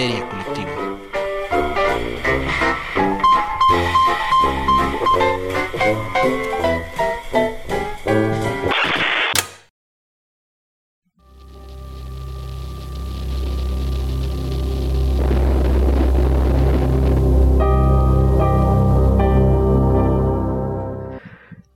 [0.00, 0.70] Histeria Colectiva.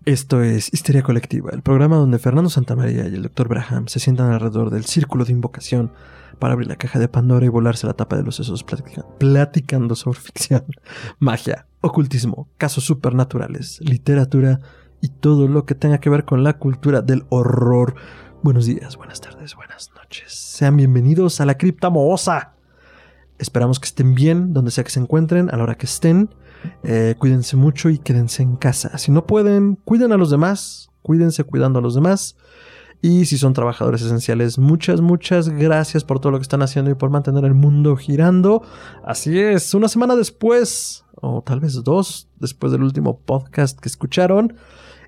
[0.06, 3.48] Esto es Histeria Colectiva, el programa donde Fernando Santamaría y el Dr.
[3.48, 5.92] Braham se sientan alrededor del círculo de invocación
[6.34, 9.95] para abrir la caja de Pandora y volarse la tapa de los sesos platica- platicando
[9.95, 10.65] sobre ficción,
[11.19, 14.60] magia, ocultismo, casos supernaturales, literatura
[15.01, 17.95] y todo lo que tenga que ver con la cultura del horror.
[18.43, 20.33] Buenos días, buenas tardes, buenas noches.
[20.33, 22.55] Sean bienvenidos a la cripta mohosa.
[23.38, 26.30] Esperamos que estén bien donde sea que se encuentren, a la hora que estén.
[26.82, 28.96] Eh, cuídense mucho y quédense en casa.
[28.98, 30.91] Si no pueden, cuiden a los demás.
[31.02, 32.37] Cuídense cuidando a los demás.
[33.05, 36.95] Y si son trabajadores esenciales, muchas, muchas gracias por todo lo que están haciendo y
[36.95, 38.63] por mantener el mundo girando.
[39.05, 44.57] Así es, una semana después, o tal vez dos, después del último podcast que escucharon,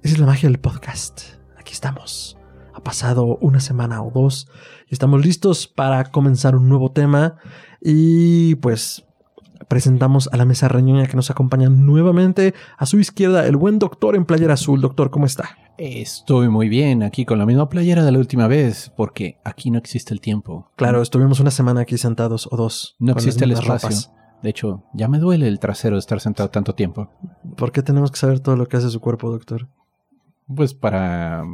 [0.02, 1.22] esa es la magia del podcast.
[1.56, 2.36] Aquí estamos.
[2.74, 4.46] Ha pasado una semana o dos
[4.90, 7.38] y estamos listos para comenzar un nuevo tema.
[7.80, 9.05] Y pues
[9.68, 12.54] presentamos a la mesa reñoña que nos acompaña nuevamente.
[12.78, 14.80] A su izquierda, el buen doctor en playera azul.
[14.80, 15.56] Doctor, ¿cómo está?
[15.78, 19.78] Estoy muy bien aquí con la misma playera de la última vez, porque aquí no
[19.78, 20.70] existe el tiempo.
[20.76, 22.96] Claro, estuvimos una semana aquí sentados o dos.
[22.98, 24.10] No existe el espacio.
[24.42, 27.10] De hecho, ya me duele el trasero de estar sentado tanto tiempo.
[27.56, 29.68] ¿Por qué tenemos que saber todo lo que hace su cuerpo, doctor?
[30.54, 31.44] Pues para,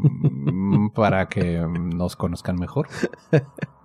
[0.95, 2.89] para que nos conozcan mejor.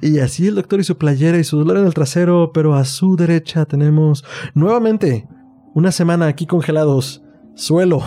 [0.00, 2.84] Y así el doctor y su playera y su dolor en el trasero, pero a
[2.84, 5.28] su derecha tenemos nuevamente
[5.74, 7.22] una semana aquí congelados.
[7.54, 8.02] Suelo.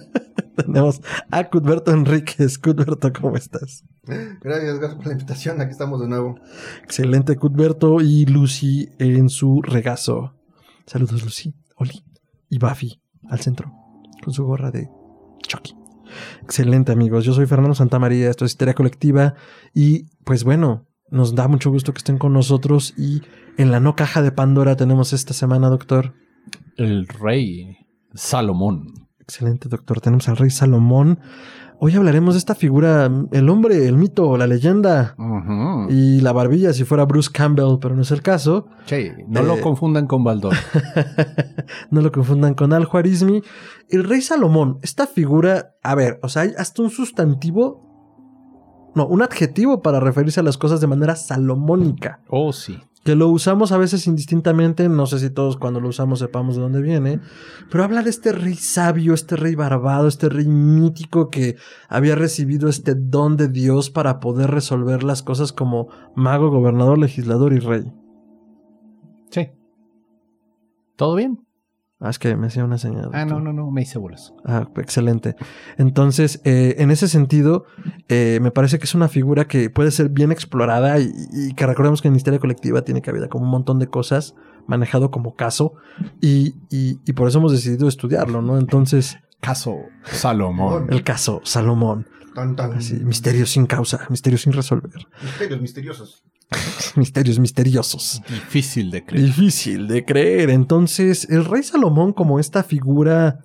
[0.56, 2.58] tenemos a Cudberto Enríquez.
[2.58, 3.84] Cudberto, ¿cómo estás?
[4.04, 5.60] Gracias, gracias por la invitación.
[5.60, 6.36] Aquí estamos de nuevo.
[6.82, 10.34] Excelente, Cudberto y Lucy en su regazo.
[10.86, 12.04] Saludos, Lucy, Oli
[12.48, 13.72] y Buffy al centro
[14.22, 14.88] con su gorra de
[15.46, 15.79] Chucky.
[16.42, 17.24] Excelente, amigos.
[17.24, 18.30] Yo soy Fernando Santamaría.
[18.30, 19.34] Esto es Histeria Colectiva.
[19.74, 22.94] Y pues bueno, nos da mucho gusto que estén con nosotros.
[22.96, 23.22] Y
[23.56, 26.14] en la no caja de Pandora tenemos esta semana, doctor.
[26.76, 27.76] El rey
[28.14, 28.99] Salomón.
[29.30, 30.00] Excelente, doctor.
[30.00, 31.20] Tenemos al rey Salomón.
[31.78, 35.14] Hoy hablaremos de esta figura, el hombre, el mito, la leyenda.
[35.88, 38.66] Y la barbilla si fuera Bruce Campbell, pero no es el caso.
[38.86, 40.54] Sí, no Eh, lo confundan con Baldor.
[41.92, 43.40] no lo confundan con Al Juarizmi.
[43.88, 49.22] El rey Salomón, esta figura, a ver, o sea, hay hasta un sustantivo, no, un
[49.22, 52.80] adjetivo para referirse a las cosas de manera salomónica, Oh, sí.
[53.04, 56.62] Que lo usamos a veces indistintamente, no sé si todos cuando lo usamos sepamos de
[56.62, 57.20] dónde viene,
[57.70, 61.56] pero habla de este rey sabio, este rey barbado, este rey mítico que
[61.88, 67.52] había recibido este don de Dios para poder resolver las cosas como mago, gobernador, legislador
[67.54, 67.92] y rey.
[69.30, 69.48] Sí.
[70.96, 71.46] ¿Todo bien?
[72.02, 73.10] Ah, es que me hacía una señal.
[73.12, 74.32] Ah, no, no, no, me hice bolas.
[74.46, 75.36] Ah, excelente.
[75.76, 77.64] Entonces, eh, en ese sentido,
[78.08, 81.66] eh, me parece que es una figura que puede ser bien explorada y, y que
[81.66, 84.34] recordemos que en Histeria Colectiva tiene cabida como un montón de cosas
[84.66, 85.74] manejado como caso
[86.22, 88.56] y, y- y por eso hemos decidido estudiarlo, ¿no?
[88.58, 90.86] Entonces, Caso Salomón.
[90.90, 92.74] el caso Salomón, Tan, tan.
[92.74, 96.22] así, misterio sin causa, misterio sin resolver, Misterios misteriosos.
[96.96, 98.22] misterios misteriosos.
[98.28, 99.24] Difícil de creer.
[99.26, 100.50] Difícil de creer.
[100.50, 103.40] Entonces, el rey Salomón como esta figura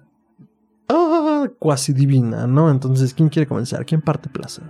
[0.90, 2.70] ah, cuasi divina, ¿no?
[2.72, 3.86] Entonces, ¿quién quiere comenzar?
[3.86, 4.64] ¿Quién parte plaza?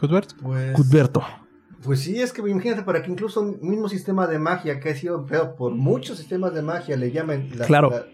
[0.00, 0.32] Cuthbert.
[0.40, 1.22] Pues, Cudberto.
[1.82, 4.94] pues sí, es que imagínate para que incluso un mismo sistema de magia que ha
[4.94, 7.90] sido empleado por muchos sistemas de magia le llaman la, Claro.
[7.90, 8.06] la-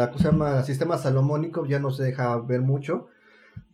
[0.00, 0.62] la- ¿cómo se llama?
[0.64, 3.08] sistema salomónico, ya no se deja ver mucho.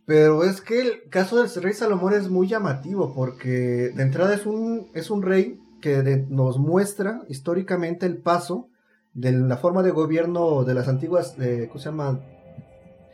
[0.05, 4.45] Pero es que el caso del rey Salomón es muy llamativo porque de entrada es
[4.45, 8.67] un, es un rey que de- nos muestra históricamente el paso
[9.13, 12.19] de la forma de gobierno de las antiguas, eh, ¿cómo se llama?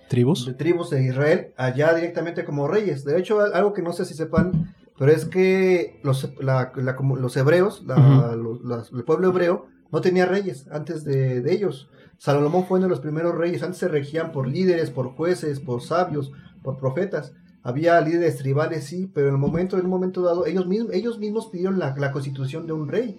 [0.09, 0.47] Tribus.
[0.47, 3.03] de tribus de Israel allá directamente como reyes.
[3.05, 6.95] De hecho, al- algo que no sé si sepan, pero es que los, la- la-
[6.95, 11.89] como los hebreos, la- los- el pueblo hebreo, no tenía reyes antes de, de ellos.
[12.17, 13.61] Salomón fue uno de los primeros reyes.
[13.61, 16.31] Antes se regían por líderes, por jueces, por sabios,
[16.63, 17.33] por profetas.
[17.63, 21.19] Había líderes tribales, sí, pero en el momento, en un momento dado, ellos mismos, ellos
[21.19, 23.17] mismos pidieron la, la constitución de un rey.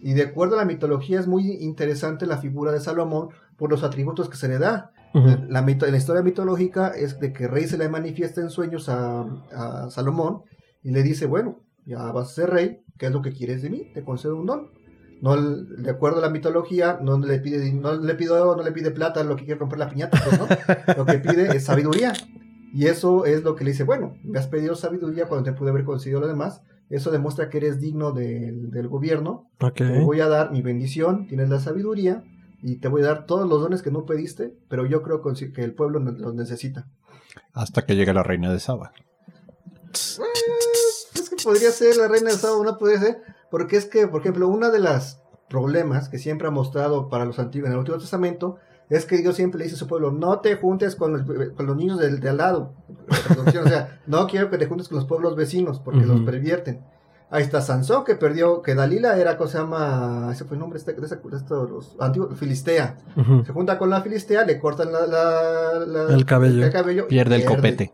[0.00, 3.84] Y de acuerdo a la mitología, es muy interesante la figura de Salomón por los
[3.84, 4.92] atributos que se le da.
[5.14, 5.28] Ujú.
[5.48, 9.20] La, mito- la historia mitológica es de que rey se le manifiesta en sueños a,
[9.54, 10.42] a Salomón
[10.82, 13.70] y le dice, bueno, ya vas a ser rey, ¿qué es lo que quieres de
[13.70, 13.90] mí?
[13.92, 14.70] Te concedo un don.
[15.20, 18.90] No, de acuerdo a la mitología, no le pide, no le pido, no le pide
[18.90, 20.46] plata, lo que quiere romper la piñata, pues, ¿no?
[20.96, 22.12] Lo que pide es sabiduría.
[22.72, 25.70] Y eso es lo que le dice, bueno, me has pedido sabiduría cuando te pude
[25.70, 26.62] haber concedido lo demás.
[26.90, 29.48] eso demuestra que eres digno del- del gobierno.
[29.62, 29.76] Ok.
[29.76, 32.22] Te voy a dar mi bendición, tienes la sabiduría
[32.62, 35.64] y te voy a dar todos los dones que no pediste, pero yo creo que
[35.64, 36.86] el pueblo los necesita.
[37.54, 38.92] Hasta que llega la reina de Saba.
[41.14, 44.20] Es que podría ser la reina de Saba, no podría ser, porque es que, por
[44.20, 45.18] ejemplo, uno de los
[45.48, 48.56] problemas que siempre ha mostrado para los antiguos en el Antiguo Testamento
[48.96, 51.22] es que Dios siempre le dice a su pueblo, no te juntes con los,
[51.56, 52.74] con los niños del, de al lado.
[53.64, 56.80] O sea, no quiero que te juntes con los pueblos vecinos porque los pervierten.
[57.30, 60.28] Ahí está Sansón que perdió, que Dalila era, cosa se llama?
[60.32, 62.96] Ese fue el nombre este- de, esa- de los antiguos, Filistea.
[63.46, 66.14] Se junta con la Filistea, le cortan la, la- la-
[66.66, 67.08] El cabello.
[67.08, 67.92] Pierde el copete.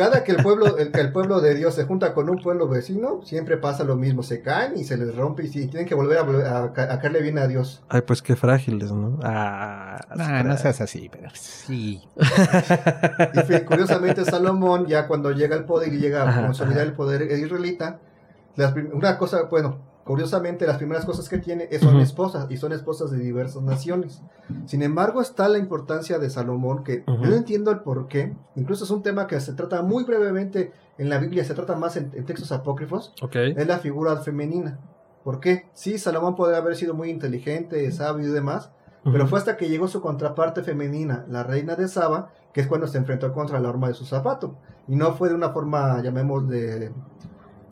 [0.00, 2.66] Cada que el pueblo, el, que el pueblo de Dios se junta con un pueblo
[2.66, 5.94] vecino, siempre pasa lo mismo, se caen y se les rompe y sí, tienen que
[5.94, 7.82] volver a, a, a caerle bien a Dios.
[7.90, 9.18] Ay, pues qué frágiles, ¿no?
[9.22, 12.00] Ah, Nah, no seas así, pero sí.
[13.50, 17.98] Y curiosamente Salomón, ya cuando llega al poder y llega a consolidar el poder israelita,
[18.56, 22.72] las una cosa, bueno, curiosamente las primeras cosas que tiene es- son esposas y son
[22.72, 24.20] esposas de diversas naciones.
[24.66, 28.82] Sin embargo, está la importancia de Salomón, que yo no entiendo el por qué, incluso
[28.82, 32.10] es un tema que se trata muy brevemente en la Biblia, se trata más en-
[32.14, 33.36] en textos apócrifos, Ok.
[33.36, 34.80] es la figura femenina.
[35.22, 35.66] ¿Por qué?
[35.74, 38.70] Sí, Salomón podría haber sido muy inteligente, sabio y demás,
[39.04, 42.88] pero fue hasta que llegó su contraparte femenina, la reina de Saba, que es cuando
[42.88, 44.56] se enfrentó contra la horma de su zapato.
[44.88, 46.90] Y no fue de una forma, llamémosle...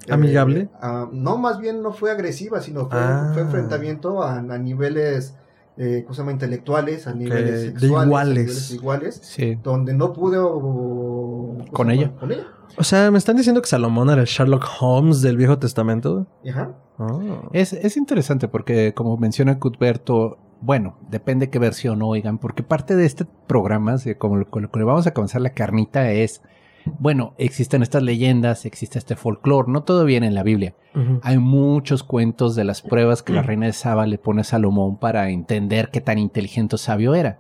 [0.08, 0.68] eh, ¿Amigable?
[0.80, 3.30] ah, no, más bien no fue agresiva, sino fue, Ah.
[3.32, 5.36] fue enfrentamiento a, a niveles,
[5.76, 6.32] eh, ¿cómo se llama?
[6.32, 8.34] Intelectuales, a niveles de sexuales, a iguales.
[8.38, 9.58] niveles iguales, Sí.
[9.62, 10.52] donde no pudo...
[10.60, 12.12] ¿cómo se ¿Con ella?
[12.18, 12.46] Con ella.
[12.76, 16.26] O sea, ¿me están diciendo que Salomón era el Sherlock Holmes del Viejo Testamento?
[16.48, 16.72] Ajá.
[16.98, 17.20] Oh.
[17.52, 23.06] Es, es interesante porque, como menciona Cuthberto, bueno, depende qué versión oigan, porque parte de
[23.06, 26.42] este programa, de como con lo que le vamos a comenzar la carnita, es,
[26.98, 30.74] bueno, existen estas leyendas, existe este folclore, no todo viene en la Biblia.
[31.22, 34.96] Hay muchos cuentos de las pruebas que la reina de Saba le pone a Salomón
[34.96, 37.38] para entender qué tan inteligente o sabio era.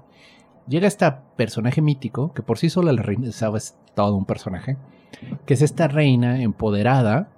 [0.68, 4.26] Llega este personaje mítico, que por sí sola la reina de Saba es todo un
[4.26, 4.76] personaje,
[5.44, 7.30] que es esta reina empoderada,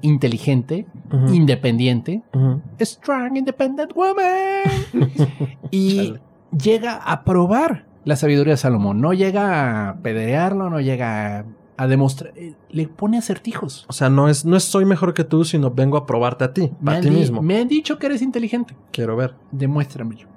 [0.00, 0.86] inteligente,
[1.28, 2.22] independiente,
[2.80, 5.10] strong, independent woman,
[5.70, 6.20] y Chale.
[6.56, 9.00] llega a probar la sabiduría de Salomón.
[9.00, 11.44] No llega a pederearlo, no llega a,
[11.76, 13.84] a demostrar, eh, le pone acertijos.
[13.88, 16.70] O sea, no es, no soy mejor que tú, sino vengo a probarte a ti,
[16.80, 17.42] Me a ti mismo.
[17.42, 18.74] me han dicho que eres inteligente.
[18.90, 19.34] Quiero ver.
[19.52, 20.28] Demuéstramelo.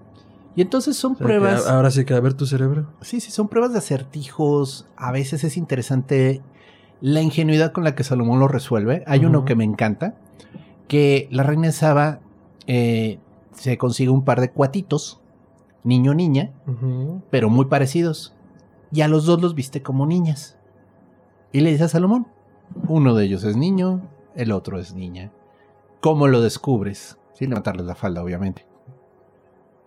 [0.55, 1.67] Y entonces son O sea, pruebas.
[1.67, 2.87] ahora sí que a ver tu cerebro.
[3.01, 4.87] Sí, sí, son pruebas de acertijos.
[4.95, 6.41] A veces es interesante
[7.01, 9.03] la ingenuidad con la que Salomón lo resuelve.
[9.05, 10.15] Hay uno que me encanta,
[10.87, 12.19] que la reina Saba
[12.67, 13.19] eh,
[13.51, 15.19] se consigue un par de cuatitos,
[15.85, 16.51] niño niña,
[17.29, 18.35] pero muy parecidos.
[18.91, 20.57] Y a los dos los viste como niñas.
[21.51, 22.27] Y le dice a Salomón,
[22.87, 24.01] uno de ellos es niño,
[24.35, 25.31] el otro es niña.
[26.01, 27.17] ¿Cómo lo descubres?
[27.33, 28.65] Sin levantarles la falda, obviamente.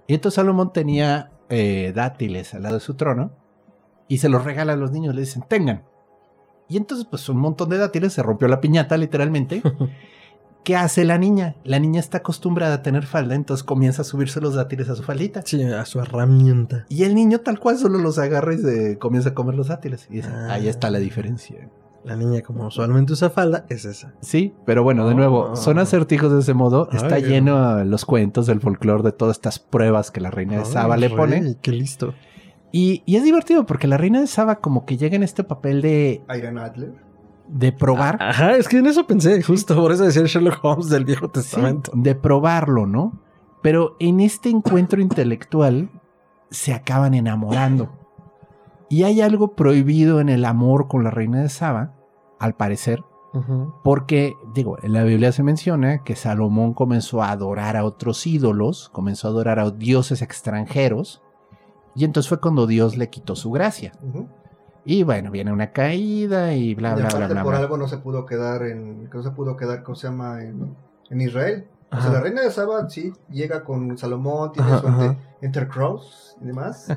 [0.06, 3.30] Y entonces Salomón tenía eh, dátiles al lado de su trono
[4.08, 5.84] y se los regala a los niños, le dicen, tengan.
[6.68, 9.62] Y entonces, pues un montón de dátiles, se rompió la piñata, literalmente.
[10.64, 11.54] ¿Qué hace la niña?
[11.64, 15.02] La niña está acostumbrada a tener falda, entonces comienza a subirse los dátiles a su
[15.02, 15.42] faldita.
[15.44, 16.84] Sí, a su herramienta.
[16.90, 20.06] Y el niño tal cual solo los agarra y se comienza a comer los dátiles.
[20.10, 20.52] Y dice, Ah.
[20.54, 21.70] ahí está la diferencia.
[22.04, 24.14] La niña, como usualmente usa falda, es esa.
[24.20, 25.56] Sí, pero bueno, de nuevo, Oh.
[25.56, 26.88] son acertijos de ese modo.
[26.92, 30.60] Está Ay, lleno los cuentos del folclore de todas estas pruebas que la reina de
[30.60, 31.56] Ay, Saba le rey, pone.
[31.60, 32.14] Qué listo.
[32.72, 35.80] Y, y es divertido porque la reina de Saba como que llega en este papel
[35.82, 36.92] de, Iron Adler.
[37.48, 38.16] De probar.
[38.20, 41.32] Ajá, es que en eso pensé, justo por eso decía Sherlock Holmes del Viejo Sí,
[41.32, 41.90] Testamento.
[41.94, 43.18] de probarlo, ¿no?
[43.62, 45.90] Pero en este encuentro intelectual
[46.50, 47.90] se acaban enamorando.
[48.90, 51.94] Y hay algo prohibido en el amor con la reina de Saba,
[52.38, 53.02] al parecer,
[53.84, 58.88] porque, digo, en la Biblia se menciona que Salomón comenzó a adorar a otros ídolos,
[58.88, 61.22] comenzó a adorar a dioses extranjeros,
[61.94, 63.92] y entonces fue cuando Dios le quitó su gracia.
[64.02, 64.28] Ujú.
[64.84, 67.42] Y bueno, viene una caída y bla, y bla, bla, bla.
[67.42, 67.58] por bla.
[67.60, 70.42] algo no se pudo quedar en, no se pudo quedar, ¿cómo se llama?
[70.42, 70.74] En,
[71.10, 71.66] en Israel.
[71.90, 75.16] O sea, la reina de Saba sí llega con Salomón, tiene Ajá, su ente- ajá.
[75.42, 76.94] Intercross y demás,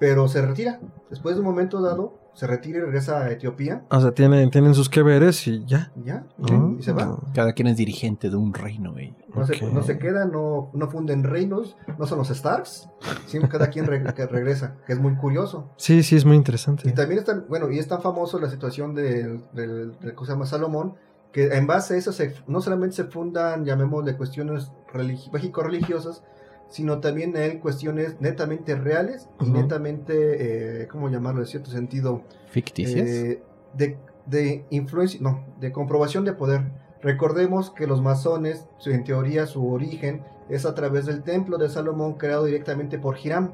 [0.00, 0.80] pero se retira.
[1.10, 3.82] Después de un momento dado, se retira y regresa a Etiopía.
[3.90, 5.90] O sea, tienen, tienen sus que veres y ya.
[5.96, 6.70] y Ya, Ah.
[6.78, 7.18] y se va.
[7.34, 9.14] Cada quien es dirigente de un reino, güey.
[9.34, 9.72] No, se, Ok.
[9.72, 12.88] no se queda, no, no funden reinos, no son los Starks,
[13.26, 15.70] sino cada quien re- que regresa, que es muy curioso.
[15.78, 16.88] Sí, sí, es muy interesante.
[16.88, 20.26] Y también es tan, bueno, y es tan famoso la situación del, del, del ¿cómo
[20.26, 20.46] se llama?
[20.46, 20.94] Salomón,
[21.32, 26.22] que en base a eso se, no solamente se fundan, llamémosle, cuestiones religi- mágico-religiosas,
[26.68, 32.22] sino también en cuestiones netamente reales y netamente, eh, ¿cómo llamarlo en cierto sentido?
[32.50, 33.08] ¿Ficticias?
[33.08, 33.42] Eh,
[33.74, 33.96] de
[34.26, 36.62] de influencia, no, de comprobación de poder.
[37.00, 42.14] Recordemos que los masones, en teoría, su origen es a través del templo de Salomón
[42.14, 43.52] creado directamente por Hiram,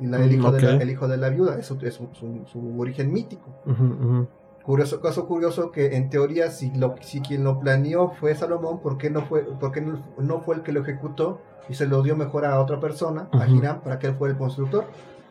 [0.00, 1.58] y la- el, hijo de la, el hijo de la viuda.
[1.58, 3.50] Eso es su, su- su origen mítico.
[3.66, 4.26] Ujú, ujú.
[4.68, 8.98] Curioso, caso curioso que en teoría si, lo, si quien lo planeó fue Salomón, ¿por
[8.98, 12.02] qué no fue, por qué no, no fue el que lo ejecutó y se lo
[12.02, 13.48] dio mejor a otra persona, a.
[13.48, 14.84] Hiram, para que él fuera el constructor?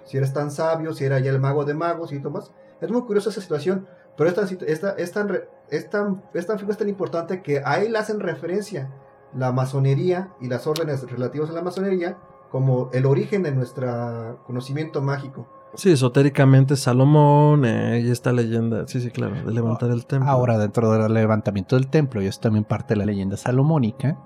[0.06, 2.52] Si eres tan sabio, si era ya el mago de magos y todo más.
[2.82, 3.86] Es muy curiosa esa situación,
[4.18, 7.80] pero esta, esta, es, tan, re- es, tan, esta figura es tan importante que a
[7.80, 8.90] él hacen referencia
[9.36, 12.18] la masonería y las órdenes relativas a la masonería
[12.50, 15.48] como el origen de nuestro conocimiento mágico.
[15.76, 20.30] Sí, esotéricamente Salomón eh, y esta leyenda, sí, sí, claro, de levantar el templo.
[20.30, 24.18] Ahora, dentro del levantamiento del templo, y es también parte de la leyenda salomónica,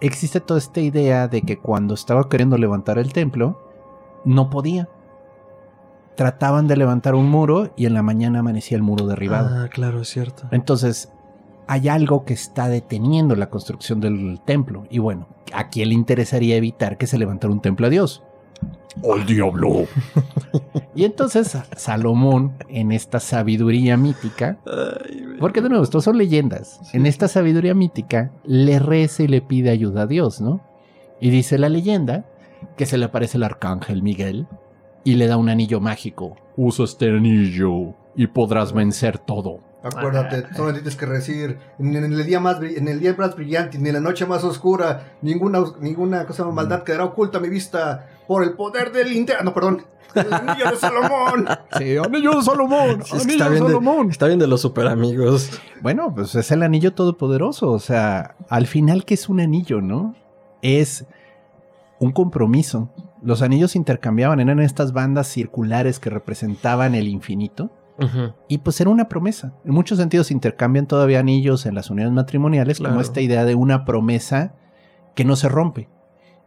[0.00, 3.60] existe toda esta idea de que cuando estaba queriendo levantar el templo,
[4.24, 4.88] no podía.
[6.16, 9.64] Trataban de levantar un muro y en la mañana amanecía el muro derribado.
[9.64, 10.44] Ah, claro, es cierto.
[10.50, 11.10] Entonces,
[11.66, 14.84] hay algo que está deteniendo la construcción del templo.
[14.90, 18.22] Y bueno, ¿a quién le interesaría evitar que se levantara un templo a Dios?
[19.10, 19.86] ¡Al diablo!
[20.94, 24.58] y entonces Salomón, en esta sabiduría mítica,
[25.40, 26.80] porque de nuevo, estos son leyendas.
[26.84, 26.96] Sí.
[26.96, 30.60] En esta sabiduría mítica, le reza y le pide ayuda a Dios, ¿no?
[31.20, 32.26] Y dice la leyenda
[32.76, 34.46] que se le aparece el arcángel Miguel
[35.04, 36.36] y le da un anillo mágico.
[36.56, 39.60] Usa este anillo y podrás vencer todo.
[39.82, 43.78] Acuérdate, no tienes que recibir en, en el día más en el día más brillante,
[43.78, 46.54] ni en la noche más oscura, ninguna ninguna cosa Mm.
[46.54, 49.84] maldad quedará oculta a mi vista por el poder del interno, no, perdón,
[50.14, 51.48] el anillo de Salomón.
[51.78, 53.02] Sí, anillo de Salomón.
[53.04, 55.50] Sí, es que está bien, de, está bien de los super amigos.
[55.80, 57.70] Bueno, pues es el anillo todopoderoso.
[57.70, 60.14] O sea, al final, ¿qué es un anillo, no?
[60.60, 61.06] Es
[61.98, 62.90] un compromiso.
[63.22, 67.70] Los anillos se intercambiaban, eran estas bandas circulares que representaban el infinito.
[68.48, 69.54] Y pues era una promesa.
[69.64, 72.94] En muchos sentidos se intercambian todavía anillos en las uniones matrimoniales Claro.
[72.94, 74.54] como esta idea de una promesa
[75.14, 75.88] que no se rompe.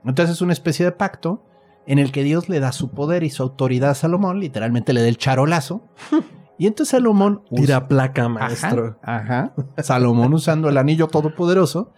[0.04, 1.44] Entonces es una especie de pacto
[1.88, 5.02] en el que Dios le da su poder y su autoridad a Salomón, literalmente le
[5.02, 5.84] da el charolazo.
[6.58, 8.98] y entonces Salomón usa- Tira placa, maestro.
[9.04, 9.84] Ajá, ajá.
[9.84, 11.92] Salomón usando el anillo todopoderoso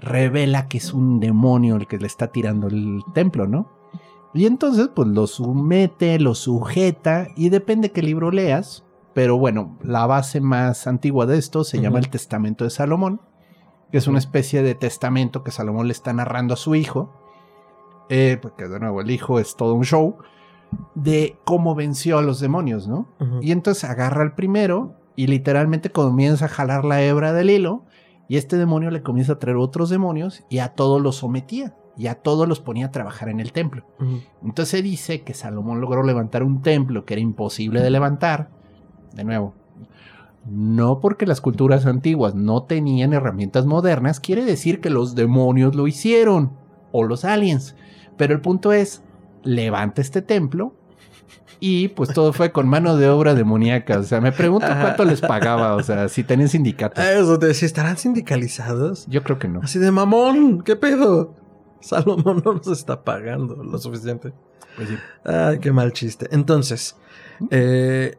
[0.00, 3.70] revela que es un demonio el que le está tirando el templo, ¿no?
[4.34, 8.82] Y entonces pues lo somete, lo sujeta y depende qué libro leas,
[9.14, 13.20] pero bueno, la base más antigua de esto se llama el Testamento de Salomón,
[13.90, 17.12] que es una especie de testamento que Salomón le está narrando a su hijo,
[18.08, 20.16] eh, porque de nuevo el hijo es todo un show,
[20.94, 23.08] de cómo venció a los demonios, ¿no?
[23.40, 27.84] Y entonces agarra al primero y literalmente comienza a jalar la hebra del hilo
[28.28, 32.08] y este demonio le comienza a traer otros demonios y a todos los sometía y
[32.08, 33.86] a todos los ponía a trabajar en el templo.
[34.42, 38.50] Entonces se dice que Salomón logró levantar un templo que era imposible de levantar.
[39.14, 39.54] De nuevo,
[40.50, 45.86] no porque las culturas antiguas no tenían herramientas modernas, quiere decir que los demonios lo
[45.86, 46.52] hicieron
[46.92, 47.76] o los aliens.
[48.16, 49.02] Pero el punto es,
[49.42, 50.74] levanta este templo
[51.60, 53.98] y pues todo fue con mano de obra demoníaca.
[53.98, 57.02] O sea, me pregunto cuánto les pagaba, o sea, si tenían sindicatos.
[57.02, 59.06] Eso te decía, ¿estarán sindicalizados?
[59.06, 59.60] Yo creo que no.
[59.62, 61.34] Así de mamón, ¿qué pedo?
[61.80, 64.32] Salomón no nos está pagando lo suficiente.
[64.76, 64.96] Pues sí.
[65.24, 66.28] Ay, qué mal chiste.
[66.32, 66.96] Entonces,
[67.50, 68.16] eh,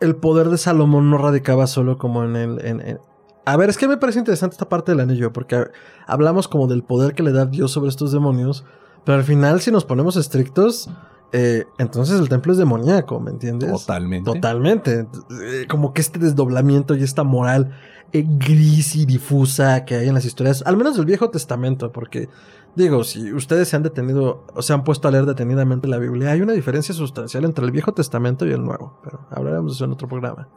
[0.00, 2.64] el poder de Salomón no radicaba solo como en el...
[2.64, 3.00] en- en-
[3.46, 5.66] A ver, es que me parece interesante esta parte del anillo, porque
[6.06, 8.64] hablamos como del poder que le da Dios sobre estos demonios,
[9.04, 10.88] pero al final, si nos ponemos estrictos,
[11.32, 13.70] eh, entonces el templo es demoníaco, ¿me entiendes?
[13.70, 14.32] Totalmente.
[14.32, 15.06] Totalmente.
[15.42, 17.72] Eh, Como que este desdoblamiento y esta moral
[18.12, 22.28] eh, gris y difusa que hay en las historias, al menos del Viejo Testamento, porque
[22.74, 26.32] digo, si ustedes se han detenido o se han puesto a leer detenidamente la Biblia,
[26.32, 29.84] hay una diferencia sustancial entre el Viejo Testamento y el Nuevo, pero hablaremos de eso
[29.84, 30.48] en otro programa.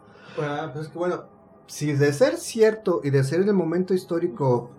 [0.41, 1.25] Ah, pues que bueno,
[1.67, 4.71] si de ser cierto y de ser en el momento histórico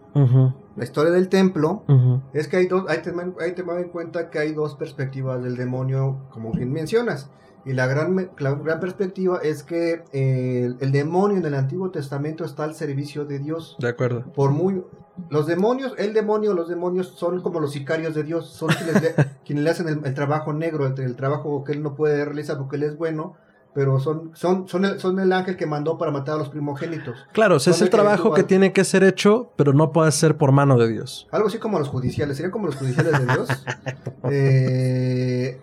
[0.76, 1.84] la historia del templo,
[2.32, 2.98] es que hay dos, hay
[3.40, 7.30] hay que tomar en cuenta que hay dos perspectivas del demonio, como bien mencionas.
[7.66, 11.90] Y la gran, la gran perspectiva es que eh, el, el demonio en el Antiguo
[11.90, 13.76] Testamento está al servicio de Dios.
[13.78, 14.24] De acuerdo.
[14.34, 14.82] Por muy
[15.30, 19.14] los demonios, el demonio, los demonios son como los sicarios de Dios, son quienes le,
[19.44, 22.58] quienes le hacen el, el trabajo negro, el, el trabajo que él no puede realizar
[22.58, 23.34] porque él es bueno,
[23.74, 27.16] pero son, son, son, el, son el ángel que mandó para matar a los primogénitos.
[27.32, 30.78] Claro, es el trabajo que tiene que ser hecho, pero no puede ser por mano
[30.78, 31.26] de Dios.
[31.32, 33.48] Algo así como los judiciales, serían como los judiciales de Dios.
[34.30, 35.60] Eh,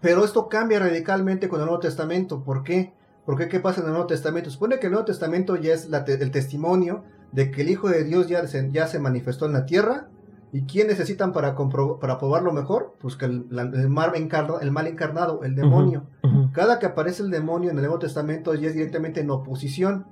[0.00, 2.42] pero esto cambia radicalmente con el Nuevo Testamento.
[2.44, 2.92] ¿Por qué?
[3.24, 3.48] ¿Por qué?
[3.48, 4.50] ¿Qué pasa en el Nuevo Testamento?
[4.50, 7.88] Supone que el Nuevo Testamento ya es la te- el testimonio de que el Hijo
[7.88, 10.08] de Dios ya se, ya se manifestó en la tierra
[10.54, 12.94] ¿Y quién necesitan para, probarlo mejor?
[13.00, 16.04] Pues que el, la- el mal encarna- el mal encarnado, el demonio.
[16.52, 20.06] Cada que aparece el demonio en el Nuevo Testamento ya es directamente en oposición.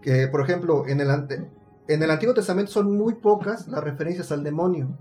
[0.00, 1.08] Que, por ejemplo, en el,
[1.88, 4.96] en el Antiguo Testamento son muy pocas las referencias al demonio.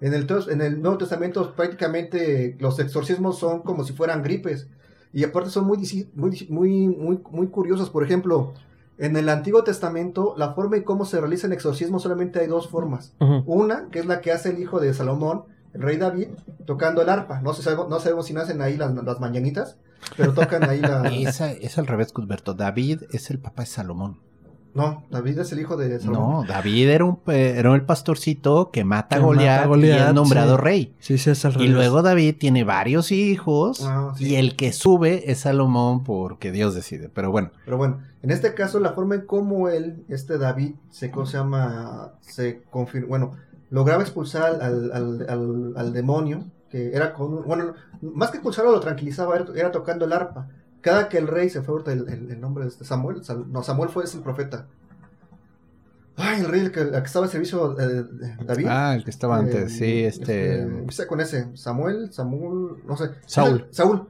[0.00, 4.68] En el, en el Nuevo Testamento prácticamente los exorcismos son como si fueran gripes.
[5.12, 7.90] Y aparte son muy, muy, muy curiosos.
[7.90, 8.54] Por ejemplo,
[8.98, 12.68] en el Antiguo Testamento la forma y cómo se realiza el exorcismo solamente hay dos
[12.68, 13.12] formas.
[13.46, 16.28] Una, que es la que hace el hijo de Salomón, el rey David,
[16.66, 17.40] tocando el arpa.
[17.40, 19.76] No, se sabe- no sabemos si nacen ahí las, las mañanitas,
[20.16, 21.02] pero tocan ahí la...
[21.12, 22.54] Esa, es al revés, Cusberto.
[22.54, 24.18] David es el papá de Salomón.
[24.74, 26.46] No, David es el hijo de Salomón.
[26.46, 30.08] No, David era un pe- era el pastorcito que mata a a Goliat y Goliat,
[30.08, 30.62] es nombrado sí.
[30.62, 30.94] rey.
[30.98, 31.70] Sí, sí, es al Y revés.
[31.70, 34.30] luego David tiene varios hijos Ah, sí.
[34.30, 37.08] y el que sube es Salomón porque Dios decide.
[37.08, 41.10] Pero bueno, Pero bueno, en este caso la forma en cómo él, este David, se,
[41.10, 42.14] ¿cómo se llama?
[42.20, 43.32] Se confirmó, bueno,
[43.70, 48.72] lograba expulsar al, al, al, al demonio, que era con, un- bueno, más que expulsarlo
[48.72, 50.48] lo tranquilizaba, era, era tocando el arpa.
[50.84, 53.62] Cada que el rey se fue, ahorita el, el- el nombre de este Samuel, no,
[53.62, 54.66] Samuel fue es el profeta.
[56.16, 58.66] Ay, el rey, el que, el que estaba al servicio eh, de David.
[58.68, 61.48] ah, el que estaba Eh, antes, sí, este, Empieza con ese.
[61.56, 63.10] Samuel, Samuel, no sé.
[63.26, 63.66] Saúl.
[63.70, 64.06] Saúl.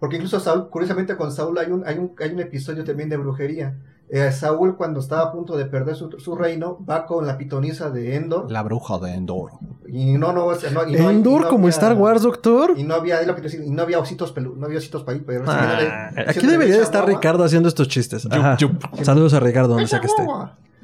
[0.00, 3.16] Porque incluso Saúl, curiosamente con Saúl hay un, hay un, hay un episodio también de
[3.18, 3.76] brujería.
[4.08, 7.90] Eh, Saúl cuando estaba a punto de perder su, su reino va con la pitonisa
[7.90, 8.50] de Endor.
[8.50, 9.50] la bruja de Endor.
[9.88, 12.22] Y no, no, o sea, no, y no- y Endor no como había- Star Wars,
[12.22, 12.74] doctor.
[12.76, 14.78] Y no había, es lo que te decía, y no había ositos pelu, no había
[14.78, 15.04] ositos.
[15.04, 18.28] Pero Ah, si aquí debería de estar Ricardo haciendo estos chistes.
[19.02, 20.22] Saludos a Ricardo, donde sea que esté.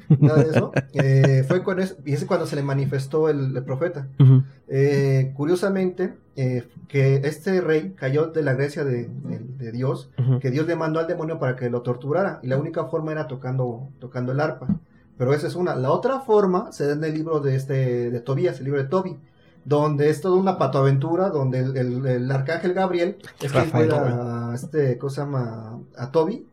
[0.09, 0.71] Nada de eso.
[0.93, 4.07] Eh, fue con eso, y ese cuando se le manifestó el, el profeta.
[4.67, 10.51] Eh, curiosamente, eh, que este rey cayó de la gracia de, de- de Dios, que
[10.51, 13.89] Dios le mandó al demonio para que lo torturara, y la única forma era tocando,
[13.99, 14.67] tocando el arpa.
[15.17, 15.75] Pero esa es una.
[15.75, 18.89] La otra forma se da en el libro de este de Tobías, el libro de
[18.89, 19.17] Toby,
[19.65, 24.55] donde es toda una patoaventura, donde el, el- el arcángel Gabriel es Rafael cuida a
[24.55, 25.79] este, ¿cómo se llama?
[25.97, 26.45] A Toby.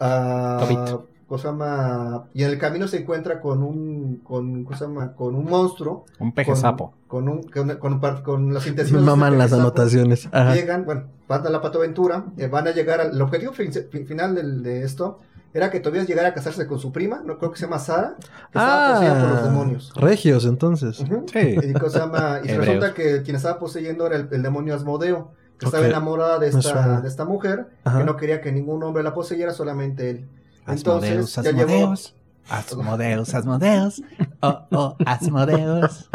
[0.00, 1.06] A, Tobit.
[1.34, 2.24] ¿Cómo se llama?
[2.34, 4.64] Y en el camino se encuentra con un, con.
[4.64, 6.94] Con un monstruo Un peje con, sapo.
[7.08, 9.04] Con, un, con, con, con las Me intenciones.
[9.04, 10.28] maman las anotaciones.
[10.32, 10.54] Ajá.
[10.54, 14.06] Llegan, bueno, van a la patoaventura, eh, van a llegar al el objetivo fin- fin-
[14.06, 15.18] final del- de esto
[15.52, 18.16] era que Tobías llegara a casarse con su prima, no creo que se llama Sara,
[18.18, 19.92] que estaba poseída por los Ah, demonios.
[19.94, 20.96] regios, entonces.
[20.96, 21.56] Sí.
[21.62, 25.30] Y, cosa se llama- y resulta que quien estaba poseyendo era el, el demonio Asmodeo,
[25.58, 27.98] que estaba enamorada de esta, de esta mujer, Ajá.
[27.98, 30.28] que no quería que ningún hombre la poseyera, solamente él.
[30.66, 32.14] Asmodeus, Entonces, Asmodeus.
[32.48, 34.02] Asmodeus, Asmodeus.
[34.40, 36.10] Oh, oh, Asmodeus.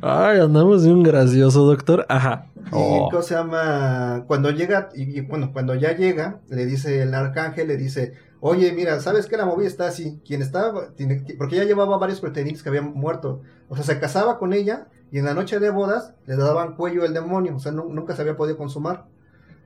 [0.00, 2.06] Ay, andamos de un gracioso, doctor.
[2.08, 2.46] Ajá.
[2.56, 3.08] Y Oh.
[3.10, 4.24] ¿cómo se llama?
[4.26, 8.72] Cuando llega, y, y, bueno, cuando ya llega, le dice el arcángel, le dice, oye,
[8.72, 10.20] mira, ¿sabes que la movida está así?
[10.26, 13.42] Quien estaba, tiene- porque ella llevaba varios pretendientes que habían muerto.
[13.68, 17.04] O sea, se casaba con ella y en la noche de bodas le daban cuello
[17.04, 19.06] el demonio, o sea, nu- nunca se había podido consumar.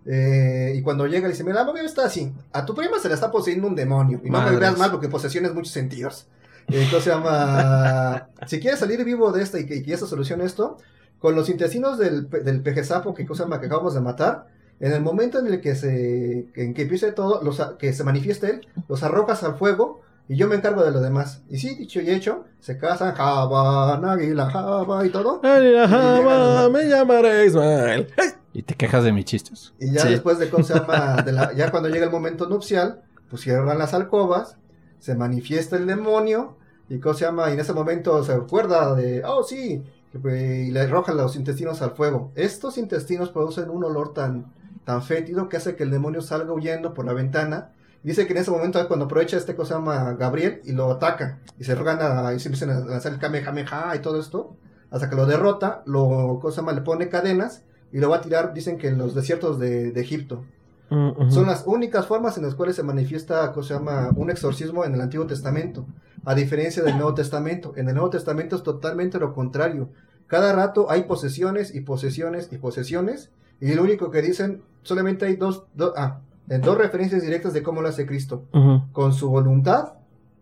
[0.07, 2.33] Eh, y cuando llega, le dice, mira, la movida está así.
[2.53, 4.21] A tu prima se la está poseyendo un demonio.
[4.25, 6.27] Y no me veas mal porque posesión es muchos sentidos.
[6.69, 10.07] Eh, Entonces se llama, si quieres salir vivo de esta y que, y que se
[10.07, 10.79] solucione esto,
[11.19, 14.47] con los intestinos del, del peje sapo que, llama, que acabamos de matar,
[14.81, 18.51] en el momento en el que se en que empiece todo, los, que se manifieste
[18.51, 21.43] él, los arrojas al fuego y yo me encargo de lo demás.
[21.49, 25.41] Y sí, dicho y hecho, se casan, Java, Nagila, Java y todo.
[25.45, 28.09] Ay, ajá, me llamaré Ismael.
[28.17, 28.42] ¡Ay!
[28.53, 29.73] ¿Y te quejas de mis chistes?
[29.79, 30.09] Y ya Sí.
[30.11, 33.79] después de cómo se llama, de la- ya cuando llega el momento nupcial, pues cierran
[33.79, 34.57] las alcobas,
[34.99, 36.57] se manifiesta el demonio,
[36.89, 39.83] y cómo se llama, y en ese momento se acuerda de, oh sí,
[40.15, 42.31] y le arrojan los intestinos al fuego.
[42.35, 44.53] Estos intestinos producen un olor tan,
[44.85, 47.71] tan fétido que hace que el demonio salga huyendo por la ventana.
[48.03, 50.91] Dice que en ese momento es cuando aprovecha este cosa se llama Gabriel y lo
[50.91, 51.39] ataca.
[51.59, 54.55] Y se rogan a, y se empiezan a lanzar el Kamehameha y todo esto.
[54.91, 58.21] Hasta que lo derrota, lo cosa se llama, le pone cadenas y lo va a
[58.21, 60.45] tirar, dicen que en los desiertos de, de Egipto.
[60.91, 61.31] Mm.
[61.31, 64.95] Son las únicas formas en las cuales se manifiesta, ¿cómo se llama?, un exorcismo en
[64.95, 65.87] el Antiguo Testamento,
[66.25, 67.73] a diferencia del Nuevo Testamento.
[67.77, 69.89] En el Nuevo Testamento es totalmente lo contrario.
[70.27, 75.37] Cada rato hay posesiones y posesiones y posesiones, y lo único que dicen, solamente hay
[75.37, 78.45] dos, do- ah, en dos referencias directas de cómo lo hace Cristo,
[78.93, 79.95] con su voluntad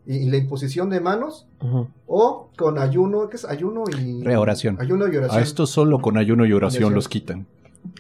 [0.06, 1.46] y, y la imposición de manos,
[2.06, 3.44] o con ayuno, ¿qué es?
[3.44, 4.22] Ayuno y...
[4.22, 4.76] Reoración.
[4.80, 5.38] Ayuno y oración.
[5.38, 6.94] A esto solo con ayuno y oración Oración.
[6.94, 7.46] los quitan.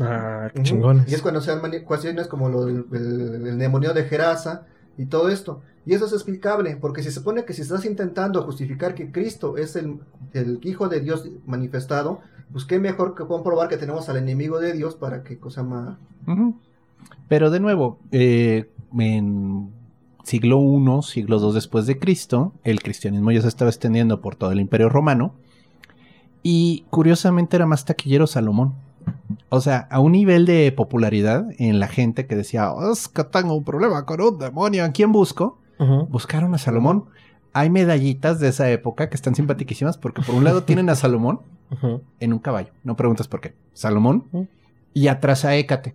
[0.00, 1.10] Ah, qué chingones.
[1.10, 4.66] Y es cuando se dan cuestiones como lo del el, el demonio de Gerasa
[4.98, 5.62] y todo esto.
[5.86, 9.76] Y eso es explicable, porque se supone que si estás intentando justificar que Cristo es
[9.76, 9.98] el,
[10.34, 12.20] el Hijo de Dios manifestado,
[12.52, 15.96] pues qué mejor que comprobar que tenemos al enemigo de Dios para que cosa más...
[17.28, 19.70] Pero de nuevo, eh, en
[20.30, 24.52] siglo I, siglo II después de Cristo, el cristianismo ya se estaba extendiendo por todo
[24.52, 25.34] el imperio romano
[26.42, 28.74] Y curiosamente era más taquillero Salomón.
[29.48, 33.24] O sea, a un nivel de popularidad en la gente que decía, "Oh, es que
[33.24, 35.58] tengo un problema con un demonio, ¿a quién busco?
[36.08, 37.04] Buscaron a Salomón.
[37.52, 41.40] Hay medallitas de esa época que están simpaticísimas porque por un lado tienen a Salomón
[42.20, 42.70] en un caballo.
[42.84, 43.54] No preguntas por qué.
[43.72, 44.24] Salomón.
[44.94, 45.94] Y atrás a Hécate.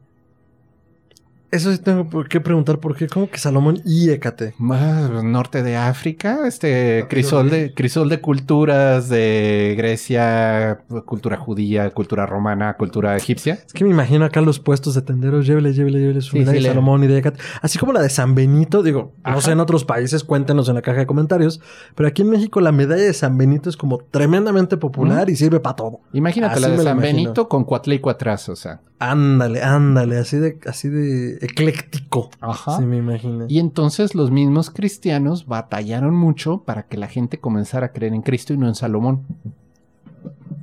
[1.55, 3.07] Eso sí tengo por qué preguntar por qué.
[3.07, 4.53] ¿Cómo que Salomón y Hécate?
[4.57, 11.89] Más norte de África, este Capítulo crisol de, crisol de culturas de Grecia, cultura judía,
[11.91, 13.59] cultura romana, cultura egipcia.
[13.65, 16.59] Es que me imagino acá los puestos de tenderos, llévele, llévele, llévele su Sí, de
[16.59, 17.39] le- Salomón y de Hécate.
[17.61, 20.81] Así como la de San Benito, digo, no sé en otros países, cuéntenos en la
[20.81, 21.61] caja de comentarios,
[21.95, 25.61] pero aquí en México la medalla de San Benito es como tremendamente popular y sirve
[25.61, 26.01] para todo.
[26.11, 26.99] Imagínate Así la de San.
[26.99, 28.81] Benito con Cuatleico atrás, o sea.
[28.97, 32.29] Ándale, ándale, así de, así de ecléctico.
[32.39, 32.77] Ajá.
[32.77, 33.45] Sí, me imagino.
[33.49, 38.21] Y entonces los mismos cristianos batallaron mucho para que la gente comenzara a creer en
[38.21, 39.23] Cristo y no en Salomón.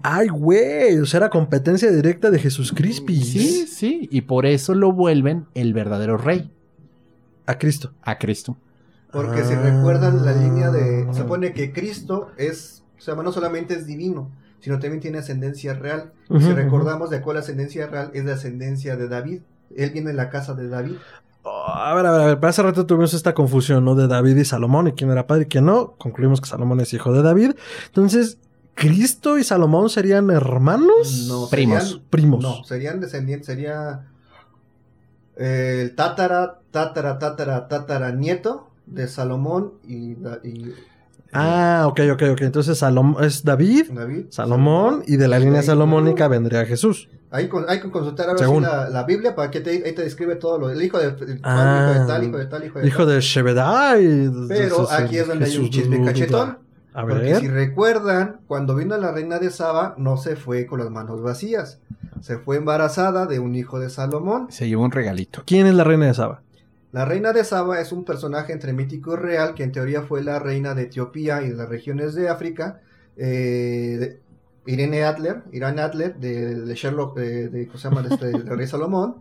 [0.03, 3.21] Ay, güey, o sea, era competencia directa de Jesús Crispy.
[3.23, 6.51] Sí, sí, y por eso lo vuelven el verdadero rey,
[7.47, 7.93] A Cristo.
[8.03, 8.57] a Cristo.
[9.13, 9.61] Porque si Ah.
[9.63, 11.07] recuerdan la línea de...
[11.13, 12.83] Se supone que Cristo es...
[12.99, 14.31] O sea, no solamente es divino,
[14.63, 16.13] sino también tiene ascendencia real.
[16.31, 19.43] Y si recordamos de cuál ascendencia real es de ascendencia de David.
[19.77, 20.95] Él viene de la casa de David.
[21.43, 23.95] Oh, a ver, a ver, a ver, pero hace rato tuvimos esta confusión, ¿no?
[23.95, 25.97] De David y Salomón, y quién era padre y quién no.
[25.99, 27.53] Concluimos que Salomón es hijo de David.
[27.87, 28.39] Entonces,
[28.75, 31.27] ¿Cristo y Salomón serían hermanos?
[31.29, 31.83] No, Primos.
[31.85, 32.43] serían- Primos.
[32.43, 34.07] No, serían descendientes, sería
[35.37, 40.15] eh, el tatara, tatara, tatara, tatara nieto de Salomón y
[41.33, 42.41] Ah, ok, ok, ok.
[42.43, 44.27] Entonces Salomón es David, David.
[44.31, 47.09] Salomón, y de la línea Ahí- salomónica vendría Jesús.
[47.31, 50.03] Hay, con- hay que consultar ahora sí la, la Biblia para que te, ahí te
[50.03, 51.91] describe todo lo el hijo de, el Ah.
[51.95, 53.15] hijo de tal, hijo de tal, hijo de Hijo tal.
[53.15, 54.31] de Shebedai.
[54.49, 56.59] Pero aquí es donde hay un chisme cachetón.
[56.95, 57.55] A Porque si ver.
[57.55, 61.79] recuerdan, cuando vino la reina de Saba, no se fue con las manos vacías.
[62.21, 64.49] Se fue embarazada de un hijo de Salomón.
[64.51, 65.43] Se llevó un regalito.
[65.47, 66.43] ¿Quién es la reina de Saba?
[66.93, 70.23] La reina de Saba es un personaje entre mítico y real que en teoría fue
[70.23, 72.81] la reina de Etiopía y de las regiones de África.
[73.17, 74.21] eh, de-
[74.65, 78.05] Irene Adler, Irene Adler de, de Sherlock, de, de, ¿cómo se llama?
[78.09, 79.17] Este, del rey Salomón.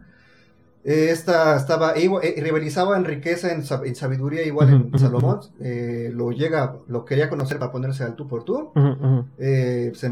[0.84, 5.40] Eh, esta estaba, igual- eh, rivalizaba en riqueza, en, sab- en sabiduría igual en Salomón.
[5.60, 8.72] Eh, lo llega, lo quería conocer para ponerse al tú por tú.
[9.94, 10.10] Se,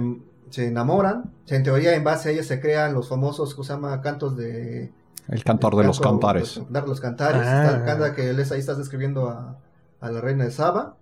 [0.50, 1.32] se enamoran.
[1.48, 4.02] En teoría, en base a ella se crean los famosos, ¿cómo se llama?
[4.02, 4.92] Cantos de,
[5.30, 6.62] El cantor de los cantares.
[6.70, 7.42] Dar los cantares.
[7.46, 7.84] Ah.
[7.86, 9.58] Canta que les, ahí estás describiendo a,
[10.02, 10.96] a la reina de Saba.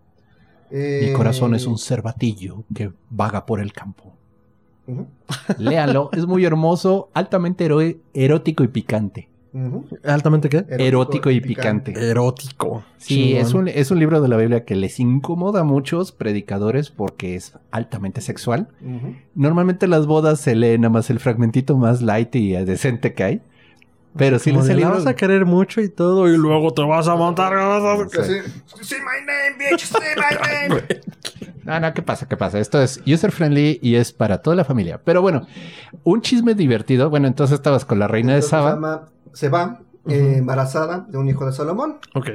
[0.70, 4.14] Mi Eh, corazón es un cervatillo que vaga por el campo.
[4.86, 5.08] ujú,
[5.58, 7.80] Léalo, es muy hermoso, altamente ero-
[8.14, 9.30] erótico y picante.
[10.04, 10.66] ¿Altamente qué?
[10.70, 11.94] Erótico y picante.
[11.98, 12.84] Erótico.
[12.98, 16.92] Sí, es un, es un libro de la Biblia que les incomoda a muchos predicadores
[16.92, 18.68] porque es altamente sexual.
[19.34, 23.24] Normalmente en las bodas se lee nada más el fragmentito más light y decente que
[23.24, 23.42] hay.
[24.18, 24.90] Pero si la libro...
[24.96, 27.54] vas a querer mucho y todo, y luego te vas a montar.
[27.56, 28.34] Así,
[28.82, 31.02] "Say my name, bitch, say my name".
[31.64, 32.28] No, no, ¿qué pasa?
[32.28, 32.60] ¿Qué pasa?
[32.60, 35.02] Esto es user friendly y es para toda la familia.
[35.04, 35.46] Pero bueno,
[36.04, 37.10] un chisme divertido.
[37.10, 38.72] Bueno, entonces estabas con la reina de se Saba.
[38.72, 41.98] llama- Se va eh, embarazada de un hijo de Salomón.
[42.16, 42.30] Ok.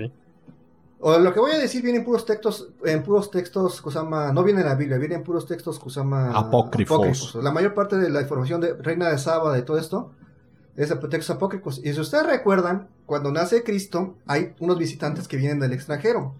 [1.04, 4.44] O lo que voy a decir viene en puros textos, en puros textos, Kusama, no
[4.44, 7.34] viene en la Biblia, viene en puros textos, Kusama, Apócrifos.
[7.42, 10.12] La mayor parte de la información de Reina de Saba, de todo esto,
[10.76, 11.80] es de textos apócrifos.
[11.84, 16.34] Y si ustedes recuerdan, cuando nace Cristo, hay unos visitantes que vienen del extranjero,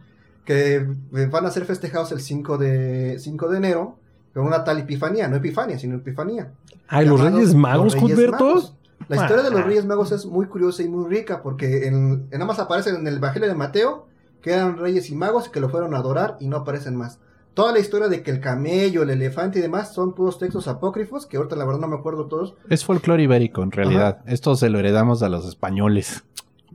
[0.44, 3.98] que eh, van a ser festejados el 5 de, 5 de enero,
[4.34, 6.52] con una tal epifanía, no epifanía, sino epifanía.
[6.88, 8.44] Ay, los Reyes Magos, los Reyes Cuthberto.
[8.46, 8.76] Magos.
[9.08, 9.64] La historia de los Ah.
[9.64, 13.06] Reyes Magos es muy curiosa y muy rica porque en, en nada más aparecen en
[13.06, 14.06] el Evangelio de Mateo
[14.40, 17.18] que eran reyes y magos que lo fueron a adorar y no aparecen más.
[17.54, 21.26] Toda la historia de que el camello, el elefante y demás son puros textos apócrifos
[21.26, 22.54] que ahorita la verdad no me acuerdo todos.
[22.70, 24.20] Es folclore ibérico, en realidad.
[24.26, 26.24] Esto se lo heredamos a los españoles.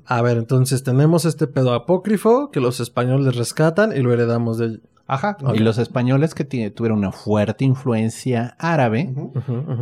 [0.05, 4.79] A ver, entonces tenemos este pedo apócrifo que los españoles rescatan y lo heredamos de.
[5.07, 5.37] Ajá.
[5.53, 9.13] Y los españoles que tuvieron una fuerte influencia árabe,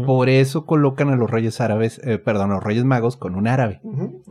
[0.06, 3.48] por eso colocan a los reyes árabes, eh, perdón, a los reyes magos con un
[3.48, 3.82] árabe.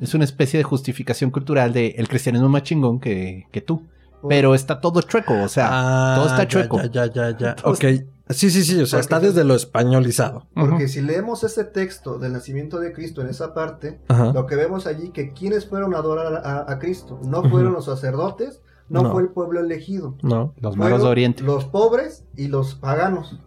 [0.01, 3.83] Es una especie de justificación cultural de el cristianismo más chingón que, que tú.
[4.29, 6.81] Pero está todo chueco, o sea, Ah, todo está ya, chueco.
[6.83, 7.55] Ya, ya, ya, ya.
[7.57, 7.85] Todo Ok.
[8.31, 8.81] Sí, sí, sí.
[8.81, 10.47] O sea, está es- desde lo españolizado.
[10.55, 10.89] Porque Ujú.
[10.89, 14.33] si leemos ese texto del nacimiento de Cristo en esa parte, Ajá.
[14.33, 17.85] lo que vemos allí que quienes fueron a adorar a, a Cristo no fueron los
[17.85, 19.13] sacerdotes, no, No.
[19.13, 20.17] fue el pueblo elegido.
[20.23, 20.55] No.
[20.61, 21.43] los magos de Oriente.
[21.43, 23.39] Los pobres y los paganos.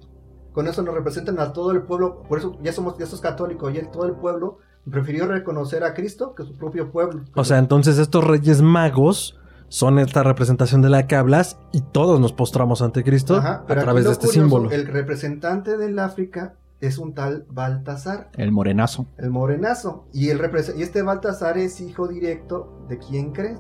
[0.54, 2.24] Con eso nos representan a todo el pueblo.
[2.30, 3.70] Por eso ya somos, ya sos católico.
[3.72, 4.58] Y el- todo el pueblo
[4.90, 7.24] prefirió reconocer a Cristo que su propio pueblo.
[7.36, 12.19] O sea, entonces estos Reyes Magos son esta representación de la que hablas y todos
[12.19, 14.71] nos postramos ante Cristo Ajá, a través de este curioso, símbolo.
[14.71, 19.08] El representante del África es un tal Baltasar, El morenazo.
[19.17, 20.06] el morenazo.
[20.13, 20.39] Y, el
[20.77, 23.60] y este Baltasar es hijo directo de quién crees?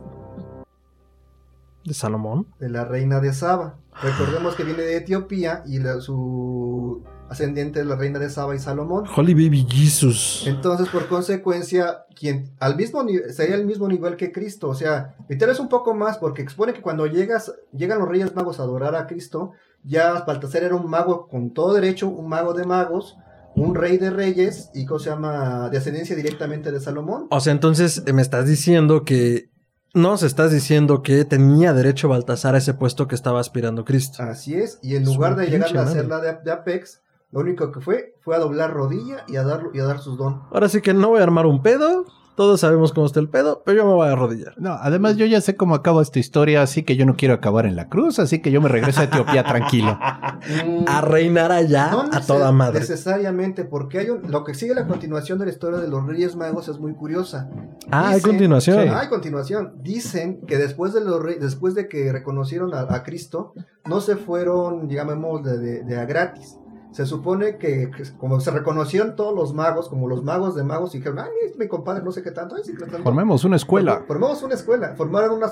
[1.83, 2.47] ¿De Salomón?
[2.59, 3.75] De la reina de Saba.
[4.01, 8.59] Recordemos que viene de Etiopía y la- su ascendiente es la reina de Saba y
[8.59, 9.05] Salomón.
[9.15, 10.43] Holy Baby Jesus.
[10.47, 15.53] Entonces, por consecuencia, quien al mismo sería el mismo nivel que Cristo, o sea, literal
[15.53, 18.95] es un poco más porque expone que cuando llegas llegan los Reyes Magos a adorar
[18.95, 19.51] a Cristo,
[19.83, 23.17] ya Baltasar era un mago con todo derecho, un mago de magos,
[23.55, 25.69] un rey de reyes y ¿cómo se llama?
[25.69, 27.27] de ascendencia directamente de Salomón.
[27.31, 29.49] O sea, entonces eh, me estás diciendo que...
[29.93, 34.21] Nos estás diciendo que tenía derecho Baltasar a ese puesto que estaba aspirando Cristo.
[34.21, 37.71] Así es, y en lugar de llegar a hacer la de, de Apex, lo único
[37.71, 40.41] que fue fue a doblar rodilla y a dar y a dar sus don.
[40.51, 42.05] Ahora sí que no voy a armar un pedo.
[42.35, 44.53] Todos sabemos cómo está el pedo, pero yo me voy a arrodillar.
[44.57, 47.65] No, además yo ya sé cómo acaba esta historia, así que yo no quiero acabar
[47.65, 49.97] en la cruz, así que yo me regreso a Etiopía tranquilo.
[50.87, 52.79] A reinar allá No a toda madre.
[52.81, 56.35] Necesariamente, porque hay un, lo que sigue la continuación de la historia de los Reyes
[56.35, 57.49] Magos es muy curiosa.
[57.89, 58.83] Ah, hay continuación.
[58.83, 58.89] Sí.
[58.89, 59.73] Hay continuación.
[59.81, 63.53] Dicen que después de los rey- después de que reconocieron a, a Cristo,
[63.85, 66.55] no se fueron, digamos, de, de- de a gratis.
[66.97, 70.95] Se supone que, que como se reconocieron todos los magos, como los magos de magos,
[70.95, 73.03] y dijeron, ay, es mi compadre, no sé qué tanto, qué tanto".
[73.03, 73.99] Formemos una escuela.
[73.99, 75.47] Form- Formamos una escuela, formaron una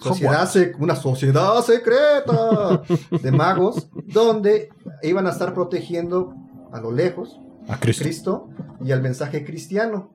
[0.00, 0.48] sociedad,
[0.80, 2.82] una sociedad secreta
[3.22, 4.70] de magos, donde
[5.04, 6.34] iban a estar protegiendo
[6.72, 8.02] a lo lejos A Cristo.
[8.02, 8.48] Cristo
[8.84, 10.10] y al mensaje cristiano.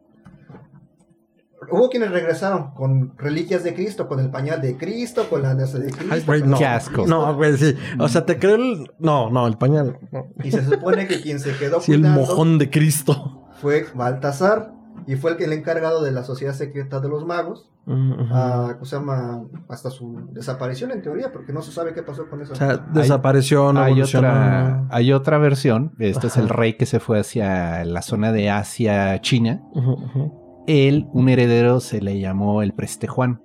[1.72, 5.66] Hubo quienes regresaron con reliquias de Cristo, con el pañal de Cristo, con la de
[5.66, 6.04] Cristo.
[6.12, 6.58] Ay, güey, no.
[6.58, 7.06] Qué asco.
[7.08, 7.76] No, güey, sí.
[8.00, 8.92] O sea, te creo el.
[9.00, 9.98] No, no, el pañal.
[10.12, 10.28] no.
[10.44, 13.48] Y se supone que quien se quedó Sí, el mojón de Cristo.
[13.62, 14.74] fue Baltasar
[15.08, 18.24] y fue el que el encargado de la sociedad secreta de los magos, Mm, ujú.
[18.32, 19.44] ah, ¿cómo se llama?
[19.68, 22.54] hasta su desaparición en teoría, porque no se sabe qué pasó con eso.
[22.54, 25.92] O sea, desapareció, no Hay otra, hay otra versión.
[26.00, 26.44] Este es Ajá.
[26.44, 29.62] el rey que se fue hacia la zona de Asia, China.
[29.74, 30.43] Ujú, ujú.
[30.68, 33.42] Él, un heredero, se le llamó el Preste Juan.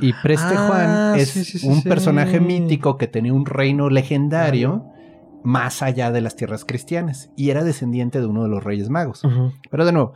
[0.00, 3.88] Y Preste Ah, Juan es sí, sí, sí, un personaje mítico que tenía un reino
[3.88, 4.86] legendario
[5.44, 9.22] más allá de las tierras cristianas y era descendiente de uno de los reyes magos.
[9.70, 10.12] Pero de nuevo,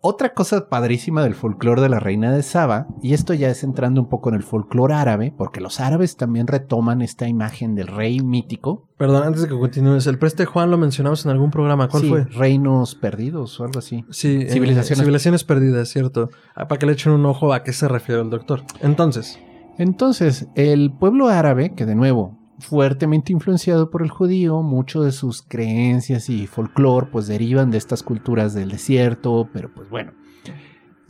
[0.00, 4.00] otra cosa padrísima del folclore de la reina de Saba, y esto ya es entrando
[4.00, 8.20] un poco en el folclore árabe, porque los árabes también retoman esta imagen del rey
[8.20, 8.88] mítico.
[8.98, 11.88] Perdón, antes de que continúes, el preste Juan lo mencionamos en algún programa.
[11.88, 12.24] ¿Cuál Sí, fue?
[12.26, 14.04] Reinos perdidos o algo así.
[14.10, 16.30] Sí, eh, Civilizaciones- civilizaciones perdidas, cierto.
[16.54, 18.62] Ah, Para que le echen un ojo a qué se refiere el doctor.
[18.80, 19.38] Entonces,
[19.78, 25.42] Entonces, el pueblo árabe, que de nuevo, fuertemente influenciado por el judío, mucho de sus
[25.42, 30.12] creencias y folclore pues derivan de estas culturas del desierto, pero pues bueno,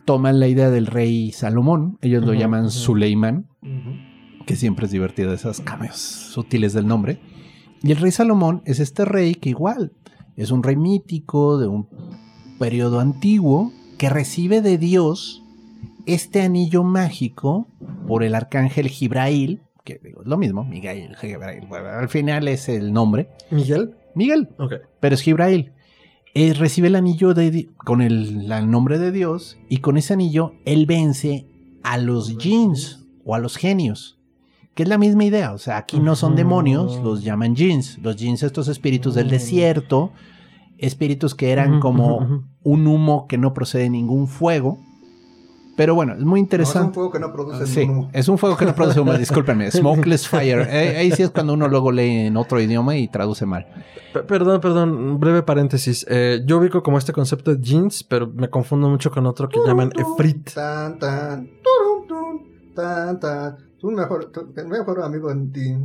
[0.05, 2.71] toman la idea del rey Salomón, ellos lo llaman ujú.
[2.71, 3.47] Suleimán,
[4.47, 7.21] que siempre es divertido esas cambios sutiles del nombre.
[7.83, 9.93] Y el rey Salomón es este rey que igual
[10.37, 11.89] es un rey mítico de un
[12.59, 15.43] periodo antiguo que recibe de Dios
[16.07, 17.67] este anillo mágico
[18.07, 21.17] por el arcángel Gibrail, que digo, es lo mismo, Miguel,
[21.69, 23.95] bueno, al final es el nombre, Miguel.
[24.15, 24.75] Miguel, Ok.
[25.01, 25.73] pero es Gibrail.
[26.35, 30.53] Eh, recibe el anillo de, con el, el nombre de Dios y con ese anillo
[30.67, 31.47] él vence
[31.83, 34.19] a los jinns o a los genios.
[34.75, 37.97] Que es la misma idea, o sea, aquí no son demonios, los llaman jinns.
[38.03, 39.31] Los jinns, estos espíritus del Mm.
[39.31, 40.13] desierto,
[40.77, 44.79] espíritus que eran como un humo que no procede de ningún fuego.
[45.77, 46.95] Pero bueno, es muy No, es un interesante.
[46.95, 48.09] fuego que no produce Sí, humo.
[48.15, 49.71] es un fuego que no produce humo, discúlpenme.
[49.71, 50.67] Smokeless fire.
[50.71, 53.67] Eh, ahí sí es cuando uno luego lee en otro idioma y traduce mal.
[54.15, 56.07] P- Perdón, perdón, breve paréntesis.
[56.09, 59.59] Eh, yo ubico como este concepto de jeans, pero me confundo mucho con otro que
[59.67, 60.51] llaman efrit.
[60.55, 61.51] Tan, tan,
[62.75, 63.57] tan, tan.
[63.79, 65.77] Tu mejor, tu mejor amigo en ti.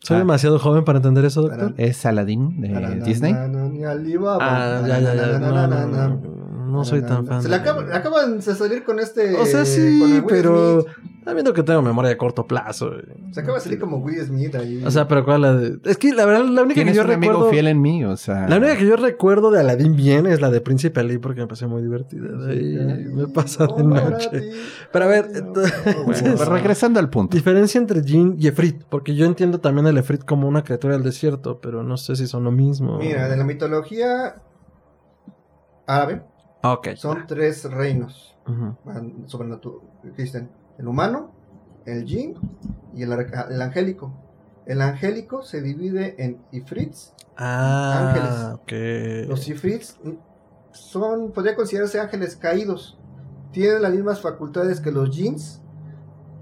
[0.00, 0.18] Soy Ah.
[0.18, 1.74] demasiado joven para entender eso, doctor.
[1.76, 3.32] Es Aladdin de Disney.
[3.34, 5.38] Ah, ya, ya, ya.
[5.38, 6.41] No, no.
[6.72, 7.42] No, no soy tan fan.
[7.42, 9.36] Se de- le acaba- le acaban de salir con este.
[9.36, 10.84] O sea, sí, pero
[11.18, 12.90] está viendo que tengo memoria de corto plazo.
[13.30, 14.82] Se acaba de salir como Will Smith ahí.
[14.84, 15.78] O sea, pero ¿cuál la de...?
[15.84, 17.50] Es que la verdad, la única que yo un amigo recuerdo...
[17.50, 18.48] fiel en mí, o sea.
[18.48, 21.46] La única que yo recuerdo de Aladdin bien es la de Príncipe Ali porque me
[21.46, 22.28] pasé muy divertida.
[22.46, 24.28] De ahí me pasa de Oh, para noche.
[24.30, 24.46] ti.
[24.92, 27.36] Pero a ver, entonces- Bueno, regresando al punto.
[27.36, 31.02] Diferencia entre Jin y Efrit, porque yo entiendo también el Efrit como una criatura del
[31.04, 32.98] desierto, pero no sé si son lo mismo.
[32.98, 34.42] Mira, de la mitología
[35.86, 36.22] árabe
[36.96, 38.36] Son tres reinos
[39.26, 39.82] sobrenaturales.
[40.04, 41.30] Existen el humano,
[41.86, 42.34] el jin
[42.94, 44.12] y el, el angélico.
[44.66, 47.14] El angélico se divide en ifrits.
[47.36, 48.72] Ah, ok.
[49.28, 49.98] Los ifrits
[50.72, 52.98] son, podría considerarse ángeles caídos.
[53.50, 55.60] Tienen las mismas facultades que los jins,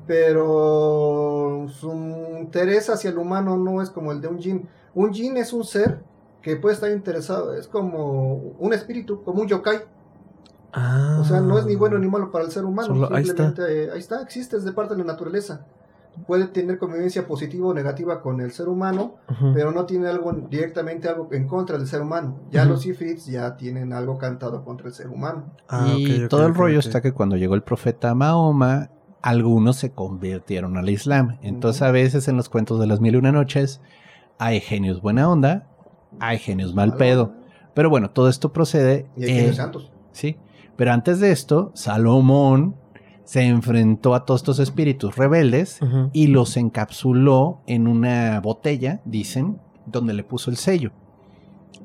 [0.07, 1.91] pero su
[2.39, 4.69] interés hacia el humano no es como el de un jin.
[4.95, 6.03] Un jin es un ser
[6.43, 9.81] que puede estar interesado, es como un espíritu, como un yokai.
[10.73, 11.19] Ah.
[11.21, 12.89] O sea, no es ni bueno ni malo para el ser humano.
[12.95, 13.47] Solo- ahí está.
[13.47, 15.67] Simplemente eh, ahí está, existe, es de parte de la naturaleza.
[16.27, 19.15] Puede tener convivencia positiva o negativa con el ser humano,
[19.55, 22.41] pero no tiene algo directamente algo en contra del ser humano.
[22.51, 25.45] Ya los ifrits ya tienen algo cantado contra el ser humano.
[25.69, 28.91] Ah, y todo el rollo está que cuando llegó el profeta Mahoma,
[29.23, 31.39] algunos se convirtieron al Islam.
[31.43, 33.81] Entonces a veces en los cuentos de las mil y una noches
[34.37, 35.69] hay genios buena onda,
[36.19, 37.35] hay genios mal pedo.
[37.73, 39.07] Pero bueno, todo esto procede...
[39.17, 39.93] Y hay eh, genios santos.
[40.13, 40.37] Sí,
[40.81, 42.75] pero antes de esto, Salomón
[43.25, 45.79] se enfrentó a todos estos espíritus rebeldes
[46.15, 50.91] y los encapsuló en una botella, dicen, donde le puso el sello.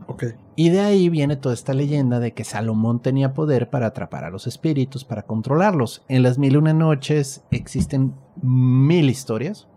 [0.08, 0.24] Ok.
[0.56, 4.30] Y de ahí viene toda esta leyenda de que Salomón tenía poder para atrapar a
[4.30, 6.06] los espíritus, para controlarlos.
[6.08, 9.68] En las mil y una noches existen mil historias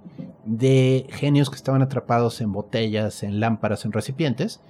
[0.45, 4.61] de genios que estaban atrapados en botellas, en lámparas, en recipientes,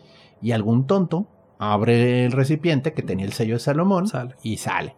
[0.41, 1.27] y algún tonto
[1.59, 4.35] abre el recipiente que tenía el sello de Salomón Sale.
[4.43, 4.95] y sale.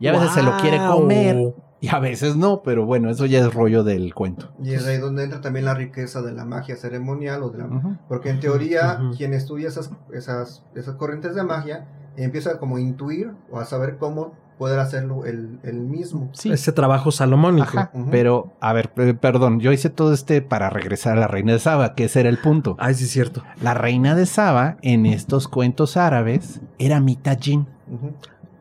[0.00, 3.40] Y a veces se lo quiere comer y a veces no, pero bueno, eso ya
[3.40, 4.50] es rollo del cuento.
[4.62, 7.98] Y es ahí donde entra también la riqueza de la magia ceremonial o de la.
[8.08, 13.32] Porque en teoría, quien estudia esas, esas, esas corrientes de magia empieza como a intuir
[13.50, 16.28] o a saber cómo poder hacerlo él, él mismo.
[16.32, 16.50] Sí.
[16.50, 17.78] Ese trabajo salomónico.
[17.78, 21.60] Ajá, pero a ver, perdón, yo hice todo este para regresar a la reina de
[21.60, 22.76] Saba, que ese era el punto.
[22.78, 23.42] Ay, sí, es cierto.
[23.62, 27.66] La reina de Saba en estos cuentos árabes era mitad jin.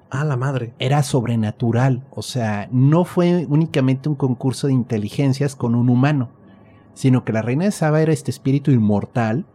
[0.09, 0.73] Ah, la madre.
[0.79, 6.29] era sobrenatural, o sea, no fue únicamente un concurso de inteligencias con un humano,
[6.93, 9.45] sino que la reina de Saba era este espíritu inmortal,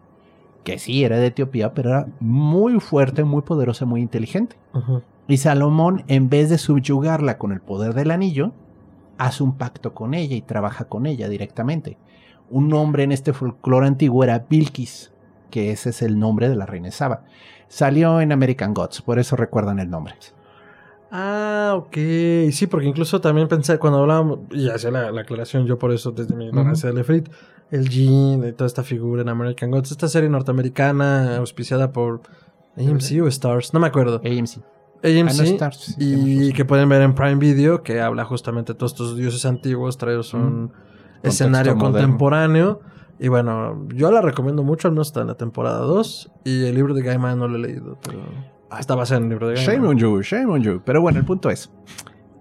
[0.64, 4.56] que sí era de Etiopía, pero era muy fuerte, muy poderosa, muy inteligente.
[5.28, 8.52] Y Salomón, en vez de subyugarla con el poder del anillo,
[9.18, 11.98] hace un pacto con ella y trabaja con ella directamente.
[12.50, 15.12] Un nombre en este folclore antiguo era Bilkis,
[15.50, 17.24] que ese es el nombre de la reina Saba.
[17.68, 20.14] Salió en American Gods, por eso recuerdan el nombre.
[21.10, 21.94] Ah, ok.
[22.52, 26.10] Sí, porque incluso también pensé cuando hablábamos, y hacía la, la aclaración yo por eso
[26.10, 27.28] desde mi ignorancia del Efrit,
[27.72, 32.20] el Jean y toda esta figura en American Gods, esta serie norteamericana auspiciada por
[32.76, 34.20] AMC o Stars, no me acuerdo.
[34.24, 34.58] AMC.
[35.02, 35.30] AMC.
[35.30, 38.92] Ah, no, Stars, y que pueden ver en Prime Video, que habla justamente de todos
[38.92, 41.98] estos dioses antiguos traídos a un Contexto escenario moderno.
[41.98, 42.80] contemporáneo.
[43.18, 46.30] Y bueno, yo la recomiendo mucho, al menos está en la temporada 2.
[46.44, 48.18] Y el libro de Gaiman no lo he leído, pero
[48.78, 49.90] está basado en el libro de Shame Gaiman.
[49.90, 50.82] on you, shame on you.
[50.84, 51.70] Pero bueno, el punto es,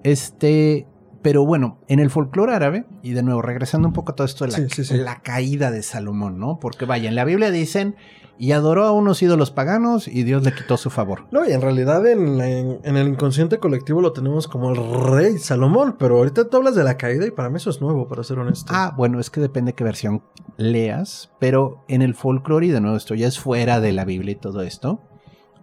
[0.03, 0.87] este,
[1.21, 4.45] pero bueno, en el folclore árabe, y de nuevo, regresando un poco a todo esto
[4.45, 4.97] de la, Sí, sí, sí.
[4.97, 6.60] la caída de Salomón, ¿no?
[6.60, 7.95] Porque vaya, en la Biblia dicen,
[8.39, 11.25] y adoró a unos ídolos paganos y Dios le quitó su favor.
[11.31, 12.41] No, y en realidad en-
[12.84, 14.77] en el inconsciente colectivo lo tenemos como el
[15.12, 18.07] rey Salomón, pero ahorita tú hablas de la caída y para mí eso es nuevo,
[18.07, 18.71] para ser honesto.
[18.75, 20.23] Ah, bueno, es que depende qué versión
[20.57, 24.31] leas, pero en el folclore, y de nuevo, esto ya es fuera de la Biblia
[24.31, 25.01] y todo esto,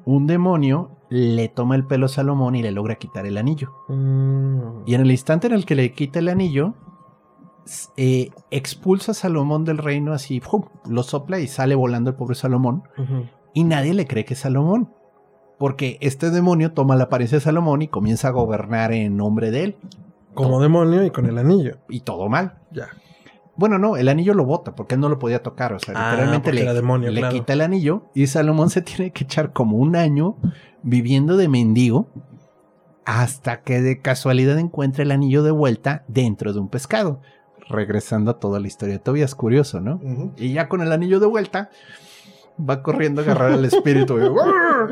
[0.05, 3.73] un demonio le toma el pelo a Salomón y le logra quitar el anillo.
[3.89, 4.83] Mm.
[4.87, 6.75] Y en el instante en el que le quita el anillo,
[7.97, 10.65] eh, expulsa a Salomón del reino así, ¡pum!
[10.89, 12.83] lo sopla y sale volando el pobre Salomón.
[13.55, 14.93] Y nadie le cree que es Salomón.
[15.59, 19.65] Porque este demonio toma la apariencia de Salomón y comienza a gobernar en nombre de
[19.65, 19.77] él.
[20.35, 21.79] Como demonio y con el anillo.
[21.89, 22.59] Y todo mal.
[22.71, 22.89] Ya.
[23.59, 25.73] Bueno, no, el anillo lo bota porque él no lo podía tocar.
[25.75, 27.35] O sea, Ah, literalmente le, era demonio, le claro.
[27.35, 30.37] quita el anillo y Salomón se tiene que echar como un año
[30.83, 32.09] viviendo de mendigo
[33.05, 37.21] hasta que de casualidad encuentra el anillo de vuelta dentro de un pescado.
[37.69, 40.01] Regresando a toda la historia de Tobias, curioso, ¿no?
[40.37, 41.69] Y ya con el anillo de vuelta,
[42.59, 44.19] va corriendo a agarrar al espíritu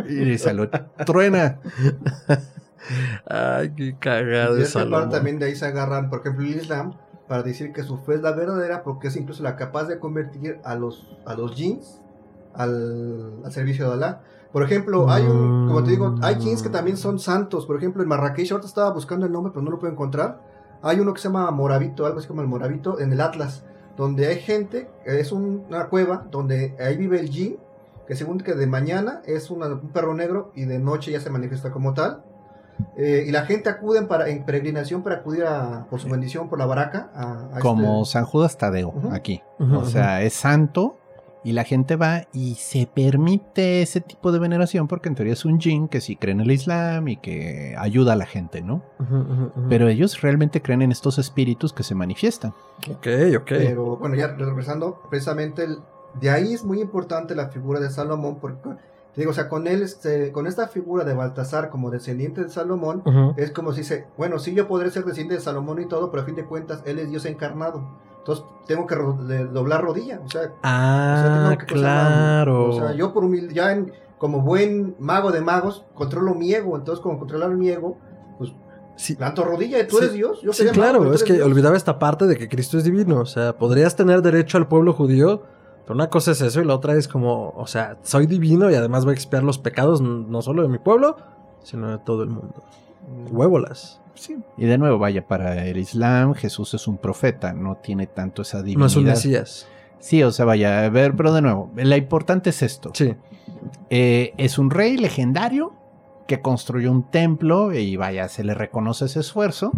[0.08, 0.68] y, y se lo
[1.06, 1.60] truena.
[3.28, 6.56] Ay, qué cagado Y es esta parte también de ahí se agarran, por ejemplo, el
[6.56, 6.94] Islam,
[7.28, 10.60] para decir que su fe es la verdadera, porque es incluso la capaz de convertir
[10.64, 12.00] a los, a los jeans
[12.54, 14.22] al, servicio de Alá.
[14.52, 17.66] Por ejemplo, hay un, como te digo, hay jeans que también son santos.
[17.66, 20.40] Por ejemplo, en Marrakech, ahorita estaba buscando el nombre, pero no lo puedo encontrar.
[20.82, 23.64] Hay uno que se llama Moravito, algo así como el Moravito, en el Atlas,
[23.96, 27.56] donde hay gente, es un- una cueva, donde ahí vive el jin,
[28.06, 31.28] que según que de mañana es una- un perro negro y de noche ya se
[31.28, 32.22] manifiesta como tal.
[32.96, 36.48] Eh, y la gente acude en, para, en peregrinación para acudir a, por su bendición,
[36.48, 37.10] por la baraca.
[37.14, 39.42] A, a Como este- San Judas Tadeo aquí.
[39.58, 40.96] O sea, es santo
[41.44, 45.44] y la gente va y se permite ese tipo de veneración porque en teoría es
[45.44, 48.82] un jin que sí cree en el Islam y que ayuda a la gente, ¿no?
[49.68, 52.52] Pero ellos realmente creen en estos espíritus que se manifiestan.
[52.90, 53.06] Ok,
[53.38, 53.46] ok.
[53.48, 55.78] Pero bueno, ya regresando, precisamente el-
[56.20, 58.70] de ahí es muy importante la figura de Salomón porque
[59.16, 62.50] Te digo, o sea, con él, este, con esta figura de Baltasar como descendiente de
[62.50, 63.02] Salomón,
[63.36, 66.22] es como si dice, bueno, sí yo podré ser descendiente de Salomón y todo, pero
[66.22, 67.82] a fin de cuentas él es Dios encarnado.
[68.18, 69.14] Entonces tengo que ro-
[69.52, 70.20] doblar rodilla.
[70.24, 72.68] O sea, o sea, Ah, que- o sea, claro.
[72.68, 76.76] O sea, yo por humil- ya en- como buen mago de magos, controlo mi ego.
[76.76, 77.96] Entonces, como controlar mi ego,
[78.38, 78.52] pues
[78.96, 80.04] Sí, planto rodilla y tú Sí.
[80.04, 80.40] eres Dios.
[80.42, 81.46] Yo Sí, mago, claro, es que Dios.
[81.46, 83.20] olvidaba esta parte de que Cristo es divino.
[83.20, 85.42] O sea, podrías tener derecho al pueblo judío,
[85.86, 88.74] pero una cosa es eso y la otra es como, o sea, soy divino y
[88.74, 91.16] además voy a expiar los pecados no solo de mi pueblo,
[91.62, 92.64] sino de todo el mundo.
[93.30, 94.00] Huévolas.
[94.14, 94.36] Sí.
[94.56, 98.62] Y de nuevo, vaya, para el Islam, Jesús es un profeta, no tiene tanto esa
[98.62, 98.80] divinidad.
[98.80, 99.68] No es un Mesías.
[100.00, 102.90] Sí, o sea, vaya, a ver, pero de nuevo, lo importante es esto.
[102.92, 103.14] Sí.
[103.88, 105.72] Eh, es un rey legendario
[106.26, 109.70] que construyó un templo y vaya, se le reconoce ese esfuerzo.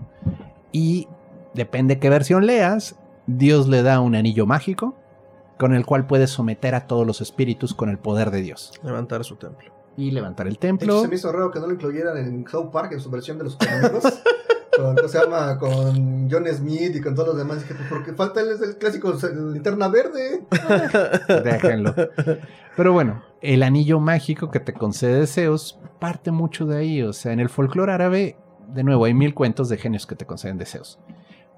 [0.72, 1.06] Y
[1.52, 2.96] depende qué versión leas,
[3.26, 4.94] Dios le da un anillo mágico
[5.58, 8.72] con el cual puede someter a todos los espíritus con el poder de Dios.
[8.82, 9.72] Levantar su templo.
[9.96, 11.00] Y levantar el De hecho, templo.
[11.02, 13.44] se me hizo raro que no lo incluyeran en South Park en su versión de
[13.44, 14.04] los cómicos.
[14.76, 15.58] con, ¿cómo se llama?
[15.58, 17.60] Con John Smith y con todos los demás.
[17.62, 20.44] Dije, pues, porque falta el clásico el linterna verde.
[21.44, 21.94] Déjenlo.
[22.76, 27.02] Pero bueno, el anillo mágico que te concede deseos parte mucho de ahí.
[27.02, 28.36] O sea, en el folclore árabe,
[28.68, 31.00] de nuevo, hay mil cuentos de genios que te conceden deseos.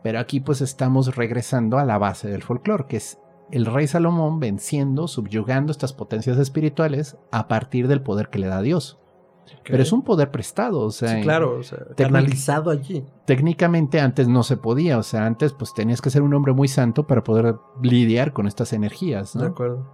[0.03, 3.18] Pero aquí pues estamos regresando a la base del folclore, que es
[3.53, 8.62] el rey Salomón venciendo, subyugando estas potencias espirituales a partir del poder que le da
[8.62, 8.98] Dios.
[9.64, 13.05] Pero es un poder prestado, o sea, Sí, claro, o sea, canalizado allí.
[13.24, 16.68] técnicamente antes no se podía, o sea, antes pues tenías que ser un hombre muy
[16.68, 19.46] santo para poder lidiar con estas energías, De ¿no?
[19.46, 19.86] acuerdo.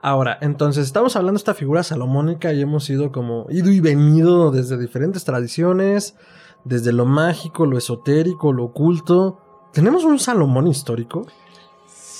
[0.00, 4.50] Ahora, entonces estamos hablando de esta figura salomónica y hemos ido como ido y venido
[4.50, 6.16] desde diferentes tradiciones,
[6.64, 9.38] desde lo mágico, lo esotérico, lo oculto.
[9.72, 11.26] ¿Tenemos un Salomón histórico?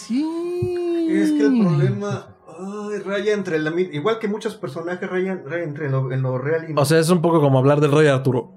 [0.07, 1.09] Sí.
[1.11, 5.91] Es que el problema ay, raya entre la igual que muchos personajes rayan, raya entre
[5.91, 6.83] lo, en lo real y no.
[6.83, 8.53] O sea, es un poco como hablar del rey Arturo.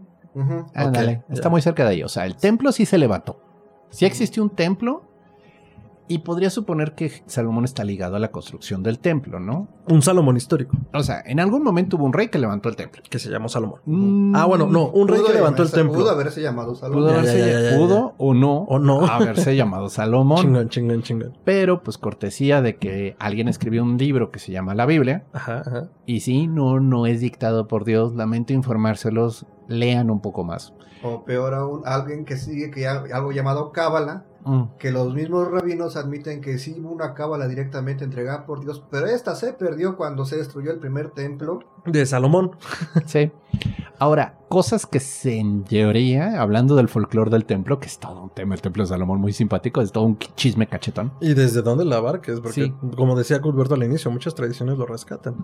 [0.74, 2.04] Ándale, está muy cerca de ahí.
[2.04, 3.40] O sea, el templo sí se levantó.
[3.90, 5.04] Sí existió un templo
[6.08, 9.68] y podría suponer que Salomón está ligado a la construcción del templo, ¿no?
[9.90, 13.02] Un Salomón histórico, O sea, en algún momento hubo un rey que levantó el templo.
[13.10, 13.80] que se llamó Salomón.
[13.86, 15.94] Mm, Ah, bueno, no, un rey que levantó el templo.
[15.98, 17.04] Pudo haberse llamado Salomón.
[17.06, 17.78] Pudo, haberse- ya, ya, ya, ya.
[17.78, 19.06] pudo o no, O no.
[19.06, 20.42] haberse llamado Salomón.
[20.42, 21.38] Chingón, chingón, chingón.
[21.44, 25.24] Pero pues cortesía de que alguien escribió un libro que se llama la Biblia.
[25.34, 25.90] Ajá, ajá.
[26.06, 28.14] Y sí, no, no es dictado por Dios.
[28.16, 29.46] Lamento informárselos.
[29.68, 30.74] Lean un poco más.
[31.04, 34.78] O peor aún, alguien que sigue que ya- algo llamado cábala, Mm.
[34.78, 39.08] que los mismos rabinos admiten que sí hubo una cábala directamente entregada por Dios, pero
[39.08, 41.60] esta se perdió cuando se destruyó el primer templo.
[41.86, 42.52] De Salomón.
[43.08, 43.32] Sí.
[43.98, 48.30] Ahora, cosas que se en teoría, hablando del folclore del templo, que es todo un
[48.30, 51.14] tema, el templo de Salomón muy simpático, es todo un chisme cachetón.
[51.22, 52.42] ¿Y desde dónde la abarques?
[52.42, 52.74] Porque, Sí.
[52.98, 55.36] como decía Culberto al inicio, muchas tradiciones lo rescatan.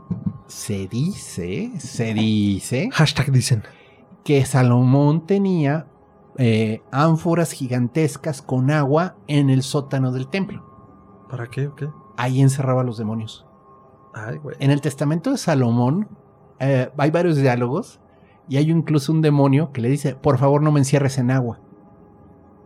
[0.48, 3.64] Se dice, se dice Hashtag dicen.
[4.26, 5.88] que Salomón tenía
[6.38, 10.66] eh, ánforas gigantescas con agua en el sótano del templo.
[11.30, 11.90] ¿Para qué o qué?
[12.18, 13.46] Ahí encerraba a los demonios.
[14.14, 14.56] Ay, güey.
[14.60, 16.10] En el testamento de Salomón
[16.60, 18.00] eh, hay varios diálogos
[18.48, 21.60] y hay incluso un demonio que le dice, por favor no me encierres en agua.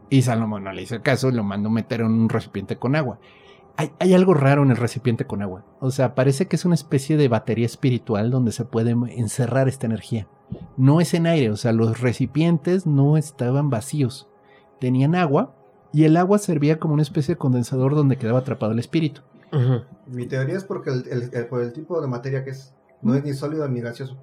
[0.09, 3.19] Y Salomón no le hizo caso y lo mandó meter en un recipiente con agua.
[3.77, 5.65] Hay, hay algo raro en el recipiente con agua.
[5.79, 9.85] O sea, parece que es una especie de batería espiritual donde se puede encerrar esta
[9.85, 10.27] energía.
[10.77, 14.27] No es en aire, o sea, los recipientes no estaban vacíos.
[14.79, 15.55] Tenían agua
[15.93, 19.21] y el agua servía como una especie de condensador donde quedaba atrapado el espíritu.
[20.07, 22.73] Mi teoría es porque el, el- el- por el tipo de materia que es.
[23.01, 24.17] No es ni sólido ni gaseoso.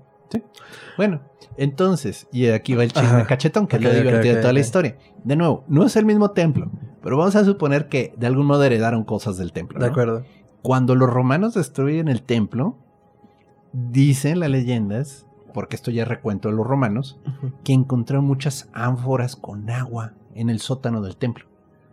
[0.96, 1.20] Bueno,
[1.58, 3.26] entonces, y aquí va el chisme Ajá.
[3.26, 4.96] cachetón, que Ok, es lo divertido de toda la historia.
[5.24, 6.70] De nuevo, no es el mismo templo,
[7.02, 9.78] pero vamos a suponer que de algún modo heredaron cosas del templo.
[9.78, 10.24] De acuerdo.
[10.62, 12.78] Cuando los romanos destruyen el templo,
[13.72, 17.18] dicen las leyendas, porque esto ya es recuento de los romanos,
[17.64, 21.44] que encontraron muchas ánforas con agua en el sótano del templo.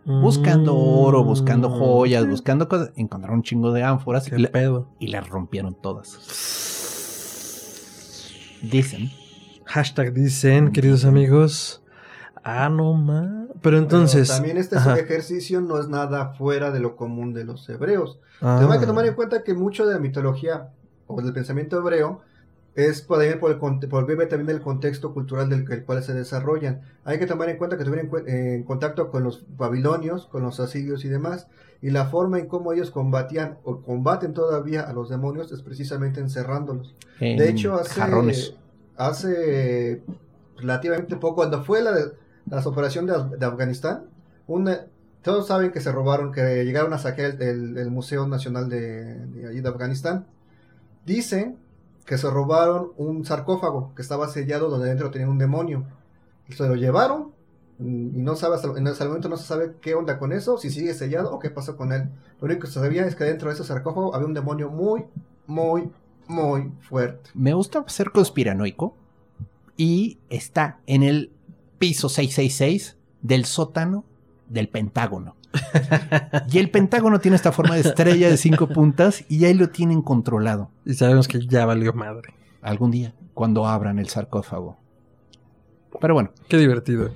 [0.04, 1.78] Buscando oro, buscando Mm.
[1.78, 6.18] joyas, buscando cosas, encontraron un chingo de ánforas y, la- y las rompieron todas.
[8.62, 9.10] Dicen
[9.66, 11.82] Hashtag dicen, queridos amigos.
[12.42, 13.46] Ah, no más.
[13.62, 14.28] Pero entonces.
[14.28, 14.98] Pero también este ajá.
[14.98, 18.18] ejercicio no es nada fuera de lo común de los hebreos.
[18.40, 18.56] Ah.
[18.58, 20.70] Tenemos que tomar en cuenta que mucho de la mitología
[21.06, 22.20] o del pensamiento hebreo
[22.86, 23.58] es por, ahí por, el,
[23.88, 26.80] por vive también del contexto cultural del que- el cual se desarrollan.
[27.04, 30.42] Hay que tomar en cuenta que tuvieron en, cue- en contacto con los babilonios, con
[30.42, 31.46] los asirios y demás,
[31.82, 36.20] y la forma en cómo ellos combatían o combaten todavía a los demonios es precisamente
[36.20, 36.94] encerrándolos.
[37.20, 38.54] en De hecho, hace, jarrones.
[38.96, 40.02] hace
[40.58, 41.92] relativamente poco, cuando fue la,
[42.46, 44.04] la operación de, de Afganistán,
[44.46, 44.86] una-
[45.22, 49.26] todos saben que se robaron, que llegaron a saquear el, el- el Museo Nacional de,
[49.26, 50.26] de allí de Afganistán.
[51.06, 51.56] Dicen
[52.04, 55.84] que se robaron un sarcófago que estaba sellado donde dentro tenía un demonio.
[56.48, 57.32] Se lo llevaron
[57.78, 57.82] y
[58.22, 61.32] no sabe en ese momento no se sabe qué onda con eso, si sigue sellado
[61.32, 62.10] o qué pasó con él.
[62.40, 65.04] Lo único que se sabía es que dentro de ese sarcófago había un demonio muy,
[65.46, 65.90] muy,
[66.26, 67.30] muy fuerte.
[67.34, 68.94] Me gusta ser conspiranoico
[69.76, 71.32] y está en el
[71.78, 74.04] piso 666 del sótano
[74.48, 75.36] del Pentágono.
[76.50, 80.02] Y el Pentágono tiene esta forma de estrella de cinco puntas y ahí lo tienen
[80.02, 80.70] controlado.
[80.84, 82.34] Y sabemos que ya valió madre.
[82.62, 84.76] Algún día, cuando abran el sarcófago.
[86.00, 86.30] Pero bueno.
[86.48, 87.10] Qué divertido.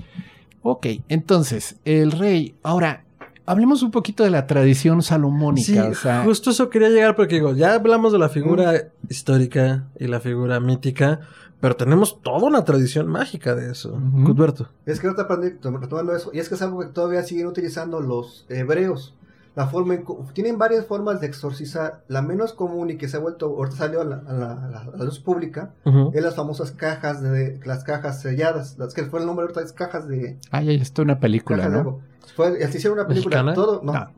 [0.63, 2.55] Ok, entonces, el rey.
[2.63, 3.05] Ahora,
[3.47, 5.67] hablemos un poquito de la tradición salomónica.
[5.67, 9.89] Sí, o sea, justo eso quería llegar porque digo, ya hablamos de la figura histórica
[9.99, 11.21] y la figura mítica,
[11.65, 13.99] pero tenemos toda una tradición mágica de eso.
[14.27, 14.69] Cuthberto.
[14.85, 18.03] Es que ahorita aprendí- retomando eso, y es que es algo que todavía siguen utilizando
[18.03, 19.15] los hebreos.
[19.57, 20.05] La forma en
[20.35, 22.05] tienen varias formas de exorcizar.
[22.09, 25.05] La menos común y que se ha vuelto, ahorita salió a la, a la- a
[25.05, 25.73] luz pública,
[26.13, 28.77] es las famosas cajas de, las cajas selladas.
[28.77, 32.01] Las que fue el nombre ahorita es cajas de, ay, ahí está una película, ¿no?
[32.37, 33.43] Fue, se hicieron una película.
[33.43, 33.55] ¿Mexicana?
[33.55, 33.93] Todo, no.
[33.95, 34.11] No.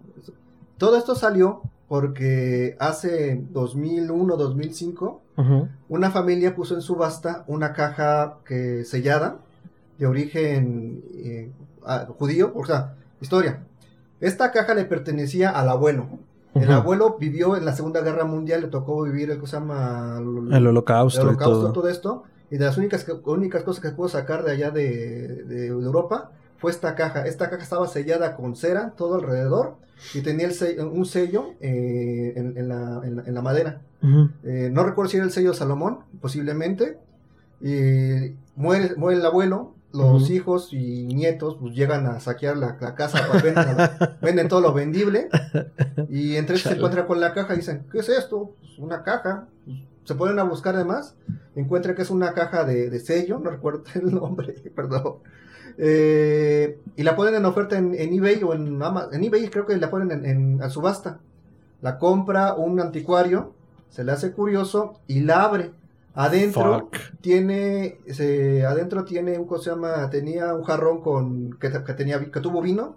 [0.79, 5.69] Todo esto salió porque hace 2001, 2005, Ujú.
[5.89, 9.37] una familia puso en subasta una caja que sellada
[9.99, 11.51] de origen eh,
[12.19, 13.63] judío, o sea, historia.
[14.21, 16.07] Esta caja le pertenecía al abuelo.
[16.55, 20.17] El abuelo vivió en la Segunda Guerra Mundial, le tocó vivir el que se llama
[20.19, 21.73] El holocausto, el holocausto, y todo.
[21.73, 22.23] todo esto.
[22.51, 26.71] Y de las únicas, únicas cosas que pudo sacar de allá de, de Europa fue
[26.71, 27.27] esta caja.
[27.27, 29.77] Esta caja estaba sellada con cera todo alrededor
[30.15, 33.81] y tenía el sello- un sello eh, en, en la, en la- en la madera.
[34.45, 36.99] Eh, no recuerdo si era el sello de Salomón, posiblemente.
[37.61, 42.95] Y muere, muere el abuelo, los hijos y nietos pues, llegan a saquear la, la
[42.95, 43.65] casa, pues, venden,
[44.21, 45.29] venden todo lo vendible.
[46.11, 48.55] Y entre ellos se encuentran con la caja y dicen, ¿qué es esto?
[48.61, 49.49] Pues, una caja.
[49.65, 51.17] Pues, se ponen a buscar además,
[51.57, 55.17] encuentran que es una caja de, de sello, no recuerdo el nombre, perdón.
[55.79, 59.15] Eh, y la ponen en oferta en, en eBay o en Amazon.
[59.15, 61.19] En eBay creo que la ponen en, en- a subasta.
[61.83, 63.53] La compra un anticuario,
[63.91, 65.73] se le hace curioso y la abre.
[66.15, 66.97] Adentro Fuck.
[67.21, 72.19] tiene, se, adentro tiene un cosa se llama, tenía un jarrón con que, que tenía
[72.31, 72.97] que tuvo vino,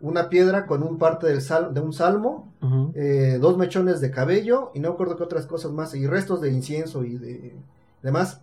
[0.00, 2.52] una piedra con un parte del sal, de un salmo,
[2.94, 6.52] eh, dos mechones de cabello y no recuerdo qué otras cosas más y restos de
[6.52, 7.56] incienso y de
[8.02, 8.40] demás.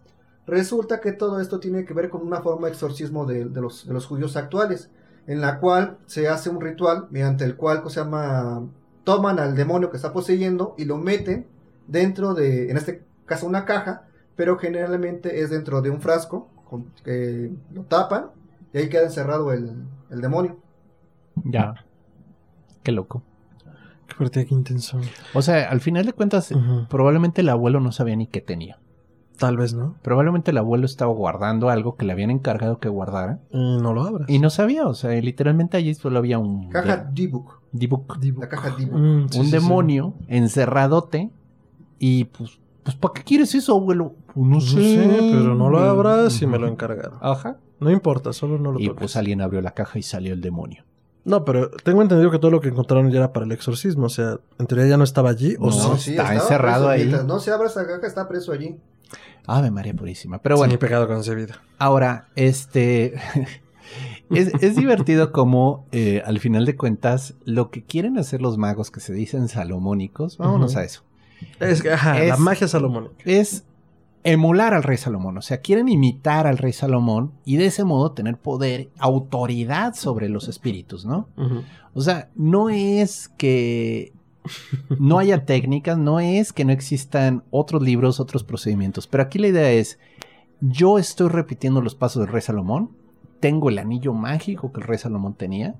[0.47, 3.87] Resulta que todo esto tiene que ver con una forma de exorcismo de, de los,
[3.87, 4.89] de los judíos actuales,
[5.27, 8.63] en la cual se hace un ritual mediante el cual se llama
[9.03, 11.47] toman al demonio que está poseyendo y lo meten
[11.87, 14.03] dentro de, en este caso, una caja,
[14.35, 18.27] pero generalmente es dentro de un frasco con, que lo tapan
[18.73, 20.57] y ahí queda encerrado el, el demonio.
[21.43, 21.85] Ya.
[22.83, 23.23] Qué loco.
[24.07, 24.99] Qué fuerte, qué intenso.
[25.33, 26.53] O sea, al final de cuentas,
[26.89, 28.79] probablemente el abuelo no sabía ni qué tenía.
[29.41, 29.95] Tal vez, ¿no?
[30.03, 33.39] Probablemente el abuelo estaba guardando algo que le habían encargado que guardara.
[33.49, 34.29] Y no lo abras.
[34.29, 36.69] Y no sabía, o sea, literalmente allí solo había un...
[36.69, 37.27] Caja de-
[37.73, 38.99] D-Book, la caja D-Book.
[38.99, 39.57] Mm, sí, un sí, sí.
[39.57, 41.31] demonio encerradote.
[41.99, 44.13] Y pues, pues ¿para qué quieres eso, abuelo?
[44.27, 44.79] Pues no No sé.
[44.95, 47.17] sé, pero no lo abras y me lo encargaron.
[47.21, 47.57] Ajá.
[47.79, 48.99] No importa, solo no lo Y toques.
[48.99, 50.83] pues alguien abrió la caja y salió el demonio.
[51.23, 54.05] No, pero tengo entendido que todo lo que encontraron ya era para el exorcismo.
[54.07, 55.55] O sea, en teoría ya no estaba allí.
[55.59, 56.11] O No, sí.
[56.11, 57.01] Está encerrado ahí.
[57.01, 58.77] Mientras no se abra esa caja, está preso allí.
[59.47, 60.39] Ave María Purísima.
[60.39, 61.55] Pero bueno, mi pecado concebido.
[61.79, 63.15] ahora, este...
[64.29, 68.91] es, es divertido como, eh, al final de cuentas, lo que quieren hacer los magos
[68.91, 71.03] que se dicen salomónicos, vámonos a eso,
[71.59, 73.15] Es ajá, Es- la magia salomónica.
[73.25, 73.65] es
[74.23, 75.37] emular al rey Salomón.
[75.39, 80.29] O sea, quieren imitar al rey Salomón y de ese modo tener poder, autoridad sobre
[80.29, 81.27] los espíritus, ¿no?
[81.95, 84.13] O sea, no es que
[84.99, 89.47] no haya técnicas, no es que no existan otros libros, otros procedimientos, pero aquí la
[89.47, 89.99] idea es,
[90.59, 92.91] yo estoy repitiendo los pasos del rey Salomón,
[93.39, 95.75] tengo el anillo mágico que el rey Salomón tenía,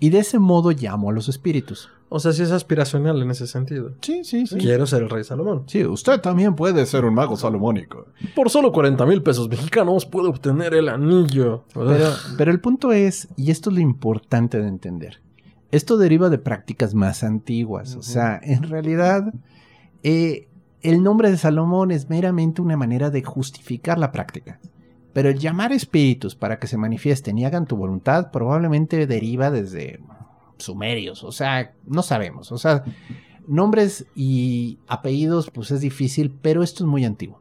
[0.00, 1.90] y de ese modo llamo a los espíritus.
[2.14, 3.94] O sea, sí es aspiracional en ese sentido.
[4.02, 4.58] Sí, sí, sí.
[4.58, 5.64] Quiero ser el rey Salomón.
[5.66, 8.06] Sí, usted también puede ser un mago salomónico.
[8.36, 11.64] Por solo 40 mil pesos mexicanos puedo obtener el anillo.
[11.72, 15.21] Pero, pero el punto es, y esto es lo importante de entender,
[15.72, 17.96] esto deriva de prácticas más antiguas.
[17.96, 19.32] O sea, en realidad,
[20.02, 20.48] eh,
[20.82, 24.60] el nombre de Salomón es meramente una manera de justificar la práctica.
[25.14, 30.00] Pero el llamar espíritus para que se manifiesten y hagan tu voluntad probablemente deriva desde
[30.58, 31.24] sumerios.
[31.24, 32.52] O sea, no sabemos.
[32.52, 32.84] O sea,
[33.48, 37.40] nombres y apellidos, pues es difícil, pero esto es muy antiguo.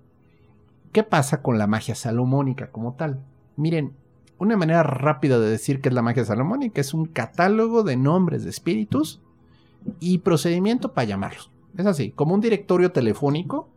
[0.94, 3.20] ¿Qué pasa con la magia salomónica como tal?
[3.58, 3.94] Miren,
[4.42, 8.44] una manera rápida de decir que es la magia salomónica es un catálogo de nombres
[8.44, 9.22] de espíritus
[10.00, 11.52] y procedimiento para llamarlos.
[11.78, 13.70] Es así, como un directorio telefónico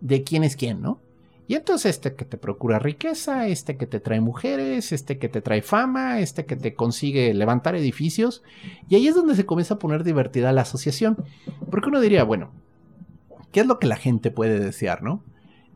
[0.00, 1.00] de quién es quién, ¿no?
[1.48, 5.42] Y entonces este que te procura riqueza, este que te trae mujeres, este que te
[5.42, 8.42] trae fama, este que te consigue levantar edificios.
[8.88, 11.18] Y ahí es donde se comienza a poner divertida la asociación.
[11.70, 12.52] Porque uno diría, bueno,
[13.52, 15.22] ¿qué es lo que la gente puede desear, no?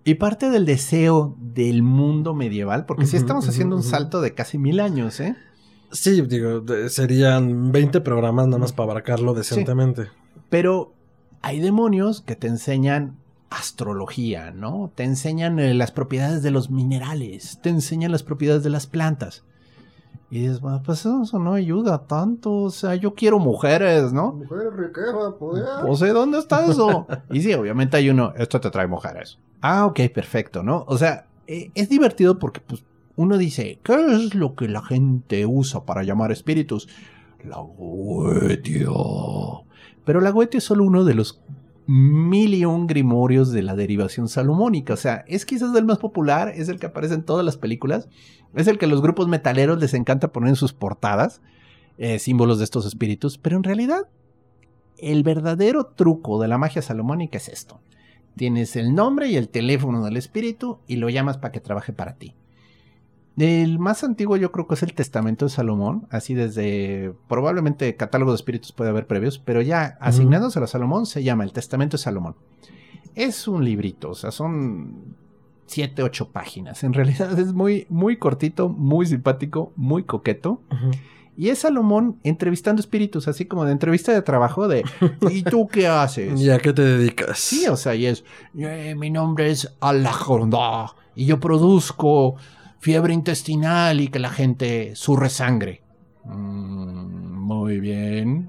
[0.05, 4.21] Y parte del deseo del mundo medieval, porque si Ujú, estamos ujú, haciendo un salto
[4.21, 5.37] de casi mil años, ¿eh?
[5.93, 10.09] Sí, digo, serían 20 programas nada más para abarcarlo decentemente.
[10.49, 10.95] Pero
[11.43, 13.17] hay demonios que te enseñan
[13.51, 14.93] astrología, ¿no?
[14.95, 19.45] Te enseñan eh, las propiedades de los minerales, te enseñan las propiedades de las plantas.
[20.31, 24.33] Y dices, "Bueno, pues eso no ayuda tanto, o sea, yo quiero mujeres, ¿no?
[24.33, 25.65] Mujer, riqueza, poder.
[25.89, 27.07] O sea, ¿dónde está eso?
[27.31, 29.39] Y sí, obviamente hay uno, esto te trae mujeres.
[29.61, 30.85] Ah, ok, perfecto, ¿no?
[30.87, 32.85] O sea, eh, es divertido porque pues,
[33.17, 36.89] uno dice, ¿qué es lo que la gente usa para llamar espíritus?
[37.45, 38.89] La goetia.
[40.05, 41.41] Pero la goetia es solo uno de los
[41.87, 44.95] mil y un grimorios de la derivación salomónica.
[44.95, 48.09] O sea, es quizás el más popular, es el que aparece en todas las películas,
[48.55, 51.41] es el que a los grupos metaleros les encanta poner en sus portadas,
[51.99, 54.09] eh, símbolos de estos espíritus, pero en realidad
[54.99, 57.81] el verdadero truco de la magia salomónica es esto.
[58.37, 62.15] Tienes el nombre y el teléfono del espíritu y lo llamas para que trabaje para
[62.15, 62.35] ti.
[63.37, 68.33] El más antiguo yo creo que es el Testamento de Salomón, así desde probablemente catálogo
[68.33, 72.03] de espíritus puede haber previos, pero ya asignándose a Salomón se llama el Testamento de
[72.03, 72.37] Salomón.
[73.15, 75.17] Es un librito, o sea, son
[75.71, 76.83] siete, ocho páginas.
[76.85, 80.63] En realidad es muy, muy cortito, muy simpático, muy coqueto.
[81.37, 84.85] Y es Salomón entrevistando espíritus, así como de entrevista de trabajo de
[85.31, 86.39] ¿Y tú qué haces?
[86.41, 87.39] ¿Y a qué te dedicas?
[87.39, 88.25] Sí, o sea, y es
[88.59, 92.35] "Eh, mi nombre es Alajonda y yo produzco
[92.81, 95.83] fiebre intestinal y que la gente surre sangre.
[96.25, 98.49] "Mm, muy bien.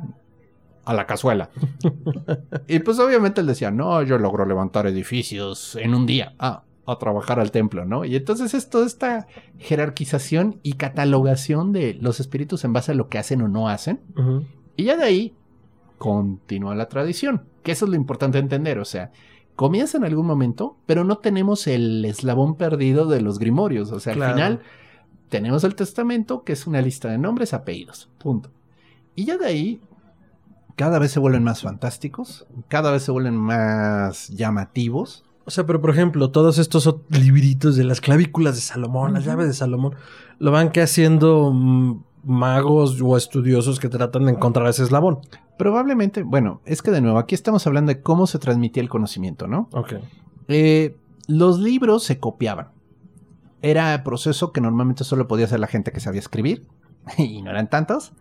[0.83, 1.49] A la cazuela.
[2.67, 6.33] y pues obviamente él decía, no, yo logro levantar edificios en un día.
[6.39, 8.05] Ah, a trabajar al templo, ¿no?
[8.05, 9.27] Y entonces es toda esta
[9.59, 13.99] jerarquización y catalogación de los espíritus en base a lo que hacen o no hacen.
[14.75, 15.35] Y ya de ahí
[15.97, 19.11] continúa la tradición, que eso es lo importante entender, o sea,
[19.55, 24.13] comienza en algún momento, pero no tenemos el eslabón perdido de los grimorios, o sea,
[24.13, 24.31] Claro.
[24.31, 24.59] al final
[25.29, 28.49] tenemos el testamento, que es una lista de nombres, apellidos, punto.
[29.15, 29.81] Y ya de ahí,
[30.75, 35.23] cada vez se vuelven más fantásticos, cada vez se vuelven más llamativos.
[35.51, 39.47] O sea, pero por ejemplo, todos estos libritos de las clavículas de Salomón, las llaves
[39.47, 39.95] de Salomón,
[40.39, 45.19] lo van que haciendo mm, magos o estudiosos que tratan de encontrar ese eslabón.
[45.57, 49.45] Probablemente, bueno, es que de nuevo, aquí estamos hablando de cómo se transmitía el conocimiento,
[49.47, 49.67] ¿no?
[49.73, 49.95] Ok.
[50.47, 50.95] Eh,
[51.27, 52.69] los libros se copiaban.
[53.61, 56.65] Era proceso que normalmente solo podía hacer la gente que sabía escribir,
[57.17, 58.13] y no eran tantos.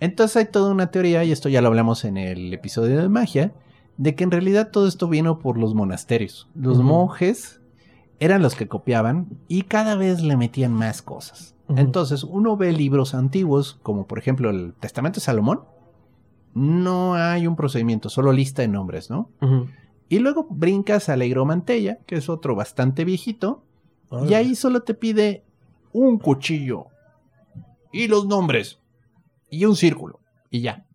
[0.00, 3.54] Entonces hay toda una teoría, y esto ya lo hablamos en el episodio de magia,
[3.98, 6.48] de que en realidad todo esto vino por los monasterios.
[6.54, 7.60] Los monjes
[8.20, 11.54] eran los que copiaban y cada vez le metían más cosas.
[11.68, 15.64] Entonces uno ve libros antiguos, como por ejemplo el Testamento de Salomón,
[16.54, 19.30] no hay un procedimiento, solo lista de nombres, ¿no?
[20.08, 23.64] Y luego brincas a la Higromantella, que es otro bastante viejito,
[24.26, 25.44] y ahí solo te pide
[25.92, 26.86] un cuchillo
[27.92, 28.78] y los nombres
[29.50, 30.20] y un círculo
[30.50, 30.86] y ya.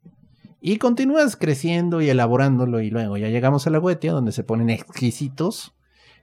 [0.65, 4.69] Y continúas creciendo y elaborándolo y luego ya llegamos a la Goetia donde se ponen
[4.69, 5.73] exquisitos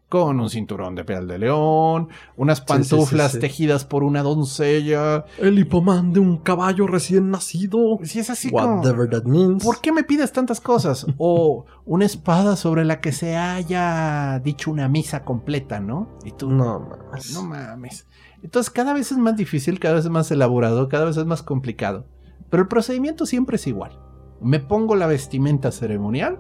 [0.09, 3.39] con un cinturón de piel de león, unas sí, sí, pantuflas sí.
[3.39, 5.27] tejidas por una doncella.
[5.37, 7.99] El hipomán de un caballo recién nacido.
[8.03, 8.77] Si es así como...
[8.77, 9.63] Whatever that means.
[9.63, 11.05] ¿Por qué me pides tantas cosas?
[11.19, 16.09] O una espada sobre la que se haya dicho una misa completa, ¿no?
[16.25, 17.35] Y tú, No mames.
[17.35, 18.07] no mames.
[18.43, 21.43] Entonces cada vez es más difícil, cada vez es más elaborado, cada vez es más
[21.43, 22.07] complicado.
[22.49, 23.99] Pero el procedimiento siempre es igual.
[24.41, 26.39] Me pongo la vestimenta ceremonial,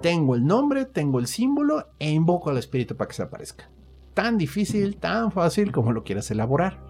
[0.00, 3.70] tengo el nombre, tengo el símbolo e invoco al espíritu para que se aparezca.
[4.14, 6.80] Tan difícil, tan fácil como lo quieras elaborar.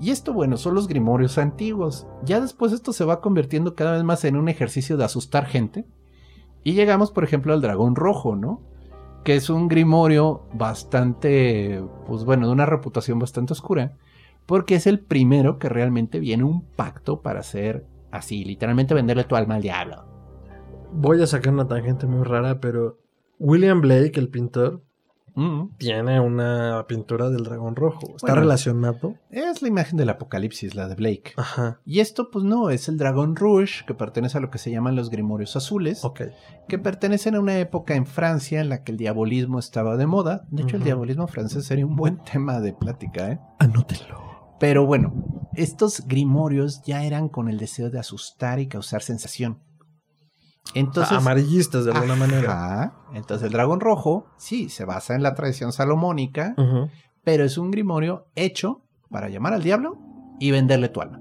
[0.00, 2.06] Y esto, bueno, son los grimorios antiguos.
[2.24, 5.86] Ya después esto se va convirtiendo cada vez más en un ejercicio de asustar gente.
[6.64, 8.62] Y llegamos, por ejemplo, al dragón rojo, ¿no?
[9.24, 13.96] Que es un grimorio bastante, pues bueno, de una reputación bastante oscura.
[14.46, 19.36] Porque es el primero que realmente viene un pacto para hacer así, literalmente venderle tu
[19.36, 20.04] alma al diablo.
[20.92, 22.98] Voy a sacar una tangente muy rara, pero
[23.38, 24.82] William Blake, el pintor,
[25.34, 25.76] Mm.
[25.78, 28.00] tiene una pintura del dragón rojo.
[28.16, 28.40] ¿Está Bueno.
[28.40, 29.14] relacionado?
[29.30, 31.32] Es la imagen del apocalipsis, la de Blake.
[31.36, 31.80] Ajá.
[31.84, 34.96] Y esto, pues no, es el dragón rouge, que pertenece a lo que se llaman
[34.96, 36.04] los grimorios azules.
[36.04, 36.22] Ok.
[36.66, 40.44] que pertenecen a una época en Francia en la que el diabolismo estaba de moda.
[40.50, 43.40] De hecho, el diabolismo francés sería un buen tema de plática, ¿eh?
[43.60, 44.27] Anótelo.
[44.58, 45.12] Pero bueno,
[45.54, 49.58] estos grimorios ya eran con el deseo de asustar y causar sensación.
[50.74, 52.52] Entonces, Amarillistas de alguna manera.
[52.52, 52.94] Ajá.
[53.14, 56.54] Entonces el dragón rojo, sí, se basa en la tradición salomónica,
[57.24, 59.96] pero es un grimorio hecho para llamar al diablo
[60.38, 61.20] y venderle tu alma.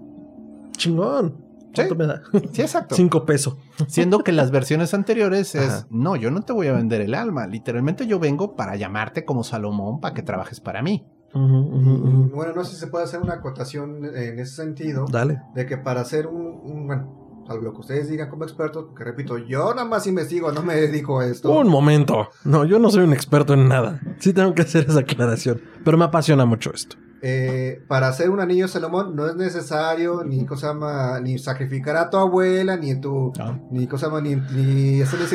[0.76, 1.46] Chingón.
[1.74, 1.98] ¿Cuánto Sí.
[2.00, 2.22] me da?
[2.54, 2.96] Sí, exacto.
[2.96, 3.56] Cinco pesos.
[3.88, 5.88] Siendo que las versiones anteriores es, Ajá.
[5.92, 7.46] no, yo no te voy a vender el alma.
[7.48, 11.06] Literalmente yo vengo para llamarte como Salomón para que trabajes para mí.
[11.34, 15.42] Bueno, no sé si se puede hacer una acotación en ese sentido, Dale.
[15.54, 19.04] de que para hacer un, un- bueno, salvo lo que ustedes digan como expertos, porque
[19.04, 21.52] repito, yo nada más investigo, no me dedico a esto.
[21.52, 22.30] Un momento.
[22.44, 24.00] No, yo no soy un experto en nada.
[24.20, 25.62] Sí tengo que hacer esa aclaración.
[25.84, 26.98] Pero me apasiona mucho esto.
[27.22, 31.96] Eh, para hacer un anillo de Salomón no es necesario ni cosa llama, ni sacrificar
[31.98, 33.34] a tu abuela, ni tu,
[33.72, 35.26] ni cosa llama, ni, ni hacerle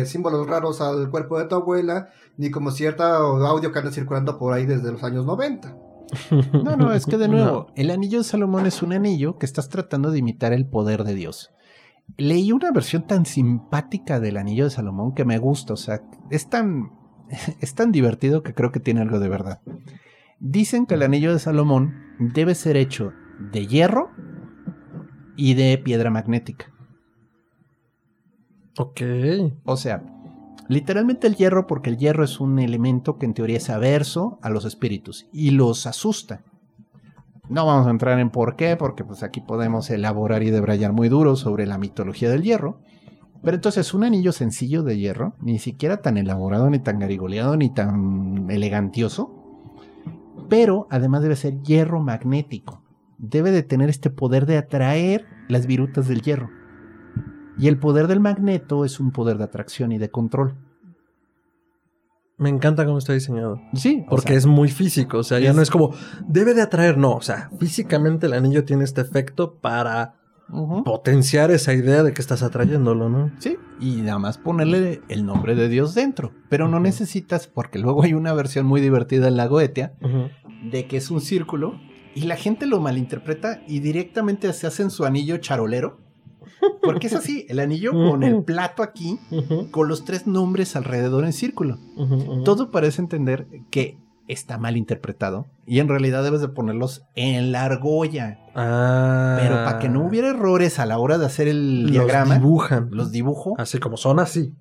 [0.00, 4.38] eh, símbolos raros al cuerpo de tu abuela, ni como cierta audio que anda circulando
[4.38, 5.76] por ahí desde los años 90.
[6.62, 7.66] No, no, es que de nuevo, No.
[7.74, 11.14] el anillo de Salomón es un anillo que estás tratando de imitar el poder de
[11.14, 11.50] Dios.
[12.16, 16.48] Leí una versión tan simpática del anillo de Salomón que me gusta, o sea, es
[16.48, 16.92] tan,
[17.60, 19.60] es tan divertido que creo que tiene algo de verdad.
[20.38, 23.12] Dicen que el anillo de Salomón debe ser hecho
[23.52, 24.10] de hierro
[25.36, 26.72] y de piedra magnética.
[28.78, 29.00] Ok.
[29.64, 30.02] O sea,
[30.68, 34.50] literalmente el hierro, porque el hierro es un elemento que en teoría es averso a
[34.50, 36.42] los espíritus y los asusta.
[37.48, 41.08] No vamos a entrar en por qué, porque pues aquí podemos elaborar y debrayar muy
[41.08, 42.80] duro sobre la mitología del hierro.
[43.42, 47.72] Pero entonces un anillo sencillo de hierro, ni siquiera tan elaborado, ni tan garigoleado, ni
[47.72, 49.35] tan elegantioso,
[50.48, 52.82] pero además debe ser hierro magnético.
[53.18, 56.50] Debe de tener este poder de atraer las virutas del hierro.
[57.58, 60.56] Y el poder del magneto es un poder de atracción y de control.
[62.38, 63.58] Me encanta cómo está diseñado.
[63.72, 65.18] Sí, Porque es muy físico.
[65.18, 65.94] O sea, ya es- no es como
[66.26, 66.98] debe de atraer.
[66.98, 70.16] No, o sea, físicamente el anillo tiene este efecto para
[70.84, 73.30] potenciar esa idea de que estás atrayéndolo, ¿no?
[73.38, 76.32] Sí, y nada más ponerle el nombre de Dios dentro.
[76.48, 79.94] Pero no necesitas, porque luego hay una versión muy divertida en la Goetia,
[80.70, 81.78] de que es un círculo
[82.14, 85.98] y la gente lo malinterpreta y directamente se hacen su anillo charolero.
[86.82, 89.18] Porque es así, el anillo con el plato aquí,
[89.70, 91.78] con los tres nombres alrededor en círculo.
[92.44, 97.64] Todo parece entender que está mal interpretado y en realidad debes de ponerlos en la
[97.64, 98.38] argolla.
[98.54, 99.36] Ah.
[99.40, 102.88] Pero para que no hubiera errores a la hora de hacer el Los diagrama, dibujan.
[102.92, 103.54] los dibujo.
[103.58, 104.54] Así como son así.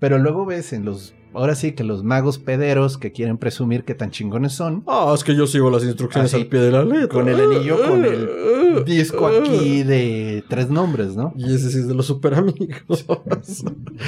[0.00, 3.94] Pero luego ves en los, ahora sí que los magos pederos que quieren presumir que
[3.94, 6.84] tan chingones son, Ah, es que yo sigo las instrucciones Así, al pie de la
[6.84, 7.08] letra.
[7.08, 11.32] con el anillo, con el disco aquí de tres nombres, ¿no?
[11.36, 13.04] Y ese sí es de los super amigos.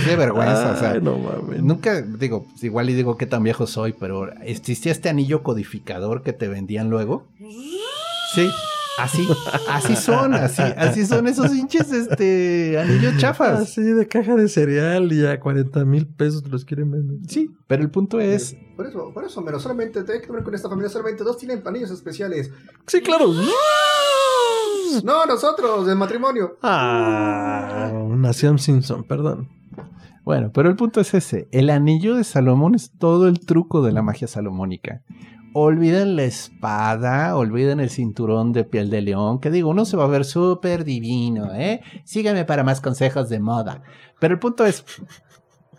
[0.07, 0.93] Qué vergüenza, o sea.
[0.93, 1.63] Ay, no mames.
[1.63, 6.33] Nunca, digo, igual y digo qué tan viejo soy, pero existía este anillo codificador que
[6.33, 7.27] te vendían luego.
[8.35, 8.49] Sí,
[9.03, 9.29] así,
[9.69, 13.61] así son, así, así son esos hinches, este, anillos chafas.
[13.61, 17.19] Así de caja de cereal y a 40 mil pesos te los quieren vender.
[17.29, 20.55] Sí, pero el punto es, Por eso, por eso, pero solamente, hay que ver con
[20.55, 22.51] esta familia, solamente dos tienen anillos especiales.
[22.87, 23.33] Sí, claro.
[25.05, 26.59] No, nosotros, del matrimonio.
[26.63, 29.49] Ah, nació Simpson, perdón.
[30.25, 31.49] Bueno, pero el punto es ese.
[31.51, 35.03] El anillo de Salomón es todo el truco de la magia salomónica.
[35.53, 40.05] Olviden la espada, olviden el cinturón de piel de león, que digo, uno se va
[40.05, 41.81] a ver súper divino, ¿eh?
[42.05, 43.83] Síganme para más consejos de moda.
[44.21, 44.85] Pero el punto es...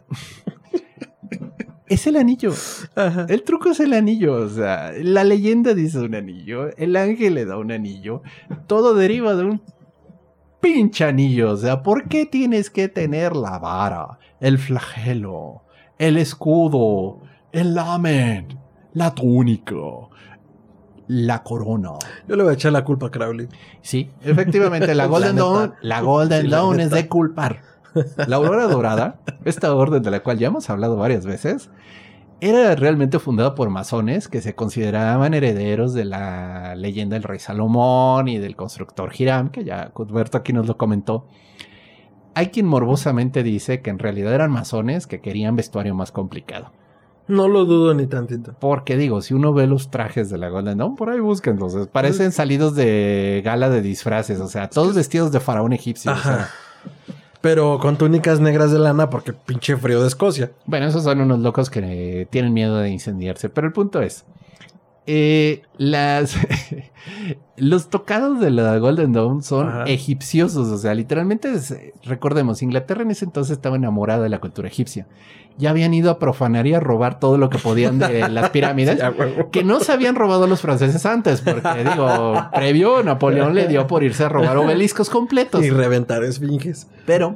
[1.88, 2.54] es el anillo.
[2.96, 3.26] Ajá.
[3.30, 7.46] El truco es el anillo, o sea, la leyenda dice un anillo, el ángel le
[7.46, 8.24] da un anillo,
[8.68, 9.62] todo deriva de un
[10.62, 15.64] pinche anillo, o sea, ¿por qué tienes que tener la vara, el flagelo,
[15.98, 18.61] el escudo, el lamen,
[18.94, 19.76] la túnica,
[21.08, 21.92] la corona?
[22.28, 23.48] Yo le voy a echar la culpa a Crowley.
[23.82, 25.36] Sí, efectivamente, la Golden.
[25.36, 27.62] Dawn, la Golden Sí, la Dawn es de culpar.
[28.28, 31.70] La Aurora Dorada, esta orden de la cual ya hemos hablado varias veces,
[32.40, 38.28] era realmente fundada por masones que se consideraban herederos de la leyenda del rey Salomón
[38.28, 41.28] y del constructor Hiram, que ya Cuthberto aquí nos lo comentó.
[42.34, 46.72] Hay quien morbosamente dice que en realidad eran masones que querían vestuario más complicado.
[47.32, 48.54] No lo dudo ni tantito.
[48.60, 51.88] Porque digo, si uno ve los trajes de la Golden Dawn, por ahí búsquenlos.
[51.88, 56.12] Parecen salidos de gala de disfraces, o sea, todos vestidos de faraón egipcio.
[56.12, 56.34] o sea.
[56.34, 56.50] Ajá.
[57.40, 60.52] Pero con túnicas negras de lana porque pinche frío de Escocia.
[60.66, 63.48] Bueno, esos son unos locos que tienen miedo de incendiarse.
[63.48, 64.26] Pero el punto es,
[65.14, 66.38] eh, las
[67.58, 69.84] los tocados de la Golden Dawn son Ajá.
[69.86, 70.70] egipciosos.
[70.70, 75.08] O sea, literalmente, es- recordemos, Inglaterra en ese entonces estaba enamorada de la cultura egipcia.
[75.58, 79.00] Ya habían ido a profanar y a robar todo lo que podían de las pirámides.
[79.52, 84.04] Que no se habían robado los franceses antes, porque digo, previo Napoleón le dio por
[84.04, 85.64] irse a robar obeliscos completos.
[85.66, 86.88] Y reventar esfinges.
[87.06, 87.36] Pero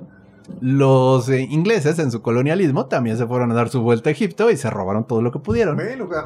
[0.61, 4.49] Los eh, ingleses en su colonialismo también se fueron a dar su vuelta a Egipto
[4.51, 5.75] y se robaron todo lo que pudieron.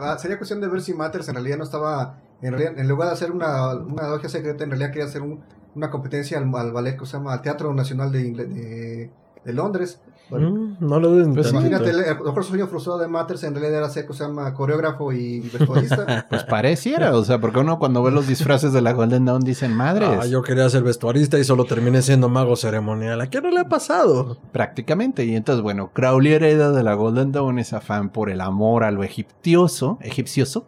[0.01, 2.17] Ah, sería cuestión de ver si Matters en realidad no estaba.
[2.41, 5.41] En, realidad, en lugar de hacer una, una logia secreta, en realidad quería hacer un-
[5.75, 9.09] una competencia al, al ballet que se llama Teatro Nacional de,
[9.45, 9.99] de Londres.
[10.29, 11.51] Bueno, Mm, no lo duden Pues.
[11.51, 14.13] Imagínate, el, a lo mejor su sueño frustrado de Matters en realidad era ser, que
[14.13, 16.25] se llama coreógrafo y vestuarista.
[16.29, 19.73] Pues pareciera, o sea, porque uno cuando ve los disfraces de la Golden Dawn dicen
[19.75, 20.09] madres.
[20.21, 23.19] Ah, yo quería ser vestuarista y solo terminé siendo mago ceremonial.
[23.21, 24.37] ¿A quién no le ha pasado?
[24.51, 25.25] Prácticamente.
[25.25, 28.91] Y entonces, bueno, Crowley hereda de la Golden Dawn ese afán por el amor a
[28.91, 30.65] lo egiptioso, egipcioso.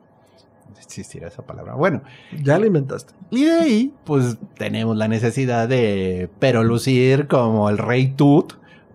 [0.79, 1.75] Existirá esa palabra.
[1.75, 2.01] Bueno,
[2.43, 3.13] Ya la inventaste.
[3.29, 8.53] y de ahí, pues tenemos la necesidad de, pero lucir como el rey Tut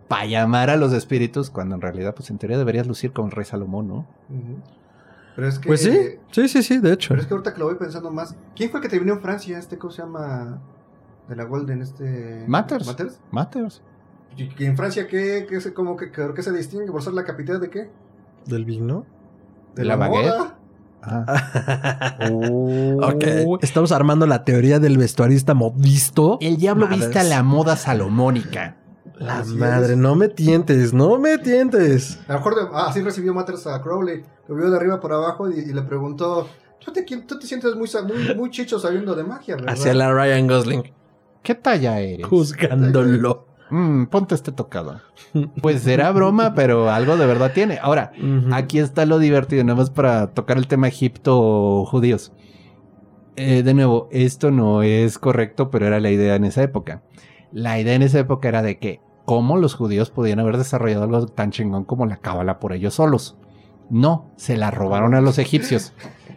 [0.08, 3.32] para llamar a los espíritus, cuando en realidad, pues en teoría deberías lucir como el
[3.32, 4.06] rey Salomón, ¿no?
[5.34, 5.68] Pero es que.
[5.68, 5.98] Pues sí,
[6.30, 7.08] sí, sí, sí, de hecho.
[7.10, 8.34] Pero es que ahorita que lo voy pensando más.
[8.54, 9.58] ¿Quién fue el que terminó en Francia?
[9.58, 10.60] Este, ¿cómo se llama?
[11.28, 12.44] De la Golden, este.
[12.46, 12.86] Matters.
[12.86, 13.20] Matters.
[13.30, 13.82] Matters.
[14.36, 16.90] ¿Y y en Francia qué, qué, se, como que, qué se distingue?
[16.92, 17.90] ¿Por ser la capital de qué?
[18.46, 19.04] ¿Del vino?
[19.74, 20.26] De La baguette.
[20.26, 20.58] moda.
[21.02, 22.16] Ah.
[23.02, 26.38] ok, estamos armando la teoría del vestuarista modisto.
[26.40, 27.00] El diablo Madres.
[27.06, 28.76] viste a la moda salomónica.
[29.18, 29.98] La Así madre, es.
[29.98, 32.18] no me tientes, no me tientes.
[32.28, 34.22] A lo mejor de- ah, así recibió Matters a Crowley.
[34.48, 36.48] Lo vio de arriba por abajo y, y le preguntó:
[36.84, 39.72] ¿Tú te, qui- tú te sientes muy, sa- muy, muy chicho sabiendo de magia, ¿verdad?
[39.72, 40.92] Hacia la Ryan Gosling,
[41.42, 42.26] ¿Qué talla eres?
[42.26, 43.46] juzgándolo.
[43.70, 45.00] Mm, ponte este tocado.
[45.62, 47.78] Pues será broma, pero algo de verdad tiene.
[47.80, 48.12] Ahora,
[48.52, 52.32] aquí está lo divertido, nada más para tocar el tema Egipto-judíos.
[53.36, 57.02] Eh, de nuevo, esto no es correcto, pero era la idea en esa época.
[57.52, 61.26] La idea en esa época era de que cómo los judíos podían haber desarrollado algo
[61.26, 63.36] tan chingón como la cábala por ellos solos.
[63.90, 65.92] No, se la robaron a los egipcios.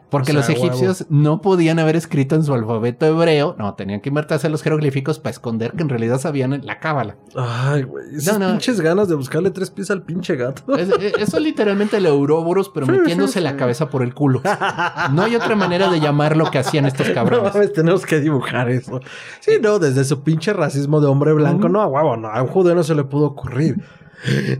[0.09, 4.01] Porque O sea, los egipcios no podían haber escrito en su alfabeto hebreo, no, tenían
[4.01, 7.15] que invertirse los jeroglíficos para esconder que en realidad sabían la cábala.
[7.35, 8.15] Ay, güey.
[8.15, 8.51] Esas No, no.
[8.53, 10.75] pinches ganas de buscarle tres pies al pinche gato.
[10.75, 14.13] Es- es- eso es literalmente el Ouroboros, pero Sí, metiéndose sí, la cabeza por el
[14.15, 14.41] culo.
[15.11, 17.53] No hay otra manera de llamar lo que hacían estos No cabrones.
[17.53, 18.99] mames, tenemos que dibujar eso.
[19.41, 22.47] Sí, no, desde su pinche racismo de hombre blanco, no, a huevo, no, a un
[22.47, 23.75] judío no se le pudo ocurrir.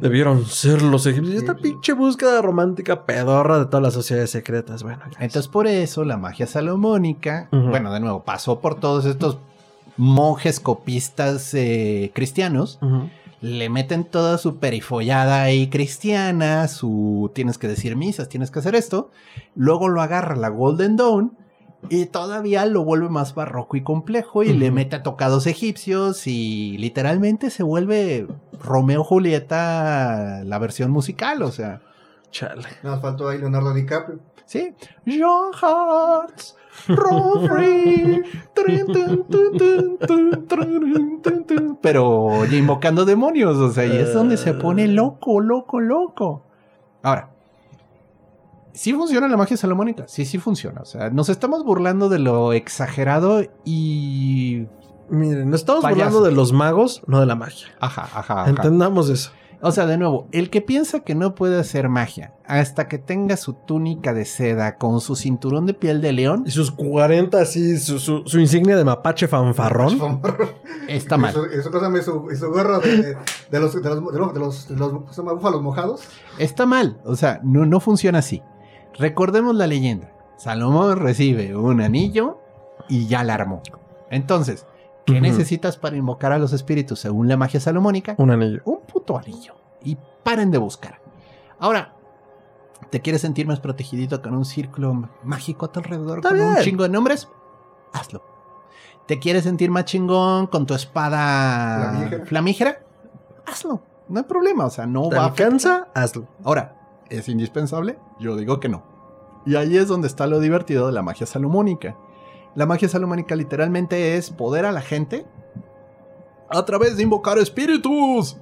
[0.02, 1.36] Debieron ser los egipcios.
[1.36, 4.84] Y esta pinche búsqueda romántica pedorra de todas las sociedades secretas.
[4.84, 5.00] Bueno.
[5.20, 9.38] Entonces, por eso la magia salomónica, bueno, de nuevo, pasó por todos estos
[9.98, 12.80] monjes copistas eh, cristianos.
[13.42, 18.76] Le meten toda su perifollada ahí cristiana, su tienes que decir misas, tienes que hacer
[18.76, 19.12] esto.
[19.56, 21.38] Luego lo agarra la Golden Dawn
[21.88, 27.50] y todavía lo vuelve más barroco y complejo y le mete tocados egipcios y literalmente
[27.50, 28.28] se vuelve
[28.60, 31.82] Romeo Julieta la versión musical, o sea,
[32.32, 32.68] Chale.
[32.84, 34.20] Más faltó ahí Leonardo DiCaprio.
[34.46, 34.76] sí.
[35.06, 36.56] Your hearts
[36.86, 38.24] free.
[41.82, 46.44] Pero invocando demonios, o sea, y es donde se pone loco, loco, loco.
[47.02, 47.30] Ahora,
[48.80, 50.06] ¿sí funciona la magia salomónica?
[50.08, 50.82] Sí, sí funciona.
[50.82, 54.66] O sea, nos estamos burlando de lo exagerado y.
[55.10, 56.02] Miren, nos estamos Payaso.
[56.04, 57.68] hablando de los magos, no de la magia.
[57.80, 58.50] Ajá, ajá, ajá.
[58.50, 59.32] Entendamos eso.
[59.62, 63.36] O sea, de nuevo, el que piensa que no puede hacer magia hasta que tenga
[63.36, 67.78] su túnica de seda con su cinturón de piel de león, Y sus 40 así,
[67.78, 70.22] su, su, su insignia de mapache fanfarrón.
[70.88, 71.32] está mal.
[71.32, 73.18] Y su, y su, cosa, y su, y su gorro de,
[73.52, 76.04] de los, de los, de los, de los, de los- mojados.
[76.38, 77.02] Está mal.
[77.04, 78.42] O sea, no, no funciona así.
[79.00, 80.12] Recordemos la leyenda.
[80.38, 82.40] Salomón recibe un anillo
[82.88, 83.62] y ya la armó.
[84.10, 84.66] Entonces,
[85.06, 88.16] ¿qué necesitas para invocar a los espíritus según la magia salomónica?
[88.18, 88.62] Un anillo.
[88.66, 89.56] Un puto anillo.
[89.84, 91.00] Y paren de buscar.
[91.60, 91.94] Ahora,
[92.90, 96.58] ¿te quieres sentir más protegidito con un círculo mágico a tu alrededor Está con un
[96.58, 97.30] chingo de nombres?
[97.94, 98.22] Hazlo.
[99.08, 102.26] ¿Te quieres sentir más chingón con tu espada Flamígera.
[102.26, 102.80] flamígera?
[103.46, 103.82] Hazlo.
[104.08, 104.66] No hay problema.
[104.66, 105.88] O sea, no ¿Te va a alcanza?
[105.94, 106.28] Hazlo.
[106.44, 106.76] Ahora,
[107.10, 107.98] ¿es indispensable?
[108.20, 108.89] Yo digo que no.
[109.50, 111.96] Y ahí es donde está lo divertido de la magia salomónica.
[112.56, 115.26] La magia salomónica literalmente es poder a la gente
[116.50, 118.38] a través de invocar espíritus.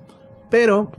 [0.49, 0.91] Pero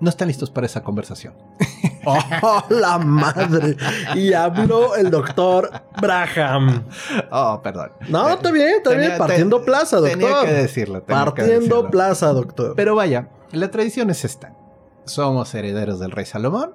[0.00, 1.34] no están listos para esa conversación.
[2.06, 3.76] ¡Oh, la madre!
[4.14, 5.70] Y habló el doctor
[6.02, 6.84] Braham.
[7.30, 7.92] Oh, perdón.
[8.08, 9.18] No, está bien, está Tenía- bien.
[9.18, 10.46] Partiendo plaza, Tenía doctor.
[10.46, 11.02] que decirlo.
[11.02, 11.90] tenía que Partiendo decirlo.
[11.90, 12.74] plaza, doctor.
[12.76, 14.52] Pero vaya, la tradición es esta.
[15.06, 16.74] Somos herederos del rey Salomón,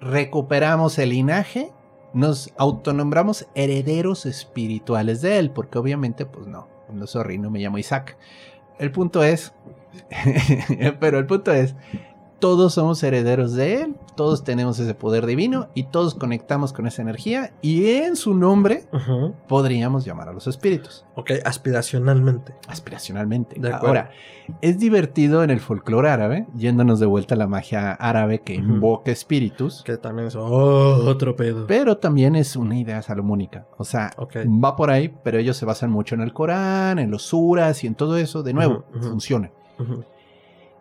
[0.00, 1.72] recuperamos el linaje,
[2.12, 7.78] nos autonombramos herederos espirituales de él, porque obviamente, pues no, no sorry, no me llamo
[7.78, 8.16] Isaac.
[8.78, 9.52] El punto es,
[11.00, 11.74] pero el punto es,
[12.40, 17.02] todos somos herederos de él, todos tenemos ese poder divino y todos conectamos con esa
[17.02, 18.86] energía y en su nombre
[19.48, 22.54] podríamos llamar a los espíritus, Ok, aspiracionalmente.
[22.66, 23.60] aspiracionalmente.
[23.60, 23.86] De acuerdo.
[23.88, 24.10] Ahora,
[24.62, 29.10] es divertido en el folclore árabe, yéndonos de vuelta a la magia árabe que invoca
[29.12, 31.66] espíritus, Que también es otro pedo.
[31.66, 33.66] pero también es una idea salomónica.
[33.78, 34.10] O sea,
[34.64, 37.86] va por ahí, pero ellos se basan mucho en el Corán, en los suras y
[37.86, 38.42] en todo eso.
[38.42, 39.50] De nuevo, funciona.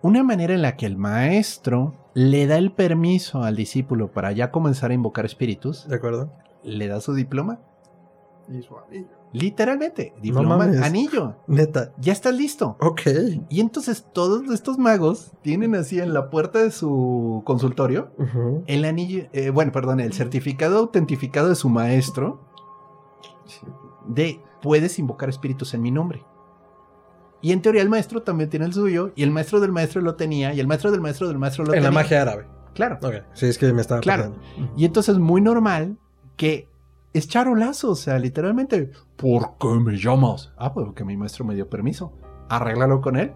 [0.01, 4.51] Una manera en la que el maestro le da el permiso al discípulo para ya
[4.51, 6.31] comenzar a invocar espíritus, ¿De acuerdo?
[6.63, 7.59] le da su diploma.
[8.49, 9.19] Y su anillo.
[9.31, 11.35] Literalmente, diploma, anillo.
[11.47, 11.93] Neta.
[11.99, 12.77] Ya estás listo.
[12.81, 13.01] Ok.
[13.49, 18.11] Y entonces todos estos magos tienen así en la puerta de su consultorio
[18.65, 22.39] el anillo, eh, bueno, perdón, el certificado autentificado de su maestro
[24.07, 26.23] de puedes invocar espíritus en mi nombre.
[27.41, 30.15] Y en teoría el maestro también tiene el suyo, y el maestro del maestro lo
[30.15, 31.89] tenía, y el maestro del maestro del maestro lo En tenía.
[31.89, 32.45] la magia árabe.
[32.73, 32.97] Claro.
[33.01, 33.15] Ok.
[33.33, 34.23] Sí, es que me estaba Claro.
[34.25, 34.73] acordando.
[34.77, 35.97] Y entonces es muy normal
[36.37, 36.67] que
[37.13, 40.51] es charolazo, o sea, literalmente, ¿por qué me llamas?
[40.57, 42.11] Ah, pues porque mi maestro me dio permiso.
[42.49, 43.33] Arréglalo con él.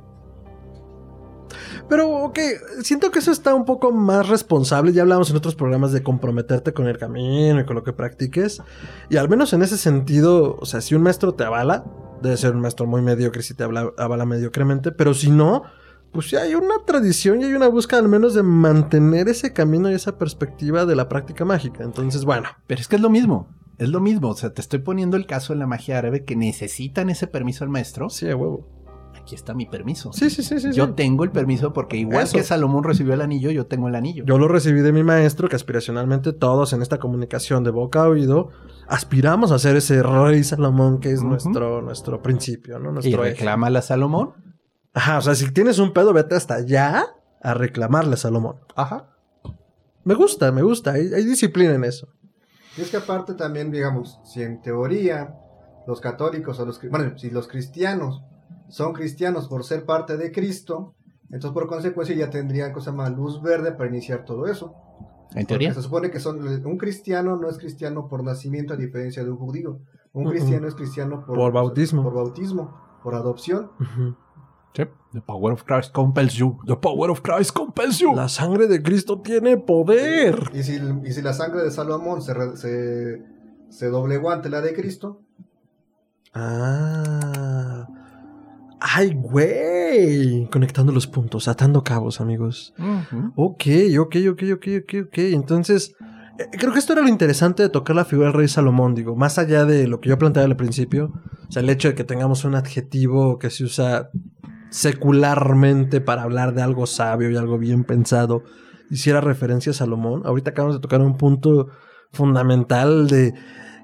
[1.89, 2.39] Pero, ok,
[2.81, 4.91] siento que eso está un poco más responsable.
[4.93, 8.61] Ya hablamos en otros programas de comprometerte con el camino y con lo que practiques.
[9.09, 11.83] Y al menos en ese sentido, o sea, si un maestro te avala,
[12.23, 14.91] debe ser un maestro muy mediocre si te habla- avala mediocremente.
[14.91, 15.63] Pero si no,
[16.11, 19.91] pues sí hay una tradición y hay una búsqueda al menos de mantener ese camino
[19.91, 21.83] y esa perspectiva de la práctica mágica.
[21.83, 23.47] Entonces, bueno, Pero es que es lo mismo.
[23.77, 24.29] Es lo mismo.
[24.29, 27.63] O sea, te estoy poniendo el caso en la magia árabe que necesitan ese permiso
[27.63, 28.09] al maestro.
[28.09, 28.67] sí, a huevo.
[29.15, 30.11] Aquí está mi permiso.
[30.11, 30.73] Sí, sí, sí, sí.
[30.73, 30.91] Yo sí.
[30.97, 32.35] tengo el permiso porque igual Eso.
[32.37, 34.25] que Salomón recibió el anillo, yo tengo el anillo.
[34.25, 38.09] Yo lo recibí de mi maestro, que aspiracionalmente todos en esta comunicación de boca a
[38.09, 38.49] oído
[38.93, 42.91] aspiramos a ser ese rey Salomón que es nuestro, nuestro principio, ¿no?
[42.91, 43.33] y Nuestro eje.
[43.33, 44.33] reclama a Salomón.
[44.93, 47.07] Ajá, o sea, si tienes un pedo, vete hasta allá
[47.41, 48.57] a reclamarle a Salomón.
[48.75, 49.09] Ajá.
[50.03, 52.07] Me gusta, me gusta, hay, hay disciplina en eso.
[52.77, 55.35] Y es que aparte también, digamos, si en teoría
[55.87, 56.79] los católicos o los...
[56.87, 58.21] Bueno, si los cristianos
[58.69, 60.93] son cristianos por ser parte de Cristo,
[61.31, 64.75] entonces por consecuencia ya tendrían cosa más luz verde para iniciar todo eso.
[65.35, 65.69] En teoría.
[65.69, 69.31] Porque se supone que son un cristiano no es cristiano por nacimiento a diferencia de
[69.31, 69.79] un judío.
[70.13, 72.03] Un cristiano es cristiano por, Por bautismo.
[72.03, 73.71] Por bautismo, por adopción.
[74.75, 74.83] Sí.
[75.11, 76.57] The power of Christ compels you.
[76.65, 78.15] The power of Christ compels you.
[78.15, 80.49] La sangre de Cristo tiene poder.
[80.53, 83.23] Y si, y si la sangre de Salomón se, re- se,
[83.69, 85.19] se doblegó ante la de Cristo,
[86.35, 87.87] Ah.
[88.85, 90.49] Ay, güey.
[90.51, 92.73] Conectando los puntos, atando cabos, amigos.
[92.77, 93.31] Ujú.
[93.37, 93.63] Ok,
[93.97, 95.17] ok, ok, ok, ok, ok.
[95.17, 95.95] Entonces,
[96.37, 99.15] eh, creo que esto era lo interesante de tocar la figura del rey Salomón, digo,
[99.15, 101.13] más allá de lo que yo planteaba al principio,
[101.47, 104.09] o sea, el hecho de que tengamos un adjetivo que se usa
[104.69, 108.43] secularmente para hablar de algo sabio y algo bien pensado,
[108.89, 110.23] hiciera referencia a Salomón.
[110.25, 111.69] Ahorita acabamos de tocar un punto
[112.11, 113.33] fundamental de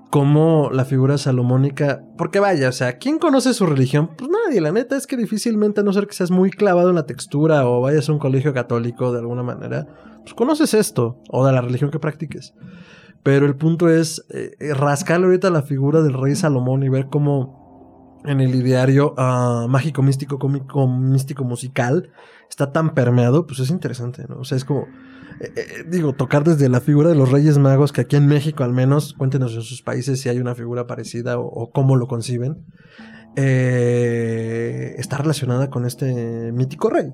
[0.10, 4.12] cómo la figura salomónica, porque vaya, o sea, ¿quién conoce su religión?
[4.18, 6.96] Pues nadie, la neta es que difícilmente, a no ser que seas muy clavado en
[6.96, 9.88] la textura o vayas a un colegio católico de alguna manera,
[10.22, 12.54] pues conoces esto, o de la religión que practiques.
[13.22, 17.08] Pero el punto es eh, eh, rascarle ahorita la figura del rey Salomón y ver
[17.08, 22.12] cómo en el ideario ah, mágico, místico, cómico, místico, musical
[22.50, 24.40] está tan permeado, pues es interesante, ¿no?
[24.40, 24.88] O sea, es como,
[25.40, 28.64] eh, eh, digo, tocar desde la figura de los Reyes Magos, que aquí en México
[28.64, 32.08] al menos, cuéntenos en sus países si hay una figura parecida o, o cómo lo
[32.08, 32.66] conciben,
[33.36, 37.14] eh, está relacionada con este mítico rey.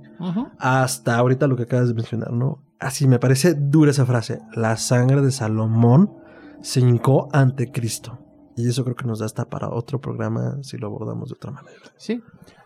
[0.60, 2.64] Hasta ahorita lo que acabas de mencionar, ¿no?
[2.80, 4.42] Así me parece dura esa frase.
[4.54, 6.14] La sangre de Salomón
[6.62, 8.20] se hincó ante Cristo.
[8.58, 11.52] Y eso creo que nos da hasta para otro programa si lo abordamos de otra
[11.52, 11.82] manera.
[11.98, 12.24] Sí.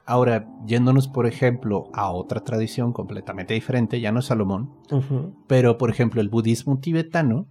[0.10, 4.72] Ahora, yéndonos, por ejemplo, a otra tradición completamente diferente, ya no es Salomón,
[5.46, 7.46] pero por ejemplo, el budismo tibetano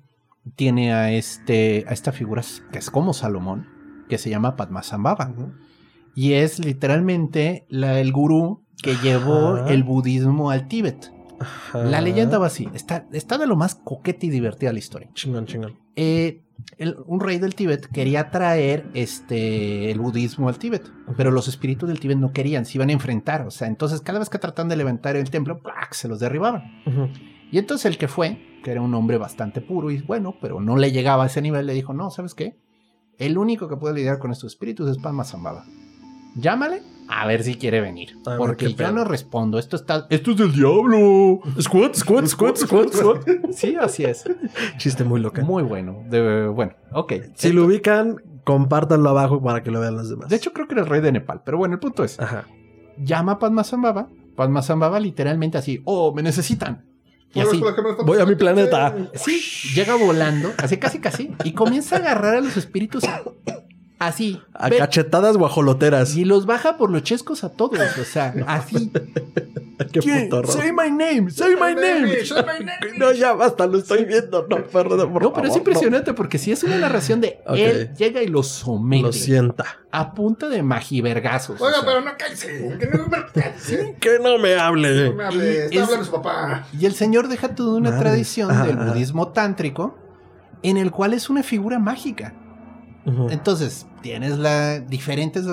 [0.57, 2.43] tiene a, este, a esta figura
[2.73, 3.69] que es como Salomón,
[4.09, 5.33] que se llama Padmasambhava.
[6.17, 11.13] Y es literalmente la, el gurú que llevó el budismo al Tíbet.
[11.74, 12.68] La leyenda va así.
[12.74, 15.09] Está, está de lo más coqueta y divertida la historia.
[15.14, 15.78] Chingón, chingón.
[15.97, 16.43] Eh,
[16.76, 21.89] el- un rey del Tíbet quería traer este, el budismo al Tíbet, pero los espíritus
[21.89, 23.43] del Tíbet no querían, se iban a enfrentar.
[23.47, 25.95] O sea, entonces cada vez que trataban de levantar el templo, ¡plac!
[25.95, 26.62] se los derribaban.
[27.51, 30.76] Y entonces el que fue, que era un hombre bastante puro y bueno, pero no
[30.76, 32.57] le llegaba a ese nivel, le dijo, no, ¿sabes qué?
[33.18, 35.64] El único que puede lidiar con estos espíritus es Padmasambhava.
[36.36, 38.17] Llámale a ver si quiere venir.
[38.37, 39.59] Porque yo no respondo.
[39.59, 40.07] Esto está.
[40.11, 41.41] Esto es del diablo.
[41.61, 43.27] Squat, squat, squat, squat, squat.
[43.53, 44.25] Sí, así es.
[44.77, 45.45] Chiste muy local.
[45.45, 46.03] Muy bueno.
[46.09, 47.13] De- bueno, ok.
[47.35, 50.29] Si lo ubican, compártanlo abajo para que lo vean los demás.
[50.29, 51.43] De hecho, creo que era el rey de Nepal.
[51.45, 52.47] Pero bueno, el punto es: Ajá.
[52.99, 54.09] llama a Padmasambhava.
[54.37, 56.85] Padmasambhava literalmente así: Oh, me necesitan.
[57.35, 57.61] Y así,
[58.07, 58.97] Voy a mi planeta.
[59.13, 59.41] sí,
[59.75, 63.05] llega volando, así casi casi, y comienza a agarrar a los espíritus
[63.99, 64.40] así.
[64.55, 66.14] A ve- cachetadas guajoloteras.
[66.16, 68.90] y los baja por los chescos a todos, o sea, así.
[69.92, 70.51] Qué puto horror.
[70.53, 72.12] Say my name, say my name.
[72.99, 74.44] No, ya basta, lo estoy viendo.
[74.49, 78.20] No, perdón, por No, pero es impresionante porque si es una narración de él llega
[78.22, 79.64] y lo somete Lo sienta.
[79.92, 81.61] a punta de magivergazos.
[81.61, 81.86] o Oiga, sea.
[81.86, 82.76] pero no cállese.
[82.78, 83.96] Que no me cállese.
[84.01, 85.11] Que no me hable.
[85.11, 85.64] No me hable.
[85.66, 86.66] Está es- hablando su papá.
[86.78, 89.96] Y el señor deja toda una tradición del budismo tántrico
[90.64, 92.34] en el cual es una figura mágica.
[93.31, 95.47] Entonces, tienes la diferentes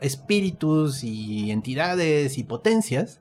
[0.00, 3.20] espíritus y entidades y potencias,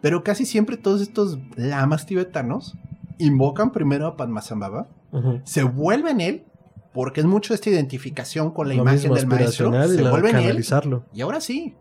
[0.00, 2.76] pero casi siempre todos estos lamas tibetanos
[3.18, 5.40] invocan primero a Padmasambhava, Ujú.
[5.44, 6.44] se vuelven él,
[6.92, 10.64] porque es mucho esta identificación con la Lo imagen del maestro, se vuelven él,
[11.12, 11.76] y ahora sí,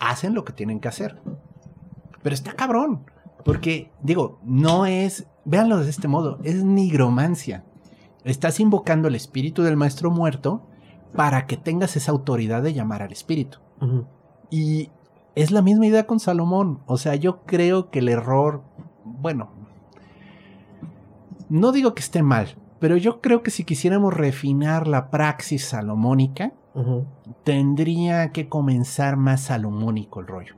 [0.00, 1.20] hacen lo que tienen que hacer.
[2.22, 3.04] Pero está cabrón,
[3.44, 7.64] porque digo, no es, véanlo de este modo, es nigromancia.
[8.24, 10.66] Estás invocando el espíritu del maestro muerto
[11.14, 13.58] para que tengas esa autoridad de llamar al espíritu.
[14.50, 14.90] Y
[15.34, 16.80] es la misma idea con Salomón.
[16.86, 18.62] O sea, yo creo que el error,
[19.04, 19.50] bueno,
[21.48, 26.52] no digo que esté mal, pero yo creo que si quisiéramos refinar la praxis salomónica,
[27.44, 30.54] tendría que comenzar más salomónico el rollo.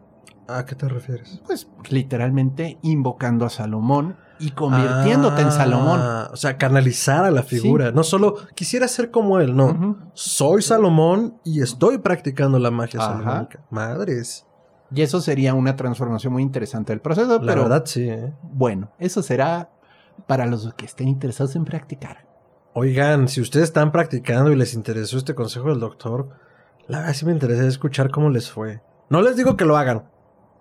[0.49, 1.41] ¿A qué te refieres?
[1.47, 6.01] Pues literalmente invocando a Salomón y convirtiéndote en Salomón.
[6.03, 7.93] Ah, O sea, canalizar a la figura.
[7.93, 9.99] No solo quisiera ser como él, no.
[10.15, 13.13] Soy Salomón y estoy practicando la magia Ajá.
[13.19, 13.61] salomónica.
[13.71, 14.47] Madres.
[14.93, 18.09] Y eso sería una transformación muy interesante del proceso, La pero verdad, sí.
[18.09, 18.33] ¿eh?
[18.43, 19.71] bueno, eso será
[20.27, 22.27] para los que estén interesados en practicar.
[22.73, 26.31] Oigan, si ustedes están practicando y les interesó este consejo del doctor,
[26.89, 28.83] la verdad sí me interesa escuchar cómo les fue.
[29.09, 30.05] No les digo que lo hagan.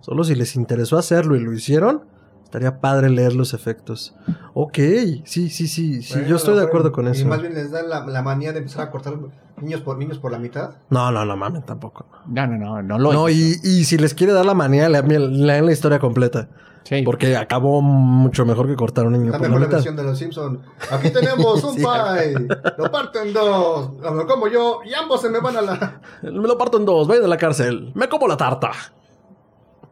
[0.01, 2.05] Solo si les interesó hacerlo y lo hicieron,
[2.49, 4.15] estaría padre leer los efectos.
[4.55, 4.77] Ok,
[5.23, 7.27] sí, sí, sí, sí, yo estoy de acuerdo con Y eso.
[7.27, 9.13] más bien les da la, la manía de empezar a cortar
[9.61, 10.71] niños por niños por la mitad.
[10.89, 12.07] No, no, no mames, tampoco.
[12.27, 15.45] No, no, no, no lo No, y, y si les quiere dar la manía, lean,
[15.45, 16.49] lean la historia completa.
[16.85, 17.03] Sí.
[17.03, 19.77] Porque acabó mucho mejor que cortar a un niño La por la mejor la mitad.
[19.77, 20.59] versión de los Simpsons.
[20.91, 21.81] Aquí tenemos un Sí.
[21.85, 22.47] pie.
[22.79, 23.91] Lo parto en dos.
[24.01, 24.79] Lo como yo.
[24.89, 26.01] Y ambos se me van a la.
[26.23, 27.91] Me lo parto en dos, vaya de la cárcel.
[27.93, 28.71] Me como la tarta.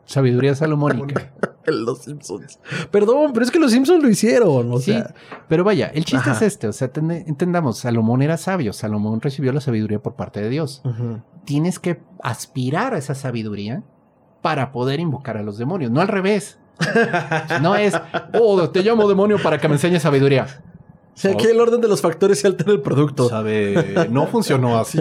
[0.08, 1.34] Sabiduría salomónica.
[1.66, 2.60] Los Simpsons.
[2.92, 4.72] Perdón, pero es que los Simpsons lo hicieron.
[4.72, 5.14] O sí, sea,
[5.50, 6.32] pero vaya, el chiste Ajá.
[6.32, 10.48] es este, o sea, entendamos, Salomón era sabio, Salomón recibió la sabiduría por parte de
[10.48, 10.82] Dios.
[11.44, 13.84] Tienes que aspirar a esa sabiduría
[14.42, 16.58] para poder invocar a los demonios, no al revés.
[17.62, 17.94] No es,
[18.40, 20.48] oh, te llamo demonio para que me enseñes sabiduría.
[21.18, 23.28] O sea, aquí el orden de los factores se altera el producto.
[23.28, 25.00] Sabe, no funcionó así.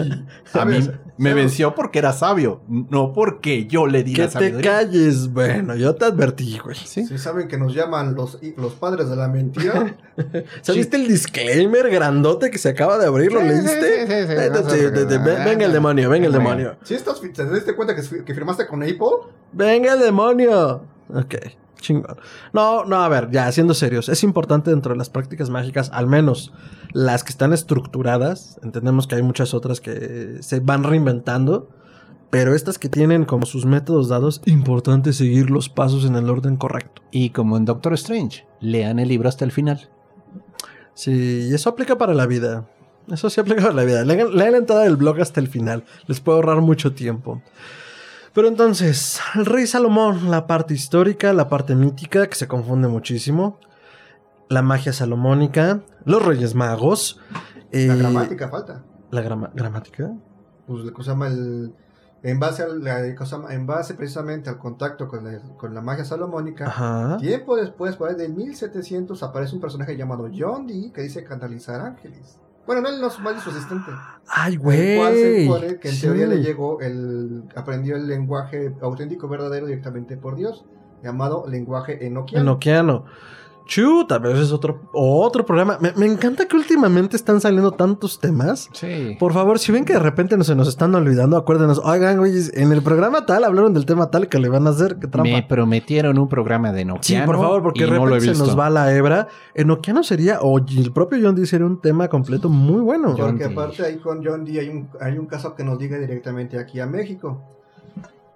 [0.53, 0.79] A mí
[1.19, 4.71] me venció porque era sabio, no porque yo le di Que la te sabiduría.
[4.71, 5.31] calles.
[5.31, 6.75] Bueno, yo te advertí, güey.
[6.75, 7.05] ¿Sí?
[7.05, 9.95] Si saben que nos llaman los, los padres de la mentira.
[10.61, 13.31] ¿Sabiste el disclaimer grandote que se acaba de abrir?
[13.31, 14.07] ¿Lo Sí, sí, leíste?
[14.07, 16.77] sí, sí, sí, sí, Venga el demonio, venga el demonio.
[16.81, 18.97] Si estás, te diste cuenta que, que firmaste con Apple,
[19.51, 20.81] Venga el demonio.
[21.13, 21.35] Ok,
[21.77, 22.17] chingón.
[22.53, 26.07] No, no, a ver, ya siendo serios, es importante dentro de las prácticas mágicas, al
[26.07, 26.53] menos
[26.93, 31.69] las que están estructuradas, entendemos que hay muchas otras que se van reinventando,
[32.29, 36.57] pero estas que tienen como sus métodos dados, importante seguir los pasos en el orden
[36.57, 37.01] correcto.
[37.11, 39.89] Y como en Doctor Strange, lean el libro hasta el final.
[40.93, 42.67] Sí, y eso aplica para la vida.
[43.11, 44.03] Eso sí aplica para la vida.
[44.03, 45.85] Lean, lean la entrada del blog hasta el final.
[46.07, 47.41] Les puede ahorrar mucho tiempo.
[48.37, 53.57] Pero entonces, el rey Salomón, la parte histórica, la parte mítica, que se confunde muchísimo.
[54.47, 57.19] La magia salomónica, los reyes magos.
[57.71, 58.83] la eh, gramática falta.
[59.09, 60.11] La grama- gramática.
[60.67, 61.17] Pues la cosa.
[62.21, 66.67] En base, la cosa en base precisamente al contacto con la, con la magia salomónica,
[66.67, 67.17] Ajá.
[67.17, 71.81] tiempo después, por ahí de 1700, aparece un personaje llamado John Dee que dice canalizar
[71.81, 72.37] ángeles.
[72.67, 73.89] Bueno, no, él no es más de su asistente.
[74.27, 75.45] Ay, El cual se güey.
[75.47, 76.01] supone que en Sí.
[76.01, 80.65] teoría le llegó, el, aprendió el lenguaje auténtico verdadero directamente por Dios,
[81.01, 82.43] llamado lenguaje enoquiano.
[82.43, 83.05] Enoquiano.
[83.67, 85.77] Chuta, pero ese es otro, otro programa.
[85.79, 88.69] Me, me encanta que últimamente están saliendo tantos temas.
[88.73, 89.15] Sí.
[89.19, 92.33] Por favor, si ven que de repente no se nos están olvidando, acuérdenos, oigan, güey,
[92.53, 95.29] en el programa tal hablaron del tema tal que le van a hacer, que trampa.
[95.29, 97.19] Me prometieron un programa de Nokia.
[97.21, 99.27] Sí, por favor, porque de repente se nos va la hebra.
[99.53, 103.15] Enoquiano sería, o el propio John Dee sería un tema completo muy bueno.
[103.15, 106.57] Porque aparte ahí con John Dee hay un, hay un caso que nos diga directamente
[106.57, 107.56] aquí a México.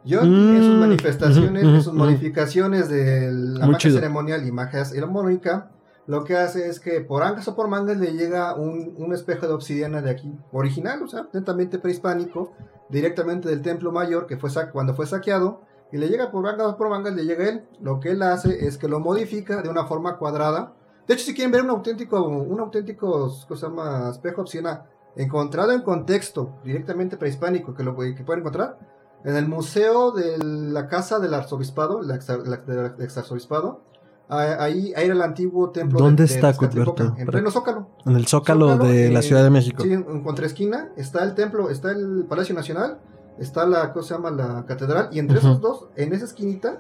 [0.08, 1.98] John Mm, en sus manifestaciones, ujú, en sus ujú.
[1.98, 3.96] modificaciones de la magia chido.
[3.96, 5.72] ceremonial y magia salomónica,
[6.08, 9.48] lo que hace es que por angas o por mangas le llega un, un espejo
[9.48, 12.54] de obsidiana de aquí, original, o sea, netamente prehispánico,
[12.90, 15.62] directamente del templo mayor que fue cuando fue saqueado,
[15.94, 17.64] Y le llega por mangas, por mangas, le llega él.
[17.82, 20.74] Lo que él hace es que lo modifica de una forma cuadrada.
[21.06, 24.10] De hecho, si quieren ver un auténtico, un auténtico, ¿cómo se llama?
[24.10, 24.86] Espejo obsidiana
[25.18, 28.78] encontrado en contexto, directamente prehispánico, que lo que pueden encontrar,
[29.24, 33.82] en el museo de la casa del arzobispado, el ex, del ex arzobispado,
[34.30, 37.16] ahí, ahí era el antiguo templo ¿Dónde de, está, Cuthberto?
[37.18, 37.90] En pleno Zócalo.
[38.06, 39.84] En el Zócalo, de la eh, Ciudad de México.
[39.84, 43.00] Sí, en, en contraesquina está el templo, está el Palacio Nacional,
[43.38, 44.32] está la, ¿cómo se llama?
[44.32, 45.48] La catedral, y entre Ujú.
[45.48, 46.80] esos dos, en esa esquinita,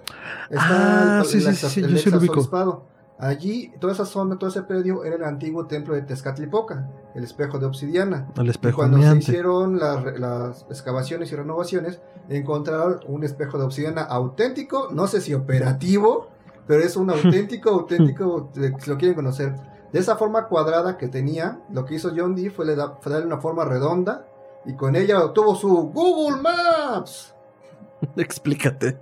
[0.55, 2.88] Ah, está el, sí, el sí, sí, sí, el yo sí lo ubico.
[3.23, 7.60] Allí, toda esa zona, todo ese predio era el antiguo templo de Tezcatlipoca, el espejo
[7.60, 8.27] de obsidiana.
[8.35, 14.02] El Y espejo cuando se hicieron las, excavaciones y renovaciones, encontraron un espejo de obsidiana
[14.02, 16.30] auténtico, no sé si operativo,
[16.65, 19.53] pero es un auténtico, auténtico, si lo quieren conocer.
[19.93, 23.11] De esa forma cuadrada que tenía, lo que hizo John Dee fue, le da- fue
[23.11, 24.26] darle una forma redonda
[24.65, 27.35] y con ella obtuvo su Google Maps.
[28.15, 28.98] Explícate.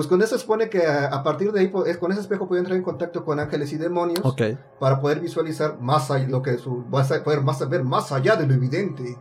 [0.00, 2.74] Pues con eso supone que a, a partir de ahí, con ese espejo puede entrar
[2.74, 4.40] en contacto con ángeles y demonios Ok.
[4.78, 8.34] para poder visualizar más allá, lo que su, vas a poder más, ver más allá
[8.36, 9.04] de lo evidente.
[9.04, 9.16] Sí,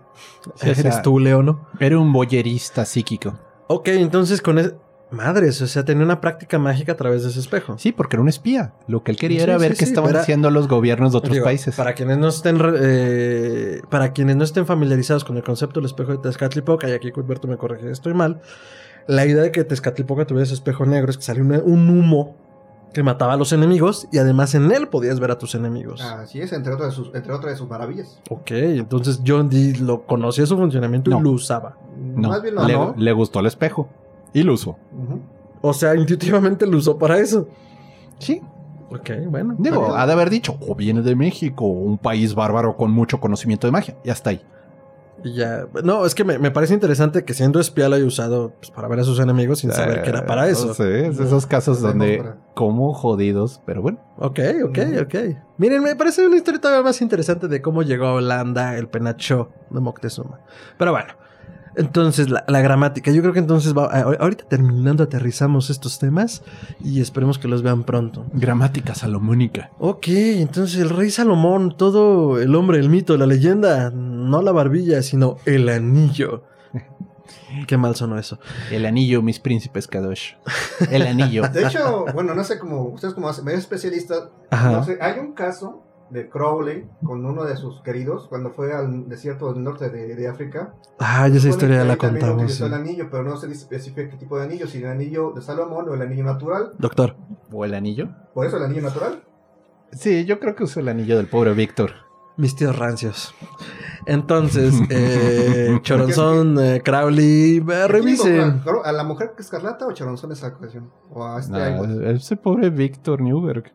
[0.54, 1.68] o sea, Eres tú, Leo, ¿no?
[1.82, 3.38] Era un boyerista psíquico.
[3.68, 4.78] Ok, entonces con ese...
[5.12, 7.78] Madres, o sea, tenía una práctica mágica a través de ese espejo.
[7.78, 8.76] Sí, porque era un espía.
[8.88, 11.18] Lo que él quería Sí, era ver sí, qué sí, estaban haciendo los gobiernos de
[11.18, 11.76] otros Digo, países.
[11.76, 16.12] Para quienes no estén eh, para quienes no estén familiarizados con el concepto del espejo
[16.14, 18.40] de Tezcatlipoca, y aquí Cuthberto me corrige estoy mal,
[19.08, 22.36] la idea de que Tezcatlipoca tuviera ese espejo negro es que salía un humo
[22.94, 26.02] que mataba a los enemigos y además en él podías ver a tus enemigos.
[26.02, 28.20] Así es, entre otras de sus, entre otras de sus maravillas.
[28.30, 31.20] Ok, entonces John Dee lo conocía su funcionamiento No.
[31.20, 31.78] y lo usaba.
[31.98, 32.96] no, Más bien no, le, ¿no?
[32.98, 33.88] le gustó el espejo.
[34.34, 34.78] Y lo usó.
[35.62, 37.48] O sea, intuitivamente lo usó para eso.
[38.20, 38.42] Sí.
[38.92, 39.56] Ok, bueno.
[39.60, 43.68] Digo, ha de haber dicho, o viene de México, un país bárbaro con mucho conocimiento
[43.68, 43.96] de magia.
[44.04, 44.42] Y hasta ahí.
[45.24, 45.68] Y ya.
[45.84, 48.88] No, es que me, me parece interesante que siendo espía lo haya usado pues, para
[48.88, 50.74] ver a sus enemigos sin saber que era para Eh, eso.
[50.74, 54.00] Sí, es de esos casos donde, para- como jodidos, pero bueno.
[54.18, 55.16] Ok, ok, ok.
[55.58, 59.50] Miren, me parece una historia todavía más interesante de cómo llegó a Holanda el penacho
[59.70, 60.40] de Moctezuma.
[60.78, 61.14] Pero bueno,
[61.80, 63.12] entonces la, la gramática.
[63.12, 66.44] Yo creo que entonces va, a- ahorita terminando aterrizamos estos temas
[66.84, 68.26] y esperemos que los vean pronto.
[68.34, 69.72] Gramática salomónica.
[69.80, 75.02] Ok, entonces el rey Salomón, todo el hombre, el mito, la leyenda, no la barbilla,
[75.02, 76.44] sino el anillo.
[77.68, 78.40] Qué mal sonó eso.
[78.72, 80.34] El anillo, mis príncipes Kadosh.
[80.92, 81.48] El anillo.
[81.54, 84.72] De hecho, bueno, no sé cómo, ustedes como medio especialistas, Ajá.
[84.72, 89.08] no sé, hay un caso de Crowley con uno de sus queridos cuando fue al
[89.08, 90.74] desierto del norte de, de África.
[91.00, 92.54] Ah, ya esa historia la contamos.
[92.54, 92.64] sí.
[92.64, 95.42] el anillo, pero no se dice específica qué tipo de anillo, si el anillo de
[95.42, 96.74] Salomón o el anillo natural.
[96.78, 97.16] Doctor.
[97.52, 98.10] ¿O el anillo?
[98.34, 99.24] Por eso el anillo natural.
[99.92, 101.92] Sí, yo creo que usó el anillo del pobre Víctor.
[102.38, 103.34] Mis tíos rancios.
[104.06, 108.62] Entonces, eh, Choronzón, eh, Crowley, eh, ¿A quién revisen.
[108.84, 110.90] ¿A la mujer escarlata o Charonzón esa ocasión?
[111.12, 112.06] O a este No, Iwan?
[112.16, 113.74] ese pobre Víctor Newberg.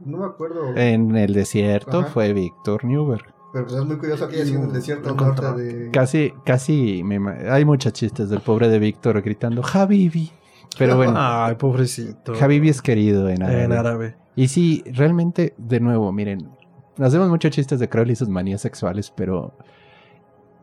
[0.00, 0.76] No me acuerdo.
[0.76, 2.08] En el desierto Ajá.
[2.08, 3.34] fue Víctor Newberg.
[3.52, 5.90] Pero pues es muy curioso que haya sido en el desierto norte de.
[5.90, 7.18] Casi, casi, me
[7.50, 10.30] hay muchos chistes del pobre de Víctor gritando Habibi.
[10.78, 12.34] Pero bueno, Ay, pobrecito.
[12.40, 13.64] Habibi es querido en árabe.
[13.64, 14.16] En árabe.
[14.36, 16.50] Y sí, realmente, de nuevo, miren,
[16.98, 19.54] hacemos muchos chistes de Crowley y sus manías sexuales, pero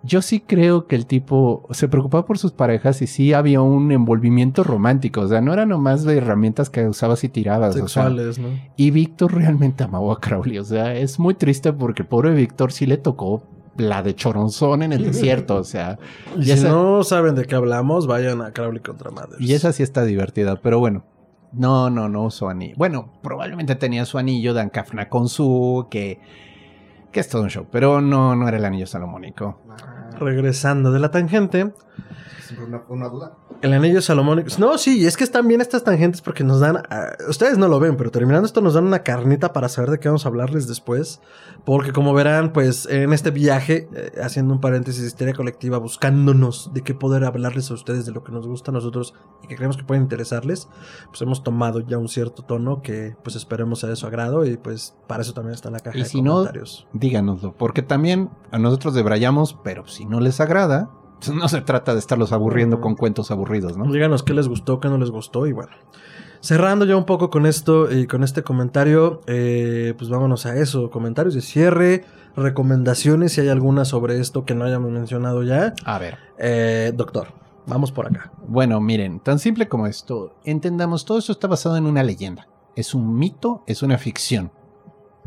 [0.06, 3.92] yo sí creo que el tipo se preocupaba por sus parejas y sí había un
[3.92, 5.22] envolvimiento romántico.
[5.22, 7.72] O sea, no era nomás de herramientas que usabas y tirabas.
[7.76, 8.50] o sea, Sexuales, ¿no?
[8.78, 10.60] y Víctor realmente amaba a Crowley.
[10.60, 13.44] O sea, es muy triste porque pobre Víctor sí le tocó
[13.78, 15.58] la de Choronzón en el desierto.
[15.58, 15.98] O sea,
[16.38, 19.42] Y, Y si no saben de qué hablamos, vayan a Crowley contra Mothers.
[19.42, 21.04] y esa sí está divertida, pero bueno.
[21.52, 22.74] No, no, no usó anillo.
[22.78, 26.20] Bueno, probablemente tenía su anillo de Ancafna con su, que,
[27.14, 29.60] que es todo un show, pero no, no era el anillo salomónico.
[29.70, 31.74] Ah, Regresando de la tangente,
[32.46, 33.38] siempre una, una duda.
[33.62, 34.50] el anillo salomónico.
[34.60, 36.84] No, sí, es que están bien estas tangentes porque nos dan.
[36.90, 40.00] ah, ustedes no lo ven, pero terminando esto nos dan una carnita para saber de
[40.00, 41.22] qué vamos a hablarles después.
[41.66, 46.72] Porque como verán, pues en este viaje, eh, haciendo un paréntesis de historia colectiva, buscándonos
[46.74, 49.56] de qué poder hablarles a ustedes de lo que nos gusta a nosotros y que
[49.56, 50.68] creemos que puede interesarles,
[51.08, 54.58] pues hemos tomado ya un cierto tono que pues esperemos sea de su agrado y
[54.58, 56.88] pues para eso también está la caja Y de si no, comentarios.
[56.94, 60.92] Díganoslo, porque también a nosotros debrayamos, pero si no les agrada,
[61.34, 63.92] no se trata de estarlos aburriendo con cuentos aburridos, ¿no?
[63.92, 65.72] Díganos qué les gustó, qué no les gustó y bueno.
[66.42, 70.92] Cerrando ya un poco con esto y con este comentario, eh, pues vámonos a eso.
[70.92, 72.06] Comentarios de cierre,
[72.36, 75.74] recomendaciones, si hay alguna sobre esto que no hayamos mencionado ya.
[75.86, 76.20] A ver.
[76.38, 77.30] Eh, doctor,
[77.66, 78.32] vamos por acá.
[78.48, 80.36] Bueno, miren, tan simple como esto.
[80.44, 82.48] Entendamos, todo esto está basado en una leyenda.
[82.76, 84.52] Es un mito, es una ficción.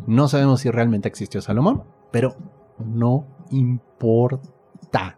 [0.06, 1.82] No sabemos si realmente existió Salomón,
[2.12, 2.36] pero
[2.78, 5.17] no importa.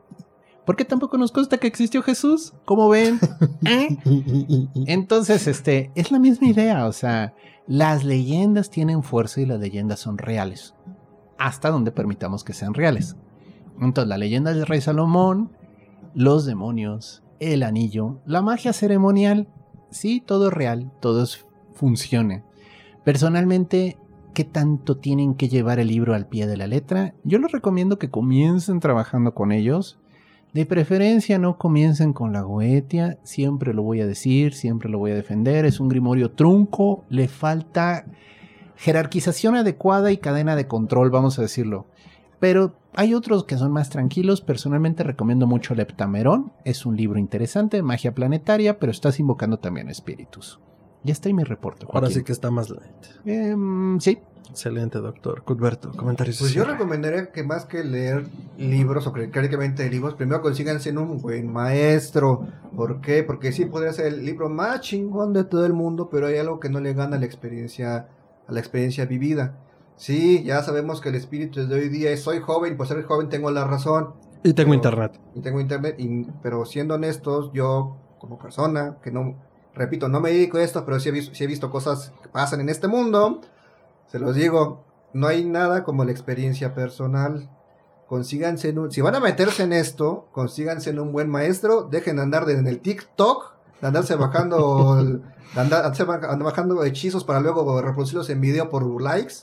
[0.70, 3.18] Porque tampoco nos consta que existió Jesús, como ven.
[3.66, 3.98] ¿Eh?
[4.86, 7.34] Entonces, este, es la misma idea, o sea,
[7.66, 10.76] las leyendas tienen fuerza y las leyendas son reales,
[11.38, 13.16] hasta donde permitamos que sean reales.
[13.80, 15.50] Entonces, la leyenda del rey Salomón,
[16.14, 19.48] los demonios, el anillo, la magia ceremonial,
[19.90, 21.26] sí, todo es real, todo
[21.74, 22.44] funciona.
[23.02, 23.98] Personalmente,
[24.34, 27.16] ¿qué tanto tienen que llevar el libro al pie de la letra?
[27.24, 29.98] Yo les recomiendo que comiencen trabajando con ellos.
[30.52, 35.12] De preferencia no comiencen con la Goetia, siempre lo voy a decir, siempre lo voy
[35.12, 38.04] a defender, es un grimorio trunco, le falta
[38.76, 41.86] jerarquización adecuada y cadena de control, vamos a decirlo.
[42.40, 47.82] Pero hay otros que son más tranquilos, personalmente recomiendo mucho Leptamerón, es un libro interesante,
[47.82, 50.58] magia planetaria, pero estás invocando también espíritus.
[51.02, 51.86] Ya está ahí mi reporte.
[51.92, 53.06] Ahora sí que está más light.
[53.24, 54.18] Em, sí,
[54.50, 55.42] Excelente, doctor.
[55.44, 56.40] Cudberto, comentarios.
[56.40, 58.26] Pues yo recomendaría que más que leer
[58.58, 62.48] libros o críticamente libros, primero consíganse un buen maestro.
[62.74, 63.22] ¿Por qué?
[63.22, 66.58] Porque sí podría ser el libro más chingón de todo el mundo, pero hay algo
[66.58, 68.08] que no le gana a la experiencia,
[68.48, 69.56] a la experiencia vivida.
[69.94, 73.28] Sí, ya sabemos que el espíritu de hoy día es soy joven, por ser joven
[73.28, 74.14] tengo la razón.
[74.42, 75.20] Y tengo pero- internet.
[75.36, 79.36] Y tengo internet, y- pero siendo honestos, yo como persona, que no,
[79.80, 82.86] repito, no me dedico a esto, pero sí he, visto, cosas que pasan en este
[82.86, 83.40] mundo,
[84.06, 87.50] se los digo, no hay nada como la experiencia personal.
[88.06, 92.16] Consíganse, en un- si van a meterse en esto, consíganse en un buen maestro, dejen
[92.16, 94.96] de andar en el TikTok, de andarse bajando,
[95.54, 99.34] de andar, andarse ba- andar bajando hechizos para luego reproducirlos en video por likes.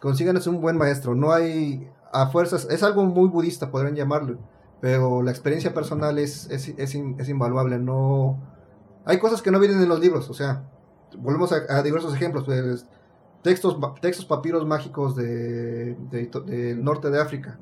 [0.00, 4.38] Consíganse un buen maestro, no hay a fuerzas, es algo muy budista, podrían llamarlo,
[4.80, 8.40] pero la experiencia personal es, es, es, es invaluable, no...
[9.04, 10.62] Hay cosas que no vienen en los libros, o sea,
[11.18, 12.86] volvemos a, a diversos ejemplos, pues,
[13.42, 17.58] textos, textos papiros mágicos de, de- del norte de África.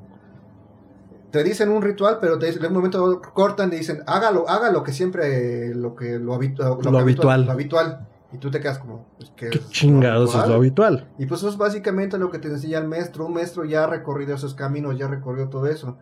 [1.31, 4.71] Te dicen un ritual, pero te dicen, en un momento cortan y dicen, hágalo, haga
[4.71, 7.47] lo que siempre, lo que lo, habitu- lo que habitual.
[7.47, 8.09] Lo habitual.
[8.33, 11.09] Y tú te quedas como, pues, ¿qué, Qué es lo chingados es lo habitual.
[11.19, 13.27] Y pues eso es básicamente lo que te enseña el maestro.
[13.27, 15.97] Un maestro ya ha recorrido esos caminos, ya ha recorrido todo eso.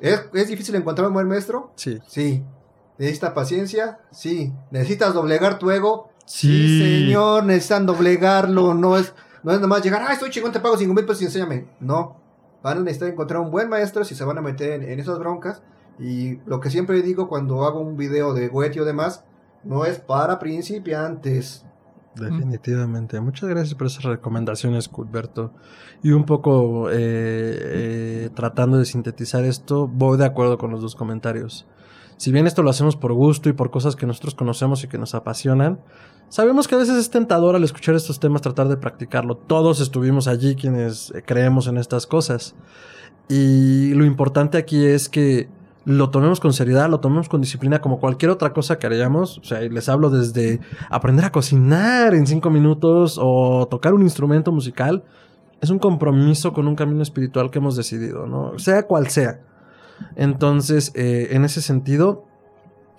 [0.00, 1.72] ¿Es, es difícil encontrar un buen maestro?
[1.76, 2.00] Sí.
[2.06, 2.42] Sí.
[2.98, 4.00] ¿Necesitas paciencia?
[4.10, 4.52] Sí.
[4.70, 6.10] ¿Necesitas doblegar tu ego?
[6.24, 7.04] Sí.
[7.04, 8.74] señor, necesitan doblegarlo.
[8.74, 9.12] No es,
[9.42, 11.66] no es nomás llegar, ah, estoy chingón, te pago 5 mil pesos y enséñame.
[11.80, 12.16] No.
[12.62, 15.18] Van a necesitar encontrar un buen maestro si se van a meter en, en esas
[15.18, 15.62] broncas.
[15.98, 19.24] Y lo que siempre digo cuando hago un video de Goethe o demás,
[19.64, 21.64] no es para principiantes.
[22.14, 23.20] Definitivamente.
[23.20, 25.52] Muchas gracias por esas recomendaciones, Culberto.
[26.02, 30.94] Y un poco eh, eh, tratando de sintetizar esto, voy de acuerdo con los dos
[30.94, 31.66] comentarios.
[32.16, 34.98] Si bien esto lo hacemos por gusto y por cosas que nosotros conocemos y que
[34.98, 35.80] nos apasionan,
[36.28, 39.36] sabemos que a veces es tentador al escuchar estos temas tratar de practicarlo.
[39.36, 42.54] Todos estuvimos allí quienes eh, creemos en estas cosas.
[43.28, 45.48] Y lo importante aquí es que
[45.84, 49.38] lo tomemos con seriedad, lo tomemos con disciplina como cualquier otra cosa que haríamos.
[49.38, 50.60] O sea, les hablo desde
[50.90, 55.04] aprender a cocinar en cinco minutos o tocar un instrumento musical.
[55.60, 58.58] Es un compromiso con un camino espiritual que hemos decidido, ¿no?
[58.58, 59.40] Sea cual sea.
[60.16, 62.26] Entonces, eh, en ese sentido,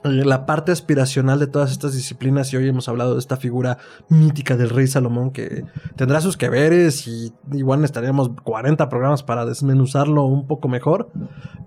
[0.04, 3.80] eh, la parte aspiracional de todas estas disciplinas, y hoy hemos hablado de esta figura
[4.10, 5.66] mítica del rey Salomón que
[5.96, 11.10] tendrá sus que veres y igual necesitaríamos 40 programas para desmenuzarlo un poco mejor,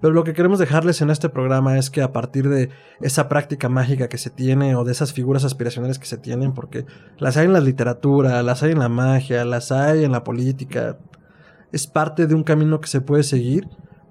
[0.00, 2.70] pero lo que queremos dejarles en este programa es que a partir de
[3.00, 6.86] esa práctica mágica que se tiene o de esas figuras aspiracionales que se tienen, porque
[7.18, 10.98] las hay en la literatura, las hay en la magia, las hay en la política,
[11.72, 13.66] es parte de un camino que se puede seguir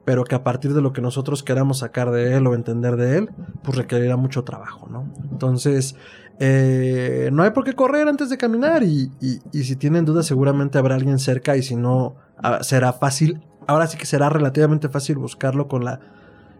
[0.09, 3.19] pero que a partir de lo que nosotros queramos sacar de él o entender de
[3.19, 3.29] él,
[3.61, 5.07] pues requerirá mucho trabajo, ¿no?
[5.31, 5.95] Entonces,
[6.39, 10.25] eh, no hay por qué correr antes de caminar y, y- y si tienen dudas
[10.25, 14.89] seguramente habrá alguien cerca y si no, ah, será fácil, ahora sí que será relativamente
[14.89, 15.99] fácil buscarlo con la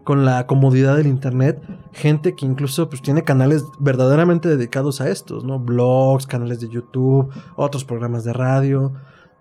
[0.04, 1.60] con la comodidad del internet,
[1.92, 5.58] gente que incluso pues tiene canales verdaderamente dedicados a estos, ¿no?
[5.58, 8.92] Blogs, canales de YouTube, otros programas de radio,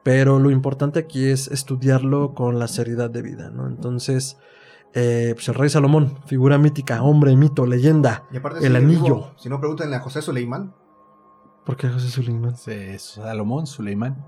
[0.03, 3.67] pero lo importante aquí es estudiarlo con la seriedad de vida, ¿no?
[3.67, 4.38] Entonces,
[4.93, 8.23] eh, pues el rey Salomón, figura mítica, hombre, mito, leyenda.
[8.31, 9.01] Y aparte, El si, anillo.
[9.03, 10.73] digo, si no, pregúntenle a José Suleimán.
[11.65, 12.55] ¿Por qué José Suleiman?
[12.65, 14.26] Es Salomón, Suleimán.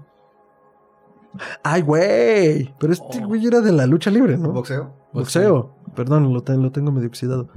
[1.64, 2.76] ¡Ay, güey!
[2.78, 3.28] Pero este Oh.
[3.28, 4.52] güey era de la lucha libre, ¿no?
[4.52, 4.94] Boxeo.
[5.14, 5.76] Boxeo.
[5.96, 7.50] Perdón, lo, lo tengo medio oxidado.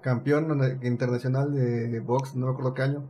[0.00, 0.48] Campeón
[0.82, 3.08] internacional de box, no me acuerdo qué año.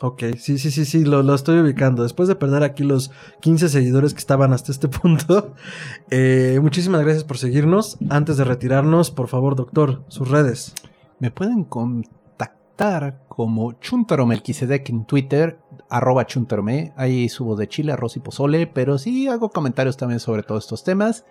[0.00, 2.02] Ok, sí, sí, sí, sí, lo, lo estoy ubicando.
[2.02, 5.54] Después de perder aquí los 15 seguidores que estaban hasta este punto,
[6.10, 7.96] eh, muchísimas gracias por seguirnos.
[8.10, 10.74] Antes de retirarnos, por favor, doctor, sus redes.
[11.20, 16.92] Me pueden contactar como Chuntaro Melquisedec en Twitter, arroba Chuntarome.
[16.96, 20.82] Ahí subo de Chile, arroz y pozole, pero sí hago comentarios también sobre todos estos
[20.82, 21.24] temas.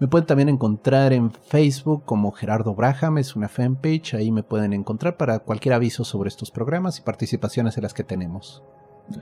[0.00, 4.72] Me pueden también encontrar en Facebook como Gerardo Braham, es una fanpage, ahí me pueden
[4.72, 8.62] encontrar para cualquier aviso sobre estos programas y participaciones en las que tenemos.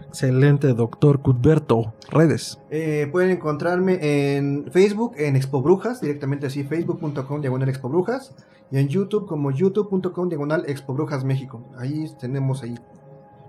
[0.06, 1.94] Excelente, doctor Cuthberto.
[2.10, 2.60] Redes.
[2.70, 8.36] Eh, pueden encontrarme en Facebook, en Expo Brujas, directamente así, facebook.com diagonal Expo Brujas,
[8.70, 11.60] y en YouTube como youtube.com diagonal Expo Brujas México.
[11.76, 12.76] Ahí tenemos ahí,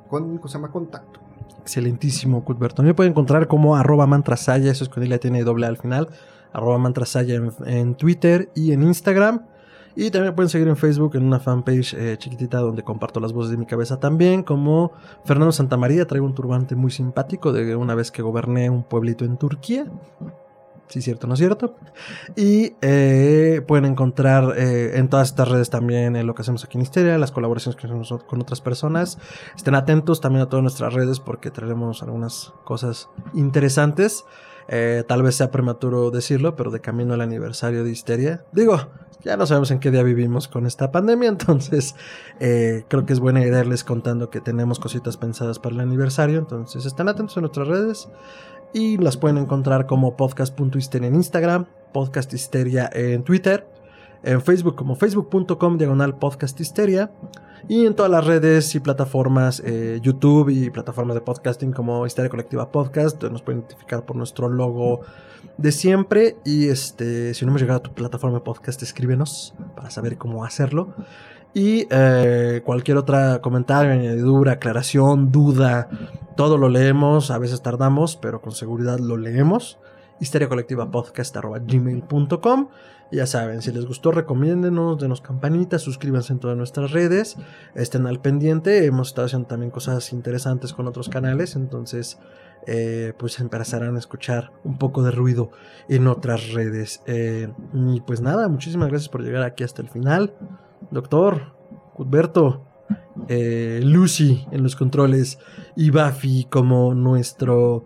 [0.10, 1.20] con, se llama contacto.
[1.62, 2.82] Excelentísimo, Cuthberto.
[2.82, 6.10] Me pueden encontrar como arroba mantrasaya, eso es con ella tiene doble al final,
[6.54, 9.46] arroba mantrasaya en, Twitter y en Instagram.
[9.96, 13.52] Y también pueden seguir en Facebook en una fanpage eh, chiquitita donde comparto las voces
[13.52, 14.94] de mi cabeza también, como
[15.26, 19.38] Fernando Santamaría, traigo un turbante muy simpático de una vez que goberné un pueblito en
[19.38, 19.86] Turquía.
[20.90, 21.76] Sí, cierto, ¿no es cierto?
[22.36, 26.82] Y eh, pueden encontrar eh, en todas estas redes también lo que hacemos aquí en
[26.82, 29.20] Histeria, las colaboraciones que hacemos con otras personas.
[29.56, 34.26] Estén atentos también a todas nuestras redes porque traeremos algunas cosas interesantes.
[34.72, 38.44] Eh, tal vez sea prematuro decirlo, pero de camino al aniversario de Histeria.
[38.52, 38.78] Digo,
[39.24, 41.96] ya no sabemos en qué día vivimos con esta pandemia, entonces
[42.40, 46.38] eh, creo que es buena idea irles contando que tenemos cositas pensadas para el aniversario.
[46.38, 48.10] Entonces estén atentos a nuestras redes
[48.72, 53.68] y las pueden encontrar como podcast.histeria en Instagram, podcast histeria en Twitter,
[54.24, 57.12] en Facebook como facebook.com diagonal podcast histeria
[57.68, 62.30] y en todas las redes y plataformas, eh, YouTube y plataformas de podcasting como Histeria
[62.30, 65.02] Colectiva Podcast, nos pueden identificar por nuestro logo
[65.58, 66.38] de siempre.
[66.46, 70.46] Y este, si no hemos llegado a tu plataforma de podcast, escríbenos para saber cómo
[70.46, 70.94] hacerlo.
[71.54, 75.90] Y eh, cualquier otra comentario, añadidura, aclaración, duda,
[76.36, 77.32] todo lo leemos.
[77.32, 79.80] A veces tardamos, pero con seguridad lo leemos.
[80.22, 82.68] histeriacolectivapodcast.gmail.com
[83.12, 87.38] ya saben, si les gustó, recomiéndenos, denos campanitas, suscríbanse en todas nuestras redes,
[87.74, 88.86] estén al pendiente.
[88.86, 92.20] Hemos estado haciendo también cosas interesantes con otros canales, entonces
[92.68, 95.52] eh, pues empezarán a escuchar un poco de ruido
[95.88, 97.02] en otras redes.
[97.08, 100.36] Eh, y pues nada, muchísimas gracias por llegar aquí hasta el final.
[100.92, 101.56] Doctor,
[101.96, 102.68] Cuthberto,
[103.28, 105.40] eh, Lucy en los controles
[105.76, 107.86] y Buffy como nuestro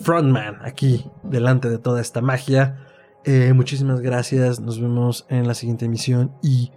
[0.00, 2.91] frontman aquí delante de toda esta magia.
[3.54, 6.72] Muchísimas gracias, nos vemos en la siguiente emisión y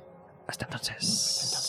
[0.48, 1.65] hasta entonces.